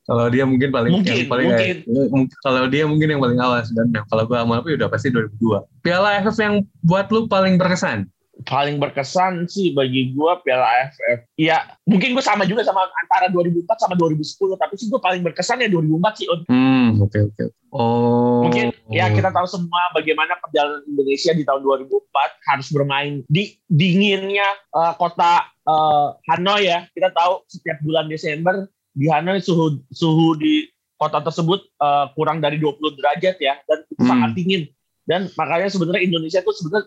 kalau 0.07 0.25
dia 0.31 0.43
mungkin 0.43 0.71
paling 0.71 0.91
mungkin, 0.91 1.23
yang 1.23 1.31
paling 1.31 1.47
mungkin. 1.51 1.75
Eh, 1.87 2.27
kalau 2.43 2.67
dia 2.67 2.83
mungkin 2.83 3.07
yang 3.15 3.21
paling 3.23 3.39
awal 3.39 3.63
96 3.63 4.11
kalau 4.11 4.23
gua 4.27 4.43
sama 4.43 4.59
Lawi 4.59 4.75
udah 4.75 4.91
pasti 4.91 5.07
2002 5.15 5.87
Piala 5.87 6.19
AFF 6.19 6.35
yang 6.43 6.67
buat 6.83 7.07
lu 7.15 7.31
paling 7.31 7.55
berkesan 7.55 8.11
paling 8.47 8.79
berkesan 8.79 9.47
sih 9.51 9.75
bagi 9.75 10.15
gue 10.15 10.31
Piala 10.47 10.63
AFF. 10.63 11.27
Ya 11.35 11.75
mungkin 11.83 12.15
gue 12.15 12.23
sama 12.23 12.47
juga 12.47 12.63
sama 12.63 12.87
antara 12.87 13.27
2004 13.31 13.67
sama 13.75 13.95
2010, 13.99 14.55
tapi 14.55 14.73
sih 14.79 14.87
gue 14.87 15.01
paling 15.01 15.21
berkesan 15.25 15.63
ya 15.63 15.69
2004 15.71 16.19
sih. 16.19 16.27
Hmm, 16.47 16.99
oke 17.03 17.11
okay, 17.11 17.21
oke. 17.27 17.35
Okay. 17.35 17.47
Oh. 17.69 18.47
Mungkin 18.47 18.71
ya 18.89 19.11
kita 19.11 19.29
tahu 19.29 19.45
semua 19.45 19.91
bagaimana 19.93 20.39
perjalanan 20.39 20.81
Indonesia 20.87 21.31
di 21.35 21.43
tahun 21.43 21.61
2004 21.61 22.49
harus 22.55 22.67
bermain 22.71 23.13
di 23.27 23.59
dinginnya 23.67 24.47
uh, 24.71 24.95
kota 24.95 25.45
uh, 25.67 26.15
Hanoi 26.31 26.71
ya. 26.71 26.87
Kita 26.95 27.11
tahu 27.11 27.43
setiap 27.51 27.77
bulan 27.83 28.07
Desember 28.07 28.65
di 28.95 29.11
Hanoi 29.11 29.43
suhu 29.43 29.83
suhu 29.91 30.39
di 30.39 30.65
kota 30.99 31.23
tersebut 31.23 31.63
uh, 31.79 32.11
kurang 32.15 32.43
dari 32.43 32.59
20 32.59 32.99
derajat 32.99 33.35
ya 33.39 33.59
dan 33.67 33.79
hmm. 33.83 34.07
sangat 34.07 34.31
dingin. 34.35 34.63
Dan 35.09 35.25
makanya 35.33 35.73
sebenarnya 35.73 36.05
Indonesia 36.05 36.39
itu 36.41 36.53
sebenarnya 36.53 36.85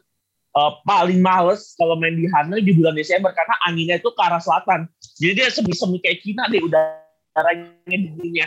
uh, 0.57 0.73
paling 0.85 1.21
males 1.21 1.75
kalau 1.77 1.97
main 1.97 2.17
di 2.17 2.29
Hanoi 2.29 2.65
di 2.65 2.73
bulan 2.77 2.97
Desember 2.97 3.33
karena 3.33 3.55
anginnya 3.69 3.97
itu 4.01 4.11
ke 4.13 4.21
arah 4.21 4.41
selatan. 4.41 4.89
Jadi 5.21 5.33
dia 5.39 5.49
semi-semi 5.49 5.99
kayak 6.01 6.21
Cina 6.25 6.49
deh 6.49 6.61
udaranya 6.61 7.97
dinginnya. 7.97 8.47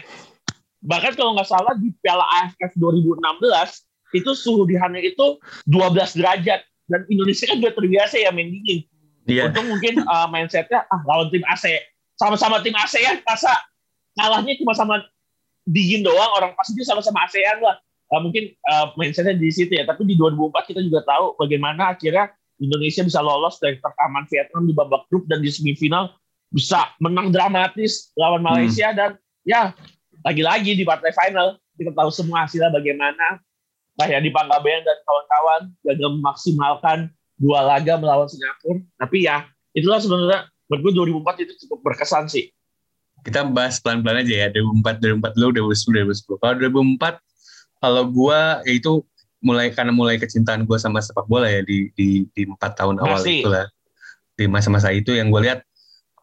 Bahkan 0.86 1.18
kalau 1.18 1.34
nggak 1.34 1.50
salah 1.50 1.74
di 1.78 1.89
Piala 2.02 2.26
AFF 2.46 2.78
2016 2.78 4.22
itu 4.22 4.32
suhu 4.38 4.63
di 4.70 4.78
Hanoi 4.78 5.12
itu 5.12 5.26
12 5.68 6.22
derajat 6.22 6.62
dan 6.86 7.02
Indonesia 7.10 7.46
kan 7.50 7.58
juga 7.58 7.74
terbiasa 7.74 8.22
ya 8.22 8.30
main 8.30 8.50
dingin. 8.50 8.86
Yeah. 9.26 9.50
Untung 9.50 9.74
mungkin 9.74 10.06
uh, 10.06 10.30
mindsetnya 10.30 10.86
ah 10.86 11.02
lawan 11.10 11.34
tim 11.34 11.41
AC 11.50 11.65
sama-sama 12.15 12.63
tim 12.63 12.76
ASEAN 12.78 13.26
masa 13.28 13.52
kalahnya 14.15 14.56
cuma 14.62 14.78
sama 14.78 15.04
dingin 15.68 16.06
doang 16.06 16.32
orang 16.38 16.52
pasti 16.56 16.80
sama-sama 16.86 17.28
ASEAN 17.28 17.60
lah 17.60 17.76
uh, 18.12 18.22
mungkin 18.22 18.54
uh, 18.70 18.94
mindsetnya 19.00 19.38
di 19.38 19.50
situ 19.50 19.74
ya. 19.74 19.88
Tapi 19.88 20.06
di 20.06 20.13
2004 20.18 20.70
kita 20.70 20.82
juga 20.84 21.02
tahu 21.06 21.39
bagaimana 21.39 21.96
akhirnya 21.96 22.34
Indonesia 22.62 23.04
bisa 23.04 23.20
lolos 23.20 23.60
dari 23.60 23.80
rekaman 23.80 24.26
Vietnam 24.32 24.63
di 24.68 24.74
babak 24.74 25.08
grup 25.12 25.28
dan 25.28 25.44
di 25.44 25.52
semifinal 25.52 26.15
bisa 26.54 26.94
menang 27.04 27.34
dramatis 27.34 28.15
lawan 28.15 28.39
hmm. 28.39 28.48
Malaysia 28.48 28.88
hmm. 28.94 28.98
dan 28.98 29.10
ya 29.44 29.62
lagi-lagi 30.24 30.74
di 30.74 30.88
partai 30.88 31.12
final 31.12 31.60
kita 31.76 31.91
tahu 31.91 32.10
semua 32.12 32.48
hasilnya 32.48 32.72
bagaimana. 32.72 33.44
Nah 33.96 34.08
ya 34.08 34.20
di 34.20 34.32
Panggabean 34.32 34.84
dan 34.84 34.98
kawan-kawan 35.08 35.62
gagal 35.84 36.10
memaksimalkan 36.20 37.00
dua 37.39 37.63
laga 37.63 38.00
melawan 38.00 38.28
Singapura. 38.28 38.80
Tapi 39.00 39.28
ya 39.28 39.48
itulah 39.76 40.00
sebenarnya 40.00 40.48
menurut 40.72 40.96
gue 40.96 41.20
2004 41.20 41.44
itu 41.44 41.54
cukup 41.68 41.80
berkesan 41.91 42.26
sih. 42.32 42.52
Kita 43.24 43.41
bahas 43.48 43.82
pelan-pelan 43.82 44.22
aja 44.24 44.48
ya 44.48 44.48
2004 44.54 45.02
2004 45.20 45.36
dulu 45.36 45.50
2010 45.74 46.39
2010. 46.39 46.41
Kalau 46.41 46.56
2004 46.56 47.35
kalau 47.80 48.08
gue 48.10 48.40
ya 48.66 48.74
itu 48.74 49.04
mulai 49.46 49.70
karena 49.70 49.94
mulai 49.94 50.18
kecintaan 50.18 50.66
gue 50.66 50.78
sama 50.82 51.04
sepak 51.04 51.30
bola 51.30 51.46
ya 51.46 51.62
di 51.62 51.94
di 51.94 52.26
di 52.34 52.42
empat 52.50 52.82
tahun 52.82 52.98
awal 52.98 53.22
itu 53.22 53.46
lah 53.46 53.70
di 54.36 54.46
masa-masa 54.52 54.92
itu 54.92 55.16
yang 55.16 55.32
gue 55.32 55.42
lihat 55.48 55.64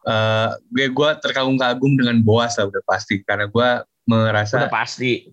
uh, 0.07 0.53
gue 0.69 0.87
gue 0.91 1.09
terkagum-kagum 1.23 1.97
dengan 1.97 2.21
Boas 2.21 2.55
lah 2.59 2.69
udah 2.69 2.83
pasti. 2.85 3.23
Karena 3.25 3.49
gue 3.49 3.69
merasa 4.07 4.67
udah 4.67 4.73
pasti. 4.73 5.31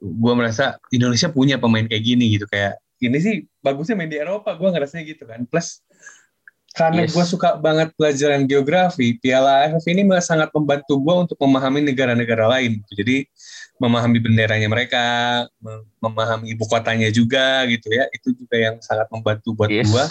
gue 0.00 0.32
merasa 0.32 0.80
Indonesia 0.94 1.28
punya 1.28 1.60
pemain 1.60 1.84
kayak 1.84 2.04
gini 2.04 2.38
gitu. 2.38 2.46
Kayak 2.48 2.80
ini 3.00 3.18
sih 3.20 3.34
bagusnya 3.64 3.96
main 3.96 4.12
di 4.12 4.20
Eropa 4.20 4.54
gue 4.56 4.68
ngerasanya 4.70 5.04
gitu 5.04 5.24
kan. 5.26 5.44
Plus 5.48 5.82
karena 6.70 7.02
yes. 7.02 7.12
gue 7.12 7.24
suka 7.26 7.58
banget 7.58 7.90
pelajaran 7.98 8.46
geografi 8.46 9.18
Piala 9.18 9.66
AFF 9.66 9.84
ini 9.90 10.06
sangat 10.22 10.54
membantu 10.54 11.02
gue 11.02 11.14
untuk 11.26 11.38
memahami 11.42 11.82
negara-negara 11.82 12.46
lain 12.46 12.78
jadi 12.94 13.26
memahami 13.80 14.20
benderanya 14.20 14.68
mereka, 14.68 15.04
memahami 16.04 16.52
ibu 16.52 16.68
kotanya 16.68 17.08
juga 17.08 17.64
gitu 17.64 17.88
ya. 17.88 18.04
Itu 18.12 18.36
juga 18.36 18.60
yang 18.60 18.76
sangat 18.84 19.08
membantu 19.08 19.56
buat 19.56 19.72
yes. 19.72 19.88
gua. 19.88 20.04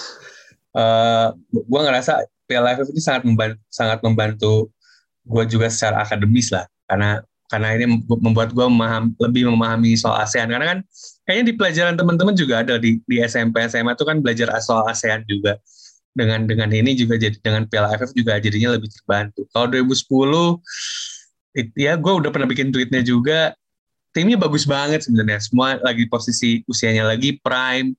Uh, 0.74 1.28
gua 1.70 1.86
ngerasa 1.86 2.26
Piala 2.50 2.74
AFF 2.74 2.90
ini 2.90 3.02
sangat 3.02 3.24
membantu, 3.30 3.62
sangat 3.70 4.02
membantu 4.02 4.74
gua 5.22 5.46
juga 5.46 5.70
secara 5.70 6.02
akademis 6.02 6.50
lah 6.50 6.66
karena 6.90 7.22
karena 7.50 7.74
ini 7.74 8.06
membuat 8.06 8.54
gue 8.54 8.62
memaham, 8.62 9.10
lebih 9.18 9.50
memahami 9.50 9.98
soal 9.98 10.22
ASEAN 10.22 10.54
karena 10.54 10.70
kan 10.70 10.80
kayaknya 11.26 11.46
di 11.50 11.54
pelajaran 11.58 11.98
teman-teman 11.98 12.38
juga 12.38 12.62
ada 12.62 12.78
di 12.78 13.02
di 13.10 13.18
SMP 13.26 13.66
SMA 13.66 13.98
itu 13.98 14.06
kan 14.06 14.22
belajar 14.22 14.54
soal 14.62 14.86
ASEAN 14.86 15.26
juga 15.26 15.58
dengan 16.14 16.50
dengan 16.50 16.70
ini 16.74 16.98
juga 16.98 17.16
jadi 17.16 17.38
dengan 17.40 17.70
Piala 17.70 17.94
AFF 17.94 18.12
juga 18.18 18.42
jadinya 18.42 18.76
lebih 18.76 18.90
terbantu. 18.90 19.46
Kalau 19.54 19.68
2010 19.70 21.60
it, 21.60 21.68
ya 21.78 21.94
gue 21.96 22.14
udah 22.14 22.30
pernah 22.34 22.50
bikin 22.50 22.74
tweetnya 22.74 23.02
juga 23.06 23.54
timnya 24.12 24.38
bagus 24.38 24.66
banget 24.66 25.06
sebenarnya. 25.06 25.40
Semua 25.42 25.78
lagi 25.82 26.10
posisi 26.10 26.66
usianya 26.66 27.06
lagi 27.06 27.38
prime 27.40 27.94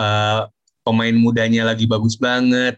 uh, 0.00 0.48
pemain 0.82 1.14
mudanya 1.14 1.68
lagi 1.68 1.84
bagus 1.84 2.16
banget. 2.16 2.76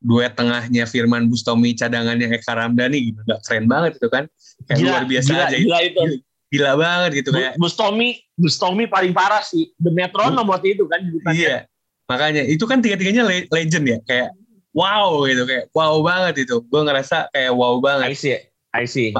Duet 0.00 0.32
tengahnya 0.32 0.88
Firman 0.88 1.28
Bustomi 1.28 1.76
cadangannya 1.76 2.32
Eka 2.32 2.56
Ramdhani 2.56 3.12
gitu 3.12 3.20
gak 3.28 3.40
keren 3.44 3.68
banget 3.68 4.00
itu 4.00 4.08
kan? 4.08 4.24
Kayak 4.64 4.78
gila, 4.80 4.88
luar 4.88 5.04
biasa 5.04 5.28
gila, 5.28 5.44
aja. 5.44 5.56
gila 5.60 5.78
itu. 5.84 6.00
Gila, 6.00 6.16
gila 6.50 6.72
banget 6.80 7.10
gitu 7.20 7.28
kayak. 7.36 7.52
Bustomi 7.60 8.08
Bustomi 8.32 8.84
paling 8.88 9.12
parah 9.12 9.44
sih. 9.44 9.68
The 9.76 9.92
Metronom 9.92 10.48
waktu 10.48 10.72
itu 10.76 10.88
kan 10.88 11.04
iya 11.36 11.68
makanya 12.10 12.42
itu 12.42 12.66
kan 12.66 12.82
tiga-tiganya 12.82 13.22
legend 13.54 13.86
ya 13.86 13.98
kayak 14.02 14.34
wow 14.74 15.22
gitu 15.30 15.46
kayak 15.46 15.70
wow 15.70 16.02
banget 16.02 16.46
itu. 16.46 16.58
Gue 16.66 16.82
ngerasa 16.82 17.30
kayak 17.30 17.52
wow 17.54 17.78
banget. 17.78 18.10
I 18.10 18.16
see 18.18 18.34
I 18.74 18.84
see. 18.90 19.14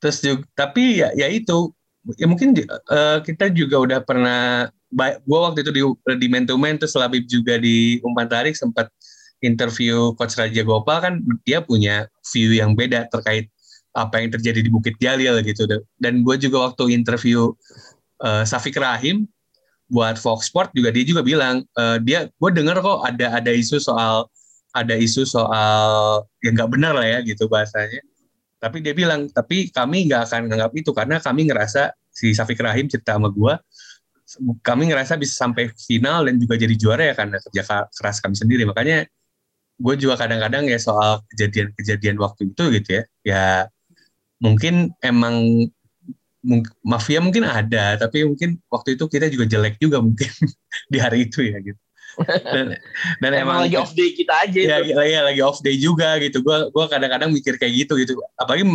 Terus 0.00 0.24
juga 0.24 0.48
tapi 0.56 1.04
ya 1.04 1.12
ya 1.12 1.28
itu. 1.28 1.72
Ya 2.18 2.26
mungkin 2.26 2.50
uh, 2.90 3.22
kita 3.22 3.54
juga 3.54 3.78
udah 3.78 3.98
pernah 4.02 4.66
gue 4.98 5.38
waktu 5.38 5.62
itu 5.62 5.70
di 5.70 5.82
di 6.18 6.26
man 6.26 6.42
to 6.50 6.58
man 6.58 6.74
terus 6.74 6.98
Labib 6.98 7.30
juga 7.30 7.62
di 7.62 8.02
umpan 8.02 8.26
tarik 8.26 8.58
sempat 8.58 8.90
interview 9.38 10.10
coach 10.18 10.34
Raja 10.34 10.66
Gopal 10.66 10.98
kan 10.98 11.14
dia 11.46 11.62
punya 11.62 12.10
view 12.34 12.58
yang 12.58 12.74
beda 12.74 13.06
terkait 13.06 13.46
apa 13.94 14.18
yang 14.18 14.34
terjadi 14.34 14.66
di 14.66 14.70
Bukit 14.72 14.98
Jalil 14.98 15.46
gitu. 15.46 15.68
Dan 16.02 16.26
gue 16.26 16.36
juga 16.42 16.70
waktu 16.70 16.90
interview 16.90 17.54
uh, 18.24 18.42
Safik 18.42 18.74
Rahim 18.82 19.30
buat 19.92 20.16
Fox 20.16 20.48
Sport 20.48 20.72
juga 20.72 20.88
dia 20.88 21.04
juga 21.04 21.20
bilang 21.20 21.68
uh, 21.76 22.00
dia 22.00 22.32
gue 22.32 22.50
dengar 22.56 22.80
kok 22.80 23.04
ada 23.04 23.36
ada 23.36 23.52
isu 23.52 23.76
soal 23.76 24.24
ada 24.72 24.96
isu 24.96 25.28
soal 25.28 26.24
yang 26.40 26.56
nggak 26.56 26.70
benar 26.72 26.96
lah 26.96 27.04
ya 27.04 27.18
gitu 27.20 27.44
bahasanya. 27.44 28.00
Tapi 28.56 28.80
dia 28.80 28.96
bilang 28.96 29.28
tapi 29.28 29.68
kami 29.68 30.08
nggak 30.08 30.32
akan 30.32 30.48
menganggap 30.48 30.72
itu 30.72 30.90
karena 30.96 31.20
kami 31.20 31.44
ngerasa 31.52 31.92
si 32.08 32.32
Safik 32.32 32.56
Rahim 32.64 32.88
cerita 32.88 33.20
sama 33.20 33.28
gue 33.28 33.54
kami 34.64 34.88
ngerasa 34.88 35.20
bisa 35.20 35.44
sampai 35.44 35.68
final 35.76 36.24
dan 36.24 36.40
juga 36.40 36.56
jadi 36.56 36.72
juara 36.72 37.12
ya 37.12 37.14
karena 37.14 37.36
kerja 37.36 37.84
keras 37.92 38.16
kami 38.24 38.32
sendiri. 38.32 38.64
Makanya 38.64 39.04
gue 39.76 39.94
juga 40.00 40.14
kadang-kadang 40.16 40.72
ya 40.72 40.78
soal 40.80 41.20
kejadian-kejadian 41.34 42.16
waktu 42.16 42.54
itu 42.54 42.64
gitu 42.80 42.88
ya 42.96 43.02
ya 43.26 43.44
mungkin 44.38 44.94
emang 45.02 45.68
mafia 46.82 47.22
mungkin 47.22 47.46
ada 47.46 47.94
tapi 47.94 48.26
mungkin 48.26 48.58
waktu 48.66 48.98
itu 48.98 49.06
kita 49.06 49.30
juga 49.30 49.46
jelek 49.46 49.78
juga 49.78 50.02
mungkin 50.02 50.26
di 50.92 50.98
hari 50.98 51.30
itu 51.30 51.46
ya 51.46 51.58
gitu. 51.62 51.78
Dan, 52.44 52.76
dan 53.24 53.30
emang, 53.32 53.40
emang 53.40 53.58
lagi 53.64 53.76
off 53.80 53.96
day 53.96 54.12
kita 54.12 54.34
aja 54.44 54.60
ya, 54.60 54.76
itu. 54.84 54.92
ya 54.92 55.20
lagi 55.24 55.40
off 55.40 55.64
day 55.64 55.80
juga 55.80 56.20
gitu. 56.20 56.44
Gue 56.44 56.68
gua 56.68 56.84
kadang-kadang 56.84 57.32
mikir 57.32 57.56
kayak 57.56 57.72
gitu 57.86 57.96
gitu. 57.96 58.20
Apalagi 58.36 58.68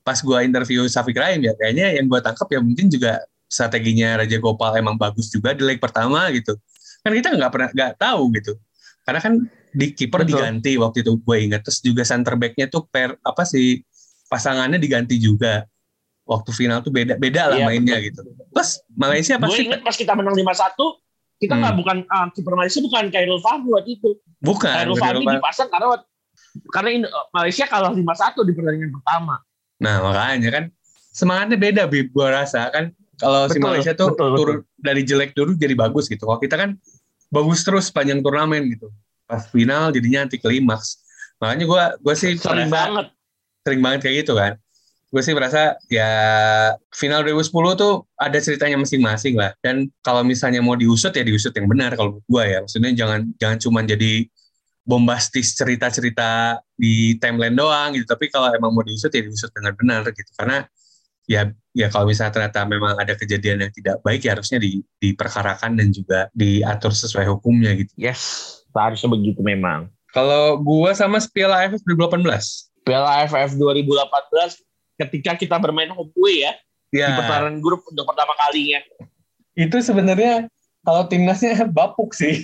pas 0.00 0.16
gue 0.18 0.38
interview 0.40 0.82
Safik 0.88 1.14
Rahim 1.20 1.44
ya 1.46 1.52
kayaknya 1.54 2.00
yang 2.00 2.08
gue 2.08 2.18
tangkap 2.24 2.48
ya 2.48 2.58
mungkin 2.64 2.88
juga 2.88 3.22
strateginya 3.46 4.24
Raja 4.24 4.40
Gopal 4.40 4.80
emang 4.80 4.96
bagus 4.96 5.28
juga 5.28 5.52
di 5.52 5.62
leg 5.68 5.78
pertama 5.78 6.32
gitu. 6.32 6.56
Kan 7.04 7.12
kita 7.12 7.28
nggak 7.36 7.52
pernah 7.52 7.68
nggak 7.76 7.92
tahu 8.00 8.22
gitu. 8.40 8.56
Karena 9.04 9.20
kan 9.20 9.34
di 9.72 9.86
kiper 9.92 10.22
diganti 10.24 10.76
waktu 10.76 11.00
itu 11.00 11.16
gue 11.20 11.36
ingat 11.48 11.64
terus 11.64 11.80
juga 11.80 12.04
center 12.04 12.36
backnya 12.36 12.68
tuh 12.68 12.88
per 12.92 13.16
apa 13.24 13.42
sih 13.48 13.80
pasangannya 14.28 14.76
diganti 14.76 15.16
juga 15.16 15.64
waktu 16.22 16.50
final 16.54 16.78
tuh 16.80 16.94
beda 16.94 17.18
beda 17.18 17.50
lah 17.50 17.58
iya, 17.58 17.66
mainnya 17.66 17.96
betul. 17.98 18.06
gitu 18.08 18.20
terus 18.54 18.70
Malaysia 18.94 19.34
pasti 19.38 19.66
gue 19.66 19.66
ingat 19.70 19.80
pas 19.82 19.96
kita 19.98 20.12
menang 20.14 20.36
lima 20.38 20.54
satu 20.54 21.02
kita 21.42 21.58
nggak 21.58 21.74
hmm. 21.74 21.80
bukan 21.82 21.96
uh, 22.06 22.26
kiper 22.30 22.54
Malaysia 22.54 22.78
bukan 22.78 23.04
Khairul 23.10 23.42
Fahmi 23.42 23.68
waktu 23.74 23.98
itu. 23.98 24.14
Bukan. 24.38 24.70
Khairul 24.70 24.94
Fahmi 24.94 25.26
dipasang 25.26 25.66
karena 25.74 25.98
karena 26.70 27.10
Malaysia 27.34 27.66
kalah 27.66 27.90
5-1 27.90 28.46
di 28.46 28.52
pertandingan 28.54 28.90
pertama. 28.94 29.42
Nah 29.82 29.94
makanya 30.06 30.50
kan 30.54 30.64
semangatnya 31.10 31.58
beda 31.58 31.82
Bib 31.90 32.14
gue 32.14 32.28
rasa 32.30 32.70
kan 32.70 32.94
kalau 33.18 33.50
si 33.50 33.58
Malaysia 33.58 33.90
tuh 33.90 34.14
betul, 34.14 34.30
turun 34.38 34.56
betul. 34.62 34.78
dari 34.78 35.02
jelek 35.02 35.34
dulu 35.34 35.58
jadi 35.58 35.74
bagus 35.74 36.06
gitu. 36.06 36.30
Kalau 36.30 36.38
kita 36.38 36.54
kan 36.54 36.78
bagus 37.34 37.66
terus 37.66 37.90
panjang 37.90 38.22
turnamen 38.22 38.70
gitu. 38.70 38.94
Pas 39.26 39.42
final 39.50 39.90
jadinya 39.90 40.30
anti 40.30 40.38
klimaks. 40.38 41.02
Makanya 41.42 41.66
gue 41.66 41.82
gue 42.06 42.14
sih 42.14 42.38
sering 42.38 42.70
banget 42.70 43.10
sering 43.66 43.82
banget 43.82 44.06
kayak 44.06 44.16
gitu 44.26 44.38
kan 44.38 44.58
gue 45.12 45.20
sih 45.20 45.36
merasa 45.36 45.76
ya 45.92 46.08
final 46.88 47.20
2010 47.20 47.52
tuh 47.76 48.08
ada 48.16 48.38
ceritanya 48.40 48.80
masing-masing 48.80 49.36
lah 49.36 49.52
dan 49.60 49.92
kalau 50.00 50.24
misalnya 50.24 50.64
mau 50.64 50.72
diusut 50.72 51.12
ya 51.12 51.20
diusut 51.20 51.52
yang 51.52 51.68
benar 51.68 51.92
kalau 51.92 52.24
gue 52.24 52.44
ya 52.48 52.64
maksudnya 52.64 52.96
jangan 52.96 53.28
jangan 53.36 53.58
cuma 53.60 53.84
jadi 53.84 54.24
bombastis 54.88 55.52
cerita-cerita 55.52 56.58
di 56.74 57.20
timeline 57.20 57.52
doang 57.52 57.92
gitu 57.92 58.08
tapi 58.08 58.32
kalau 58.32 58.48
emang 58.56 58.72
mau 58.72 58.80
diusut 58.80 59.12
ya 59.12 59.20
diusut 59.20 59.52
dengan 59.52 59.76
benar 59.76 60.00
gitu 60.08 60.32
karena 60.32 60.64
ya 61.28 61.52
ya 61.76 61.86
kalau 61.92 62.08
misalnya 62.08 62.32
ternyata 62.32 62.64
memang 62.66 62.96
ada 62.98 63.14
kejadian 63.14 63.68
yang 63.68 63.72
tidak 63.72 64.00
baik 64.02 64.24
ya 64.26 64.34
harusnya 64.34 64.58
di, 64.58 64.82
diperkarakan 64.98 65.78
dan 65.78 65.88
juga 65.92 66.28
diatur 66.36 66.92
sesuai 66.92 67.28
hukumnya 67.30 67.72
gitu. 67.78 67.92
Yes, 67.96 68.20
harusnya 68.74 69.12
begitu 69.12 69.40
memang. 69.40 69.88
Kalau 70.12 70.60
gue 70.60 70.90
sama 70.92 71.22
Piala 71.32 71.64
AFF 71.64 71.80
2018. 71.88 72.84
Piala 72.84 73.24
AFF 73.24 73.56
2018 73.56 74.71
ketika 75.06 75.34
kita 75.34 75.56
bermain 75.58 75.90
home 75.90 76.12
away 76.14 76.46
ya, 76.46 76.52
ya. 76.94 77.06
di 77.08 77.12
putaran 77.18 77.56
grup 77.58 77.82
untuk 77.88 78.04
pertama 78.06 78.34
kalinya. 78.38 78.80
Itu 79.56 79.80
sebenarnya 79.82 80.48
kalau 80.82 81.06
timnasnya 81.08 81.66
bapuk 81.76 82.14
sih. 82.14 82.40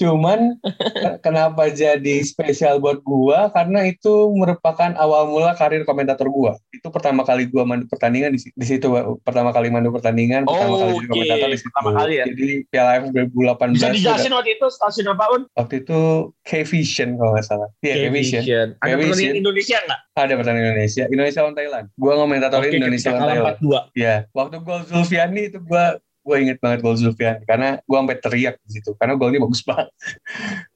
Cuman 0.00 0.56
kenapa 1.26 1.68
jadi 1.68 2.24
spesial 2.24 2.80
buat 2.80 3.04
gua 3.04 3.52
karena 3.52 3.84
itu 3.84 4.32
merupakan 4.32 4.96
awal 4.96 5.28
mula 5.28 5.52
karir 5.60 5.84
komentator 5.84 6.32
gua. 6.32 6.56
Itu 6.72 6.88
pertama 6.88 7.20
kali 7.20 7.52
gua 7.52 7.68
mandu 7.68 7.84
pertandingan 7.84 8.32
di, 8.32 8.40
di 8.40 8.66
situ 8.66 8.88
pertama 9.20 9.52
kali 9.52 9.68
mandu 9.68 9.92
pertandingan, 9.92 10.48
oh, 10.48 10.56
pertama 10.56 10.76
kali 10.80 10.92
jadi 10.96 11.04
okay. 11.04 11.12
komentator 11.12 11.48
di 11.52 11.58
situ. 11.60 11.68
Pertama 11.68 11.90
kali 12.00 12.12
ya. 12.16 12.24
Jadi 12.24 12.48
Piala 12.72 12.90
AFF 12.96 13.08
2018. 13.12 13.76
Bisa 13.76 13.92
dijelasin 13.92 14.32
waktu 14.32 14.50
itu 14.56 14.66
stasiun 14.72 15.06
apa, 15.12 15.24
Un? 15.36 15.42
Waktu 15.52 15.74
itu 15.84 16.00
K-Vision 16.48 17.20
kalau 17.20 17.30
nggak 17.36 17.44
salah. 17.44 17.68
Iya, 17.84 17.94
K-Vision. 18.08 18.42
Ada 18.80 18.94
pertandingan 18.96 19.36
Indonesia 19.36 19.76
nggak? 19.84 20.00
Ada 20.16 20.32
pertandingan 20.40 20.68
Indonesia. 20.72 21.04
Indonesia 21.12 21.40
lawan 21.44 21.56
Thailand. 21.60 21.86
Gua 22.00 22.12
ngomentatorin 22.16 22.70
okay, 22.72 22.80
Indonesia 22.80 23.08
lawan 23.12 23.28
Thailand. 23.28 23.56
Iya. 23.92 24.16
Waktu 24.32 24.56
gol 24.64 24.80
Zulfiani 24.88 25.52
itu 25.52 25.60
gua 25.60 26.00
gue 26.20 26.36
inget 26.36 26.58
banget 26.60 26.84
gol 26.84 26.96
Zulfian 26.96 27.40
karena 27.48 27.80
gue 27.80 27.96
sampai 27.96 28.18
teriak 28.20 28.54
di 28.64 28.70
situ 28.76 28.92
karena 29.00 29.16
golnya 29.16 29.40
bagus 29.40 29.62
banget. 29.64 29.88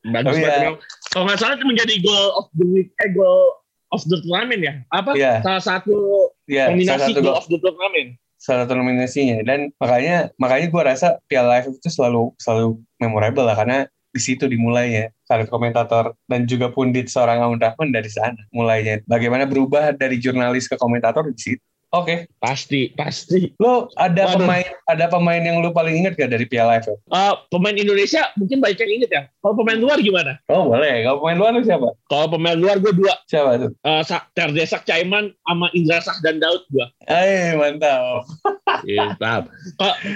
Bagus 0.09 0.37
banget. 0.41 0.61
Ya. 0.61 0.71
Kalau 1.13 1.25
nggak 1.29 1.39
salah 1.41 1.55
itu 1.61 1.67
menjadi 1.69 1.95
goal 2.01 2.27
of 2.41 2.47
the 2.57 2.67
week, 2.67 2.89
eh 3.05 3.11
goal 3.13 3.65
of 3.93 4.03
the 4.09 4.19
tournament 4.25 4.61
ya? 4.65 4.75
Apa? 4.91 5.13
Yeah. 5.15 5.45
Salah 5.45 5.63
satu 5.63 5.97
yeah, 6.49 6.73
nominasi 6.73 7.13
salah 7.13 7.23
goal 7.23 7.37
of 7.37 7.47
the 7.53 7.59
tournament. 7.61 8.17
Salah 8.41 8.65
satu 8.65 8.75
nominasinya 8.77 9.41
dan 9.45 9.73
makanya 9.81 10.33
makanya 10.41 10.67
gue 10.69 10.83
rasa 10.85 11.09
Piala 11.29 11.61
Live 11.61 11.73
itu 11.77 11.89
selalu 11.89 12.33
selalu 12.41 12.81
memorable 13.01 13.45
lah 13.45 13.57
karena 13.57 13.79
di 14.15 14.21
situ 14.23 14.47
dimulainya 14.47 15.11
karir 15.27 15.51
komentator 15.51 16.15
dan 16.31 16.47
juga 16.47 16.71
pundit 16.71 17.11
seorang 17.11 17.43
Aun 17.43 17.59
Rahman 17.59 17.91
dari 17.91 18.07
sana 18.07 18.39
mulainya. 18.55 19.03
Bagaimana 19.11 19.43
berubah 19.43 19.91
dari 19.97 20.23
jurnalis 20.23 20.71
ke 20.71 20.79
komentator 20.79 21.27
di 21.27 21.41
situ. 21.41 21.65
Oke. 21.95 22.03
Okay. 22.03 22.19
Pasti, 22.43 22.91
pasti. 22.99 23.55
Lo 23.63 23.87
ada 23.95 24.27
Waduh. 24.27 24.43
pemain 24.43 24.67
ada 24.91 25.07
pemain 25.07 25.39
yang 25.39 25.63
lo 25.63 25.71
paling 25.71 26.03
inget 26.03 26.19
gak 26.19 26.35
dari 26.35 26.43
Piala 26.43 26.83
AFF? 26.83 26.99
Uh, 27.07 27.39
pemain 27.55 27.79
Indonesia 27.79 28.35
mungkin 28.35 28.59
banyak 28.59 28.83
yang 28.83 28.93
inget 28.99 29.11
ya. 29.15 29.23
Kalau 29.39 29.55
pemain 29.55 29.79
luar 29.79 30.03
gimana? 30.03 30.35
Oh 30.51 30.67
boleh. 30.75 31.07
Kalau 31.07 31.23
pemain 31.23 31.39
luar 31.39 31.51
lo 31.55 31.63
siapa? 31.63 31.89
Kalau 32.11 32.27
pemain 32.35 32.59
luar 32.59 32.83
gue 32.83 32.91
dua. 32.99 33.15
Siapa 33.31 33.63
tuh? 33.63 33.71
Uh, 33.87 34.03
Terdesak 34.35 34.83
Caiman 34.91 35.31
sama 35.47 35.71
Indra 35.71 36.03
Sah 36.03 36.19
dan 36.27 36.43
Daud 36.43 36.67
gue. 36.75 36.87
Eh 37.07 37.55
mantap. 37.55 38.27
mantap. 38.83 39.47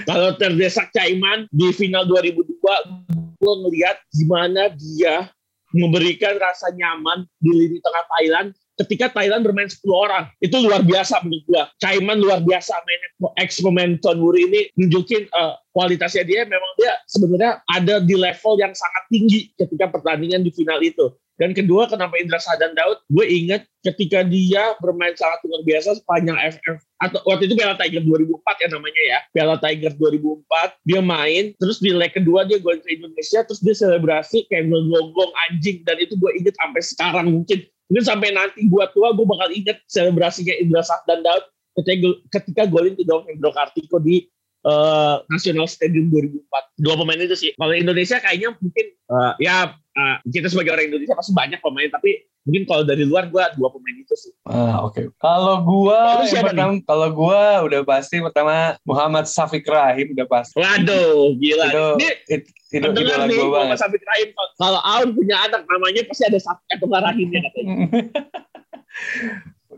Kalau 0.03 0.35
Terdesak 0.35 0.91
Caiman 0.91 1.47
di 1.55 1.71
final 1.71 2.03
2002 2.11 3.39
gue 3.39 3.53
ngeliat 3.63 3.97
gimana 4.11 4.67
dia 4.75 5.31
memberikan 5.71 6.35
rasa 6.41 6.73
nyaman 6.73 7.23
di 7.39 7.51
lini 7.53 7.77
tengah 7.79 8.03
Thailand 8.17 8.49
ketika 8.85 9.11
Thailand 9.11 9.43
bermain 9.43 9.67
10 9.67 9.83
orang. 9.91 10.31
Itu 10.39 10.63
luar 10.63 10.81
biasa 10.87 11.21
menurut 11.27 11.45
gua. 11.49 11.63
Caiman 11.83 12.17
luar 12.19 12.39
biasa 12.43 12.73
main 12.87 13.01
ex 13.39 13.59
pemain 13.59 13.99
Ton 13.99 14.23
Muri 14.23 14.47
ini 14.47 14.61
nunjukin 14.79 15.27
uh, 15.35 15.59
kualitasnya 15.75 16.23
dia 16.23 16.47
memang 16.47 16.71
dia 16.79 16.95
sebenarnya 17.07 17.59
ada 17.67 17.99
di 17.99 18.15
level 18.15 18.53
yang 18.59 18.71
sangat 18.71 19.03
tinggi 19.11 19.51
ketika 19.59 19.91
pertandingan 19.91 20.43
di 20.43 20.51
final 20.55 20.79
itu. 20.79 21.11
Dan 21.39 21.55
kedua, 21.55 21.87
kenapa 21.87 22.19
Indra 22.19 22.35
Sadan 22.35 22.75
Daud? 22.75 22.99
Gue 23.07 23.23
ingat 23.23 23.63
ketika 23.79 24.27
dia 24.27 24.75
bermain 24.83 25.15
sangat 25.15 25.39
luar 25.47 25.63
biasa 25.63 25.95
sepanjang 25.95 26.35
FF 26.35 26.83
atau 26.99 27.19
waktu 27.23 27.47
itu 27.47 27.55
Piala 27.55 27.79
Tiger 27.79 28.03
2004 28.03 28.59
ya 28.59 28.67
namanya 28.75 29.01
ya. 29.07 29.19
Piala 29.31 29.55
Tiger 29.55 29.95
2004 29.95 30.83
dia 30.83 30.99
main, 30.99 31.55
terus 31.55 31.79
di 31.79 31.95
leg 31.95 32.11
kedua 32.11 32.43
dia 32.43 32.59
gol 32.59 32.83
ke 32.83 32.91
Indonesia, 32.91 33.39
terus 33.47 33.63
dia 33.63 33.71
selebrasi 33.71 34.51
kayak 34.51 34.67
ngegonggong 34.67 35.31
anjing 35.47 35.79
dan 35.87 35.95
itu 36.03 36.19
gue 36.19 36.31
inget 36.35 36.59
sampai 36.59 36.83
sekarang 36.83 37.31
mungkin 37.31 37.63
mungkin 37.89 38.05
sampai 38.05 38.29
nanti 38.31 38.69
gue 38.69 38.85
tua 38.93 39.11
gue 39.17 39.25
bakal 39.25 39.49
inget 39.49 39.81
selebrasinya 39.89 40.53
Indra 40.61 40.85
Sadan 40.85 41.25
Daud 41.25 41.43
ketika, 41.81 42.09
ketika 42.37 42.63
golin 42.69 42.93
ke 42.93 43.01
Dom 43.01 43.25
Hendro 43.25 43.49
Kartiko 43.49 43.97
di 43.97 44.29
uh, 44.65 45.25
National 45.27 45.65
Stadium 45.65 46.13
2004. 46.13 46.85
Dua 46.85 46.95
pemain 46.95 47.19
itu 47.19 47.35
sih. 47.35 47.51
Kalau 47.57 47.73
Indonesia 47.73 48.21
kayaknya 48.21 48.55
mungkin 48.61 48.85
uh, 49.09 49.33
ya 49.41 49.73
uh, 49.99 50.15
kita 50.31 50.47
sebagai 50.47 50.71
orang 50.71 50.87
Indonesia 50.87 51.19
pasti 51.19 51.35
banyak 51.35 51.59
pemain 51.59 51.91
tapi 51.91 52.23
mungkin 52.47 52.63
kalau 52.63 52.83
dari 52.87 53.03
luar 53.03 53.27
gue 53.27 53.43
dua 53.59 53.69
pemain 53.69 53.97
itu 53.99 54.15
sih. 54.15 54.31
Ah 54.47 54.87
oke. 54.87 54.95
Okay. 54.95 55.05
Kalau 55.19 55.61
gue 55.67 55.99
pertama, 56.31 56.79
kalau 56.87 57.09
gue 57.11 57.43
udah 57.69 57.81
pasti 57.83 58.23
pertama 58.23 58.79
Muhammad 58.87 59.27
Safiq 59.27 59.67
Rahim 59.67 60.15
udah 60.15 60.27
pasti. 60.31 60.57
Waduh, 60.57 61.35
gila. 61.35 61.65
Itu, 61.67 61.85
Ini, 61.99 62.09
it, 62.31 62.41
itu 62.71 62.87
idola 62.87 63.27
gue 63.27 63.47
banget. 63.51 63.77
Safiq 63.77 64.01
Rahim. 64.01 64.29
Kalau 64.55 64.79
Aun 64.81 65.09
punya 65.13 65.35
anak 65.45 65.67
namanya 65.67 66.01
pasti 66.07 66.23
ada 66.25 66.39
Safiq 66.39 66.79
atau 66.79 66.87
Rahimnya 66.87 67.39
katanya. 67.51 67.75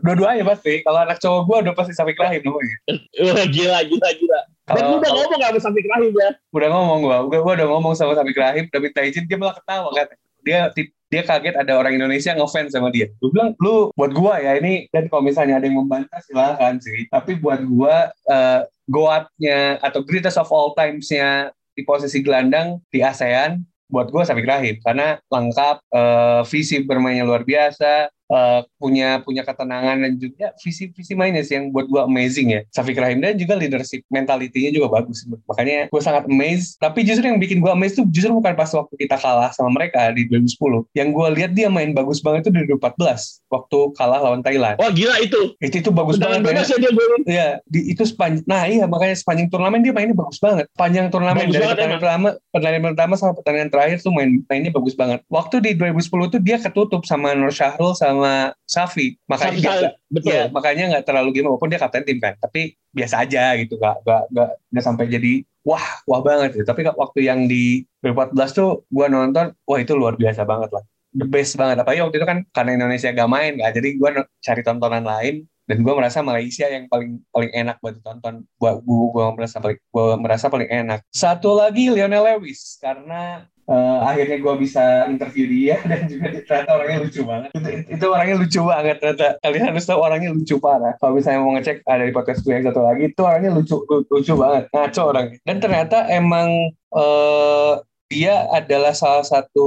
Dua-duanya 0.02 0.42
pasti. 0.42 0.82
Kalau 0.82 0.98
anak 0.98 1.18
cowok 1.22 1.40
gue 1.46 1.56
udah 1.68 1.74
pasti 1.76 1.92
Safiq 1.94 2.18
Rahim 2.18 2.42
namanya. 2.46 2.76
Wah, 3.26 3.46
gila, 3.46 3.78
gila, 3.86 4.08
gila. 4.16 4.40
Dan 4.72 4.82
lu 4.88 4.96
udah 5.00 5.10
ngomong 5.12 5.38
gak 5.38 5.50
sama 5.52 5.60
Safiq 5.68 5.86
Rahim 5.88 6.12
ya? 6.16 6.30
Udah 6.52 6.68
ngomong 6.72 6.98
gue. 7.04 7.16
Gue 7.38 7.52
udah 7.56 7.68
ngomong 7.68 7.92
sama 7.96 8.12
Safiq 8.16 8.38
Rahim, 8.38 8.64
udah 8.72 8.80
minta 8.80 9.00
izin, 9.04 9.24
dia 9.28 9.36
malah 9.36 9.56
ketawa 9.60 9.88
kan. 9.92 10.06
Dia 10.42 10.58
dia 11.12 11.22
kaget 11.28 11.54
ada 11.60 11.76
orang 11.76 12.00
Indonesia 12.00 12.32
ngefans 12.32 12.72
sama 12.72 12.88
dia. 12.88 13.12
Gue 13.20 13.28
bilang, 13.36 13.52
lu 13.60 13.92
buat 13.92 14.16
gue 14.16 14.34
ya 14.40 14.56
ini, 14.56 14.88
dan 14.88 15.12
kalau 15.12 15.20
misalnya 15.28 15.60
ada 15.60 15.68
yang 15.68 15.76
membantah 15.76 16.24
silahkan 16.24 16.80
sih. 16.80 17.04
Tapi 17.12 17.36
buat 17.36 17.60
gue, 17.60 17.96
uh, 18.32 18.60
goatnya 18.88 19.76
atau 19.84 20.00
greatest 20.00 20.40
of 20.40 20.48
all 20.48 20.72
times-nya 20.72 21.52
di 21.76 21.84
posisi 21.84 22.24
gelandang 22.24 22.80
di 22.88 23.04
ASEAN, 23.04 23.60
buat 23.92 24.08
gue 24.08 24.24
Safiq 24.24 24.48
Rahim. 24.48 24.80
Karena 24.80 25.20
lengkap, 25.28 25.76
uh, 25.92 26.40
visi 26.48 26.80
bermainnya 26.80 27.28
luar 27.28 27.44
biasa, 27.44 28.08
uh, 28.32 28.60
punya 28.80 29.20
punya 29.20 29.44
ketenangan 29.44 30.00
dan 30.00 30.12
juga 30.16 30.56
visi 30.64 30.88
visi 30.90 31.12
mainnya 31.12 31.44
sih 31.44 31.60
yang 31.60 31.70
buat 31.70 31.86
gue 31.86 32.00
amazing 32.00 32.48
ya. 32.56 32.60
Safik 32.72 32.96
Rahim 32.96 33.20
dan 33.20 33.36
juga 33.36 33.54
leadership 33.60 34.02
mentalitinya 34.08 34.72
juga 34.72 34.88
bagus 35.00 35.28
makanya 35.44 35.92
gue 35.92 36.00
sangat 36.02 36.24
amazed. 36.26 36.80
Tapi 36.80 37.04
justru 37.04 37.28
yang 37.28 37.38
bikin 37.38 37.60
gue 37.60 37.70
amazed 37.70 38.00
tuh 38.00 38.06
justru 38.08 38.32
bukan 38.32 38.56
pas 38.56 38.72
waktu 38.72 38.94
kita 38.96 39.20
kalah 39.20 39.52
sama 39.52 39.70
mereka 39.70 40.10
di 40.16 40.24
2010 40.26 40.88
yang 40.96 41.12
gue 41.12 41.26
lihat 41.36 41.52
dia 41.52 41.68
main 41.68 41.92
bagus 41.92 42.24
banget 42.24 42.48
itu 42.48 42.50
di 42.56 42.64
2014 42.72 43.52
waktu 43.52 43.78
kalah 43.94 44.20
lawan 44.24 44.40
Thailand. 44.40 44.80
Wah 44.80 44.90
gila 44.90 45.20
itu. 45.20 45.54
Itu 45.60 45.84
itu 45.84 45.90
bagus 45.92 46.16
Dengan 46.16 46.40
banget 46.40 46.72
ya. 46.72 46.88
dia 46.88 46.90
ya 47.28 47.46
di 47.68 47.92
itu 47.92 48.02
sepanjang 48.02 48.44
nah 48.48 48.64
iya 48.66 48.88
makanya 48.88 49.14
sepanjang 49.14 49.52
turnamen 49.52 49.84
dia 49.84 49.92
mainnya 49.92 50.16
bagus 50.16 50.40
banget. 50.40 50.66
Panjang 50.74 51.12
turnamen 51.12 51.46
bagus 51.46 51.60
dari 51.60 51.68
pertandingan 51.68 52.00
pertama 52.00 52.28
pertandingan 52.50 52.84
pertama 52.94 53.12
sama 53.18 53.32
pertandingan 53.36 53.70
terakhir 53.70 53.98
tuh 54.00 54.12
main 54.14 54.40
mainnya 54.48 54.72
bagus 54.72 54.94
banget. 54.96 55.20
Waktu 55.28 55.60
di 55.60 55.70
2010 55.76 56.32
tuh 56.32 56.40
dia 56.40 56.56
ketutup 56.58 57.02
sama 57.04 57.34
Nur 57.36 57.52
Syahrul 57.52 57.92
sama 57.92 58.21
Safi. 58.66 59.18
Makanya 59.26 59.58
Safi, 59.58 59.62
dia, 59.62 59.90
betul. 60.12 60.32
Ya, 60.32 60.42
makanya 60.52 60.84
nggak 60.96 61.04
terlalu 61.08 61.28
gimana 61.34 61.54
walaupun 61.54 61.70
dia 61.72 61.80
kapten 61.80 62.04
tim 62.04 62.18
kan. 62.22 62.34
Tapi 62.38 62.76
biasa 62.92 63.24
aja 63.24 63.56
gitu 63.56 63.80
gak 63.80 64.04
gak 64.04 64.22
gak, 64.36 64.50
gak 64.68 64.84
sampai 64.84 65.08
jadi 65.08 65.32
wah 65.64 66.04
wah 66.04 66.20
banget 66.20 66.60
gitu. 66.60 66.68
tapi 66.68 66.84
waktu 66.84 67.24
yang 67.24 67.48
di 67.48 67.88
2014 68.04 68.52
tuh 68.52 68.84
gue 68.92 69.06
nonton 69.08 69.56
wah 69.64 69.78
itu 69.80 69.96
luar 69.96 70.14
biasa 70.20 70.44
banget 70.44 70.70
lah. 70.76 70.84
The 71.12 71.28
best 71.28 71.60
banget. 71.60 71.76
Apalagi 71.80 72.00
waktu 72.04 72.16
itu 72.20 72.28
kan 72.28 72.38
karena 72.52 72.70
Indonesia 72.76 73.08
gak 73.12 73.30
main 73.30 73.52
gak 73.58 73.72
jadi 73.76 73.88
gue 73.96 74.08
cari 74.44 74.60
tontonan 74.64 75.04
lain 75.04 75.48
dan 75.72 75.80
gue 75.80 75.94
merasa 75.96 76.20
Malaysia 76.20 76.68
yang 76.68 76.84
paling 76.92 77.24
paling 77.32 77.48
enak 77.56 77.80
buat 77.80 77.96
ditonton. 77.96 78.44
Gue 78.60 78.72
gue 78.84 79.26
merasa 79.32 79.56
paling 79.56 79.80
gue 79.80 80.06
merasa 80.20 80.52
paling 80.52 80.68
enak. 80.68 81.00
Satu 81.08 81.56
lagi 81.56 81.88
Lionel 81.88 82.20
Lewis 82.28 82.76
karena 82.76 83.48
uh, 83.64 84.04
akhirnya 84.04 84.36
gue 84.36 84.54
bisa 84.60 85.08
interview 85.08 85.48
dia 85.48 85.80
dan 85.88 86.04
juga 86.12 86.28
ternyata 86.44 86.76
orangnya 86.76 86.98
lucu 87.08 87.22
banget. 87.24 87.50
Itu, 87.56 87.68
itu 87.88 88.04
orangnya 88.04 88.36
lucu 88.36 88.60
banget 88.60 88.96
ternyata. 89.00 89.26
Kalian 89.40 89.64
harus 89.72 89.84
tahu 89.88 90.00
orangnya 90.04 90.30
lucu 90.36 90.54
parah. 90.60 90.92
Kalau 91.00 91.12
misalnya 91.16 91.40
mau 91.40 91.52
ngecek 91.56 91.76
ada 91.88 92.04
di 92.04 92.12
podcast 92.12 92.44
gue 92.44 92.52
yang 92.52 92.66
satu 92.68 92.80
lagi 92.84 93.02
itu 93.08 93.22
orangnya 93.24 93.50
lucu 93.56 93.76
lucu 93.88 94.32
banget. 94.36 94.64
Ngaco 94.76 95.02
orangnya. 95.08 95.38
Dan 95.48 95.56
ternyata 95.56 95.98
emang 96.12 96.48
uh, 96.92 97.80
dia 98.12 98.44
adalah 98.52 98.92
salah 98.92 99.24
satu 99.24 99.66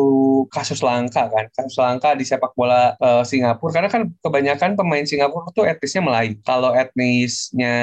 kasus 0.53 0.85
langka 0.85 1.25
kan. 1.25 1.49
Kasus 1.49 1.81
langka 1.81 2.13
di 2.13 2.21
sepak 2.21 2.53
bola 2.53 2.93
uh, 3.01 3.25
Singapura. 3.25 3.73
Karena 3.73 3.89
kan 3.89 4.13
kebanyakan 4.21 4.77
pemain 4.77 5.01
Singapura 5.01 5.49
tuh 5.49 5.65
etnisnya 5.65 6.05
Melayu. 6.05 6.37
Kalau 6.45 6.69
etnisnya 6.77 7.73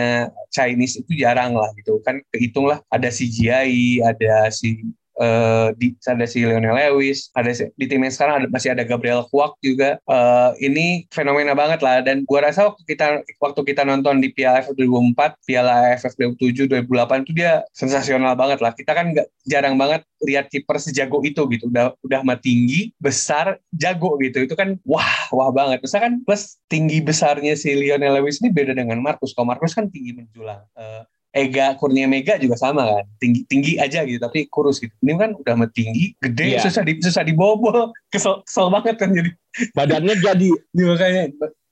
Chinese 0.55 1.03
itu 1.03 1.19
jarang 1.19 1.59
lah 1.59 1.75
gitu 1.75 1.99
kan. 2.07 2.23
Kehitung 2.31 2.71
lah 2.71 2.79
ada 2.87 3.11
si 3.11 3.27
Jiai 3.27 3.99
ada 3.99 4.47
si 4.55 4.87
uh, 5.23 5.69
di 5.79 5.95
ada 6.03 6.27
si 6.27 6.43
Lionel 6.43 6.75
Lewis, 6.75 7.31
ada 7.39 7.55
di 7.55 7.87
tim 7.87 8.03
yang 8.03 8.11
sekarang 8.11 8.35
ada 8.43 8.47
masih 8.51 8.75
ada 8.75 8.83
Gabriel 8.83 9.23
Kwak 9.31 9.55
juga. 9.63 10.03
Uh, 10.11 10.51
ini 10.59 11.07
fenomena 11.15 11.55
banget 11.55 11.81
lah 11.81 12.03
dan 12.03 12.27
gua 12.27 12.51
rasa 12.51 12.67
waktu 12.67 12.83
kita 12.85 13.23
waktu 13.39 13.61
kita 13.63 13.87
nonton 13.87 14.19
di 14.19 14.35
Piala 14.35 14.67
AFF 14.67 14.75
2004, 14.75 15.47
Piala 15.47 15.75
AFF 15.95 16.13
2007, 16.19 16.67
2008 16.91 17.25
itu 17.25 17.33
dia 17.39 17.63
sensasional 17.71 18.35
banget 18.35 18.59
lah. 18.59 18.75
Kita 18.75 18.93
kan 18.93 19.15
nggak 19.15 19.29
jarang 19.47 19.79
banget 19.79 20.03
lihat 20.27 20.51
kiper 20.51 20.77
sejago 20.83 21.23
itu 21.23 21.47
gitu. 21.55 21.71
Udah 21.71 21.95
udah 22.03 22.21
mah 22.27 22.39
tinggi, 22.43 22.91
besar, 22.99 23.63
jago 23.71 24.19
gitu. 24.19 24.43
Itu 24.43 24.59
kan 24.59 24.77
wah, 24.83 25.31
wah 25.31 25.55
banget. 25.55 25.81
Misalkan 25.81 26.27
plus 26.27 26.59
tinggi 26.67 26.99
besarnya 26.99 27.55
si 27.55 27.73
Lionel 27.75 28.19
Lewis 28.21 28.43
ini 28.43 28.51
beda 28.51 28.75
dengan 28.75 28.99
Marcus. 28.99 29.33
Kalau 29.37 29.47
Marcus 29.47 29.75
kan 29.75 29.87
tinggi 29.89 30.15
menjulang. 30.17 30.67
Uh, 30.75 31.07
Ega 31.33 31.73
Kurnia 31.81 32.05
Mega 32.05 32.37
juga 32.37 32.61
sama 32.61 32.85
kan? 32.85 33.05
Tinggi 33.17 33.41
tinggi 33.49 33.73
aja 33.81 34.05
gitu 34.05 34.21
tapi 34.21 34.45
kurus 34.53 34.79
gitu. 34.79 34.93
Ini 35.01 35.17
kan 35.17 35.31
udah 35.33 35.57
tinggi 35.73 36.13
gede 36.21 36.61
yeah. 36.61 36.63
susah 36.63 36.85
di 36.85 37.01
susah 37.01 37.25
dibobol. 37.25 37.91
Kesel 38.13 38.45
kesel 38.45 38.69
banget 38.69 39.01
kan 39.01 39.11
jadi. 39.17 39.31
Badannya 39.73 40.15
jadi. 40.21 40.51
Ya, 40.77 40.85
makanya 40.89 41.23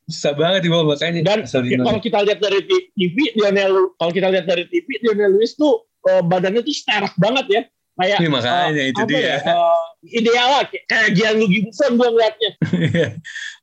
susah 0.08 0.32
banget 0.32 0.60
dibobol 0.64 0.96
makanya. 0.96 1.20
Dan 1.20 1.38
ya, 1.44 1.76
kalau 1.84 2.00
kita 2.00 2.18
lihat 2.24 2.40
dari 2.40 2.60
TV 2.96 3.16
Lionel 3.36 3.92
kalau 4.00 4.12
kita 4.12 4.28
lihat 4.32 4.48
dari 4.48 4.64
TV 4.66 4.88
Lionel 5.04 5.36
Lewis 5.36 5.52
tuh 5.54 5.84
uh, 6.08 6.24
badannya 6.24 6.64
tuh 6.64 6.72
sterk 6.72 7.12
banget 7.20 7.46
ya. 7.52 7.62
Kayak 8.00 8.16
ya, 8.24 8.28
makanya 8.32 8.80
uh, 8.80 8.88
itu 8.88 9.02
dia. 9.12 9.20
ya, 9.20 9.36
uh, 9.44 9.84
ideal 10.08 10.48
lah 10.48 10.64
kayak 10.88 11.12
Gianluigi 11.12 11.68
Buffon 11.68 11.92
gue 12.00 12.08
ngeliatnya. 12.08 12.50
Iya. 12.90 13.08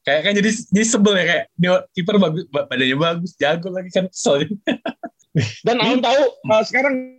kayak 0.06 0.22
kan 0.24 0.34
jadi 0.39 0.50
jadi 0.72 0.88
sebel 0.88 1.14
ya 1.20 1.26
kayak 1.28 1.45
kiper 1.91 2.16
bagus 2.16 2.45
badannya 2.48 2.95
bagus 2.95 3.32
jago 3.36 3.68
lagi 3.74 3.89
kan 3.91 4.06
kesel 4.08 4.45
Dan 5.65 5.77
Aun 5.83 5.99
tahu 6.01 6.21
uh, 6.49 6.63
sekarang 6.65 7.17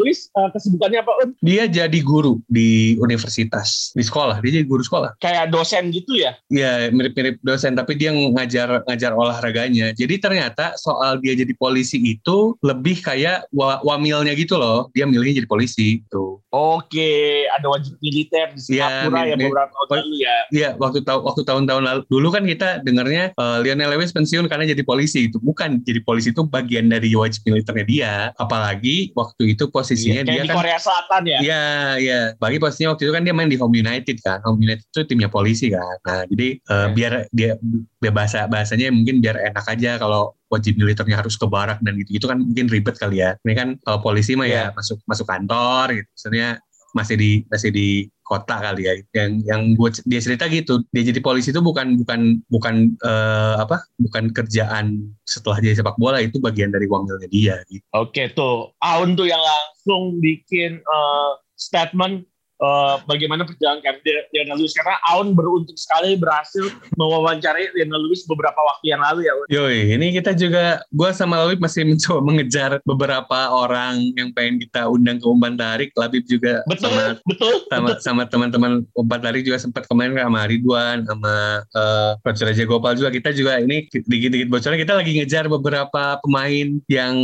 Luis 0.00 0.28
uh, 0.34 0.48
kesibukannya 0.50 1.00
apa 1.04 1.12
Un? 1.24 1.28
Dia 1.44 1.68
jadi 1.68 1.98
guru 2.00 2.40
di 2.48 2.96
universitas, 3.00 3.92
di 3.92 4.02
sekolah. 4.02 4.40
Dia 4.40 4.60
jadi 4.60 4.66
guru 4.66 4.82
sekolah. 4.82 5.16
Kayak 5.20 5.52
dosen 5.52 5.92
gitu 5.92 6.16
ya? 6.16 6.36
Iya, 6.48 6.88
mirip-mirip 6.90 7.40
dosen, 7.44 7.76
tapi 7.76 7.96
dia 7.98 8.10
ngajar 8.12 8.82
ngajar 8.88 9.12
olahraganya. 9.12 9.92
Jadi 9.92 10.16
ternyata 10.18 10.74
soal 10.80 11.20
dia 11.20 11.36
jadi 11.36 11.52
polisi 11.56 12.00
itu 12.00 12.56
lebih 12.64 13.04
kayak 13.04 13.48
wa 13.52 13.80
wamilnya 13.84 14.32
gitu 14.34 14.56
loh. 14.56 14.88
Dia 14.96 15.04
milihnya 15.04 15.44
jadi 15.44 15.48
polisi 15.50 16.00
tuh. 16.08 16.40
Oke, 16.54 17.44
ada 17.50 17.66
wajib 17.66 17.98
militer 17.98 18.54
di 18.54 18.78
iya, 18.78 19.02
Singapura 19.02 19.20
ya, 19.26 19.34
ya 19.34 19.36
beberapa 19.42 19.74
tahun 19.74 20.04
lalu 20.06 20.16
ya. 20.22 20.36
Iya, 20.54 20.68
waktu 20.78 20.98
tahu 21.02 21.18
waktu 21.26 21.42
tahun-tahun 21.42 21.82
lalu 21.82 22.00
dulu 22.06 22.28
kan 22.30 22.44
kita 22.46 22.68
dengarnya 22.86 23.34
uh, 23.34 23.58
Lionel 23.58 23.90
Lewis 23.98 24.14
pensiun 24.14 24.46
karena 24.46 24.70
jadi 24.70 24.82
polisi 24.86 25.26
itu. 25.26 25.42
Bukan 25.42 25.82
jadi 25.82 26.00
polisi 26.06 26.30
itu 26.30 26.46
bagian 26.46 26.86
dari 26.86 27.10
wajib 27.18 27.42
militernya 27.42 27.86
dia. 27.86 28.14
Apalagi 28.38 29.10
waktu 29.18 29.33
itu 29.42 29.66
posisinya 29.66 30.22
iya, 30.22 30.30
dia 30.30 30.42
di 30.46 30.50
kan 30.50 30.56
Korea 30.62 30.78
Selatan 30.78 31.22
ya. 31.26 31.38
Iya, 31.42 31.64
iya. 31.98 32.20
Bagi 32.38 32.62
posisinya 32.62 32.94
waktu 32.94 33.10
itu 33.10 33.12
kan 33.12 33.26
dia 33.26 33.34
main 33.34 33.50
di 33.50 33.58
Home 33.58 33.74
United 33.74 34.22
kan. 34.22 34.38
Home 34.46 34.62
United 34.62 34.86
itu 34.86 35.02
timnya 35.10 35.26
polisi 35.26 35.74
kan. 35.74 35.98
Nah, 36.06 36.22
jadi 36.30 36.48
uh, 36.70 36.88
biar 36.94 37.26
dia 37.34 37.58
biar 37.98 38.14
bahasa 38.14 38.46
bahasanya 38.46 38.94
mungkin 38.94 39.18
biar 39.18 39.34
enak 39.50 39.66
aja 39.66 39.98
kalau 39.98 40.38
wajib 40.54 40.78
militernya 40.78 41.18
harus 41.18 41.34
ke 41.34 41.46
barak 41.50 41.82
dan 41.82 41.98
gitu 41.98 42.22
gitu 42.22 42.26
kan 42.30 42.38
mungkin 42.38 42.70
ribet 42.70 42.94
kali 42.94 43.18
ya 43.18 43.34
ini 43.42 43.58
kan 43.58 43.68
kalau 43.82 43.98
polisi 43.98 44.38
mah 44.38 44.46
yeah. 44.46 44.70
ya 44.70 44.70
iya. 44.70 44.76
masuk 44.76 44.98
masuk 45.08 45.26
kantor 45.26 45.86
gitu 45.98 46.08
maksudnya 46.14 46.48
masih 46.94 47.18
di 47.18 47.30
masih 47.50 47.74
di 47.74 48.06
kota 48.24 48.56
kali 48.56 48.88
ya 48.88 48.94
yang 49.12 49.30
yang 49.44 49.62
buat 49.76 50.00
dia 50.08 50.22
cerita 50.22 50.48
gitu 50.48 50.80
dia 50.94 51.04
jadi 51.04 51.20
polisi 51.20 51.52
itu 51.52 51.60
bukan 51.60 52.00
bukan 52.00 52.40
bukan 52.48 52.96
uh, 53.04 53.60
apa 53.60 53.84
bukan 54.00 54.32
kerjaan 54.32 55.12
setelah 55.28 55.60
dia 55.60 55.76
sepak 55.76 55.98
bola 56.00 56.22
itu 56.22 56.40
bagian 56.40 56.72
dari 56.72 56.88
wangilnya 56.88 57.28
dia 57.28 57.60
gitu. 57.68 57.84
Oke 57.92 58.32
tuh 58.32 58.72
Aun 58.80 59.18
tuh 59.18 59.28
yang 59.28 59.42
langsung 59.42 60.22
bikin 60.22 60.80
uh, 60.86 61.36
statement 61.58 62.24
uh, 62.64 62.94
bagaimana 63.04 63.44
perjalanan 63.44 63.84
karir 63.84 64.24
Lionel 64.32 64.56
Lewis 64.64 64.72
karena 64.72 64.96
Aun 65.12 65.36
beruntung 65.36 65.76
sekali 65.76 66.16
berhasil 66.16 66.72
mewawancarai 66.96 67.76
Lionel 67.76 68.08
Lewis 68.08 68.24
beberapa 68.24 68.56
waktu 68.56 68.96
yang 68.96 69.00
lalu 69.04 69.28
ya. 69.28 69.32
Yoi, 69.52 69.94
ini 69.94 70.16
kita 70.16 70.32
juga 70.32 70.80
gue 70.88 71.10
sama 71.12 71.44
Labib 71.44 71.60
masih 71.60 71.84
mencoba 71.84 72.20
mengejar 72.24 72.70
beberapa 72.82 73.52
orang 73.52 74.00
yang 74.16 74.32
pengen 74.32 74.62
kita 74.64 74.88
undang 74.88 75.20
ke 75.20 75.26
umpan 75.28 75.54
tarik. 75.54 75.92
Labib 75.94 76.24
juga 76.24 76.64
betul, 76.64 76.88
sama 76.88 77.02
betul, 77.28 77.52
sama 77.68 77.88
betul. 77.92 78.00
sama 78.00 78.22
teman-teman 78.26 78.72
umpan 78.96 79.20
tarik 79.20 79.44
juga 79.44 79.58
sempat 79.60 79.84
kemarin 79.86 80.16
sama 80.16 80.40
Ridwan 80.48 80.98
sama 81.04 81.34
uh, 81.76 82.10
Coach 82.24 82.42
Raja 82.42 82.64
Gopal 82.64 82.96
juga 82.96 83.10
kita 83.12 83.30
juga 83.34 83.60
ini 83.60 83.86
dikit-dikit 83.90 84.48
bocoran 84.48 84.78
kita 84.80 84.94
lagi 84.96 85.10
ngejar 85.20 85.44
beberapa 85.50 86.18
pemain 86.22 86.68
yang 86.88 87.16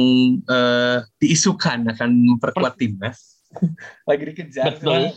uh, 0.51 1.03
diisukan 1.23 1.87
akan 1.95 2.11
memperkuat 2.37 2.77
timnas 2.77 3.30
lagi 4.09 4.23
dikejar. 4.31 4.79
Betul. 4.79 5.11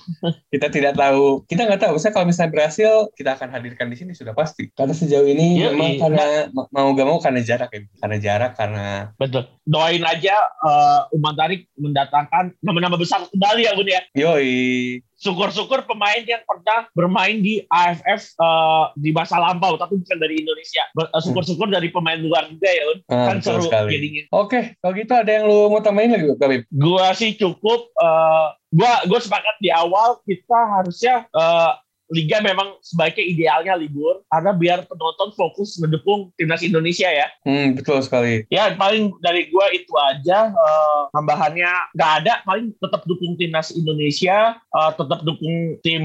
Kita 0.49 0.67
tidak 0.73 0.93
tahu, 0.97 1.45
kita 1.45 1.69
nggak 1.69 1.81
tahu. 1.85 1.95
Saya 2.01 2.11
kalau 2.13 2.25
misalnya 2.25 2.51
berhasil, 2.53 3.09
kita 3.13 3.37
akan 3.37 3.49
hadirkan 3.53 3.87
di 3.89 3.97
sini 3.97 4.11
sudah 4.17 4.33
pasti. 4.33 4.73
Karena 4.73 4.93
sejauh 4.93 5.25
ini 5.27 5.61
ya, 5.61 5.69
memang 5.73 5.91
iya. 5.93 6.01
karena 6.01 6.25
mau 6.73 6.89
gak 6.93 7.07
mau 7.07 7.19
karena 7.21 7.41
jarak 7.45 7.69
ya, 7.71 7.81
karena 8.01 8.17
jarak 8.17 8.51
karena. 8.57 8.87
Betul. 9.17 9.45
Doain 9.63 10.03
aja 10.03 10.35
uh, 10.65 11.07
Umar 11.15 11.37
Tarik 11.37 11.69
mendatangkan 11.77 12.57
nama-nama 12.59 12.97
besar 12.97 13.23
kembali 13.29 13.61
ya 13.63 13.71
Bun 13.77 13.87
ya. 13.87 14.01
Yoi. 14.17 15.01
Syukur-syukur 15.23 15.87
pemain 15.87 16.19
yang 16.27 16.43
pernah 16.43 16.91
bermain 16.91 17.39
di 17.39 17.63
AFF 17.71 18.35
uh, 18.35 18.43
eh, 18.43 18.85
di 18.99 19.09
masa 19.15 19.39
lampau 19.39 19.79
tapi 19.79 19.95
bukan 19.95 20.17
dari 20.19 20.43
Indonesia. 20.43 20.83
Uh, 20.99 21.23
syukur-syukur 21.23 21.71
dari 21.71 21.87
pemain 21.87 22.19
luar 22.19 22.51
juga 22.51 22.67
ya, 22.67 22.83
Un. 22.91 22.99
Ah, 23.07 23.31
kan 23.31 23.37
seru 23.39 23.71
jadinya. 23.71 24.27
Oke, 24.35 24.75
kalau 24.83 24.93
gitu 24.99 25.13
ada 25.15 25.31
yang 25.31 25.47
lu 25.47 25.71
mau 25.71 25.79
tambahin 25.79 26.11
lagi, 26.11 26.27
Kabib? 26.35 26.67
Gua 26.75 27.15
sih 27.15 27.39
cukup 27.39 27.87
uh, 27.95 28.51
gua 28.75 29.05
gue 29.07 29.19
sepakat 29.21 29.55
di 29.63 29.69
awal 29.71 30.19
kita 30.27 30.59
harusnya 30.81 31.23
uh, 31.31 31.79
liga 32.11 32.43
memang 32.43 32.75
sebaiknya 32.83 33.23
idealnya 33.23 33.73
libur 33.79 34.25
karena 34.27 34.51
biar 34.51 34.79
penonton 34.89 35.31
fokus 35.37 35.79
mendukung 35.79 36.33
timnas 36.35 36.65
Indonesia 36.65 37.07
ya. 37.07 37.27
Hmm, 37.47 37.79
betul 37.79 38.03
sekali. 38.03 38.43
Ya 38.51 38.75
paling 38.75 39.15
dari 39.23 39.47
gue 39.47 39.65
itu 39.71 39.93
aja 39.95 40.51
uh, 40.51 41.07
tambahannya 41.15 41.71
nggak 41.95 42.11
ada 42.23 42.33
paling 42.43 42.75
tetap 42.81 43.07
dukung 43.07 43.39
timnas 43.39 43.71
Indonesia, 43.71 44.59
uh, 44.75 44.91
tetap 44.91 45.23
dukung 45.23 45.79
tim 45.81 46.03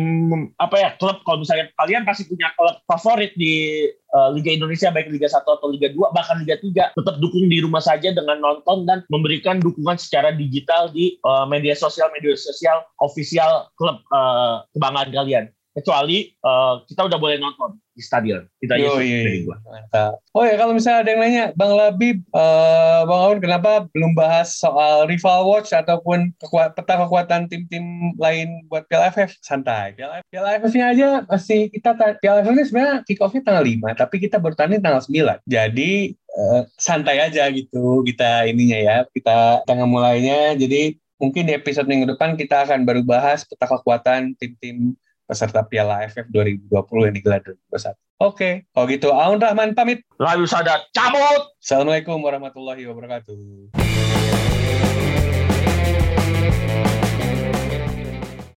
apa 0.62 0.76
ya 0.78 0.90
klub 1.01 1.20
kalau 1.26 1.42
misalnya 1.42 1.70
kalian 1.80 2.07
pasti 2.07 2.28
punya 2.30 2.53
klub 2.55 2.78
favorit 2.86 3.34
di 3.34 3.86
uh, 4.14 4.30
Liga 4.32 4.55
Indonesia 4.55 4.88
baik 4.92 5.12
Liga 5.12 5.28
1 5.28 5.44
atau 5.44 5.68
Liga 5.68 5.92
2 5.92 6.16
bahkan 6.16 6.40
Liga 6.40 6.57
3 6.61 6.96
tetap 6.96 7.14
dukung 7.20 7.49
di 7.49 7.59
rumah 7.61 7.82
saja 7.82 8.12
dengan 8.12 8.40
nonton 8.40 8.88
dan 8.88 9.05
memberikan 9.12 9.61
dukungan 9.61 10.01
secara 10.01 10.32
digital 10.32 10.88
di 10.92 11.16
uh, 11.24 11.44
media 11.44 11.76
sosial 11.76 12.09
media 12.16 12.36
sosial 12.36 12.84
official 13.03 13.68
klub 13.76 14.01
uh, 14.12 14.64
kebanggaan 14.72 15.11
kalian 15.12 15.44
kecuali 15.79 16.35
uh, 16.43 16.83
kita 16.85 17.07
udah 17.07 17.18
boleh 17.18 17.39
nonton 17.39 17.79
di 17.99 18.03
stadion. 18.07 18.47
Kita 18.62 18.79
aja 18.79 18.95
dari 18.95 19.43
gua. 19.43 19.59
Oh 20.39 20.47
ya 20.47 20.55
kalau 20.55 20.70
misalnya 20.70 21.03
ada 21.03 21.11
yang 21.11 21.20
nanya, 21.22 21.45
Bang 21.59 21.74
Labib, 21.74 22.22
uh, 22.31 23.03
Bang 23.11 23.20
Aun 23.26 23.39
kenapa 23.43 23.91
belum 23.91 24.14
bahas 24.14 24.55
soal 24.55 25.11
rival 25.11 25.51
watch 25.51 25.74
ataupun 25.74 26.31
kekuat, 26.39 26.79
peta 26.79 26.95
kekuatan 26.95 27.51
tim-tim 27.51 28.14
lain 28.14 28.62
buat 28.70 28.87
Piala 28.87 29.11
AFF? 29.11 29.35
Santai. 29.43 29.99
AFF-nya 30.31 30.95
aja 30.95 31.09
masih 31.26 31.66
kita 31.74 31.99
Piala 32.22 32.47
AFF 32.47 32.55
ini 32.55 32.64
sebenarnya 32.70 32.97
kick 33.03 33.18
off-nya 33.18 33.43
tanggal 33.43 33.66
5, 33.66 33.99
tapi 33.99 34.16
kita 34.22 34.39
baru 34.39 34.55
tanding 34.55 34.79
tanggal 34.79 35.03
9. 35.03 35.43
Jadi 35.51 36.14
uh, 36.39 36.62
santai 36.79 37.18
aja 37.18 37.51
gitu 37.51 38.07
kita 38.07 38.47
ininya 38.47 38.79
ya. 38.79 38.97
Kita 39.11 39.66
tengah 39.66 39.91
mulainya. 39.91 40.55
Jadi 40.55 40.95
mungkin 41.18 41.51
di 41.51 41.53
episode 41.59 41.91
minggu 41.91 42.14
depan 42.14 42.39
kita 42.39 42.62
akan 42.62 42.87
baru 42.87 43.03
bahas 43.03 43.43
peta 43.43 43.66
kekuatan 43.66 44.39
tim-tim 44.39 44.95
peserta 45.29 45.61
Piala 45.68 46.09
AFF 46.09 46.33
2020 46.33 46.72
yang 47.05 47.14
digelar 47.14 47.41
2021. 47.45 47.93
Oke, 48.24 48.51
kalau 48.72 48.87
gitu 48.89 49.12
Aun 49.12 49.39
Rahman 49.39 49.76
pamit. 49.76 50.03
Lalu 50.16 50.49
sadar 50.49 50.89
cabut. 50.97 51.53
Assalamualaikum 51.61 52.16
warahmatullahi 52.18 52.83
wabarakatuh. 52.89 53.37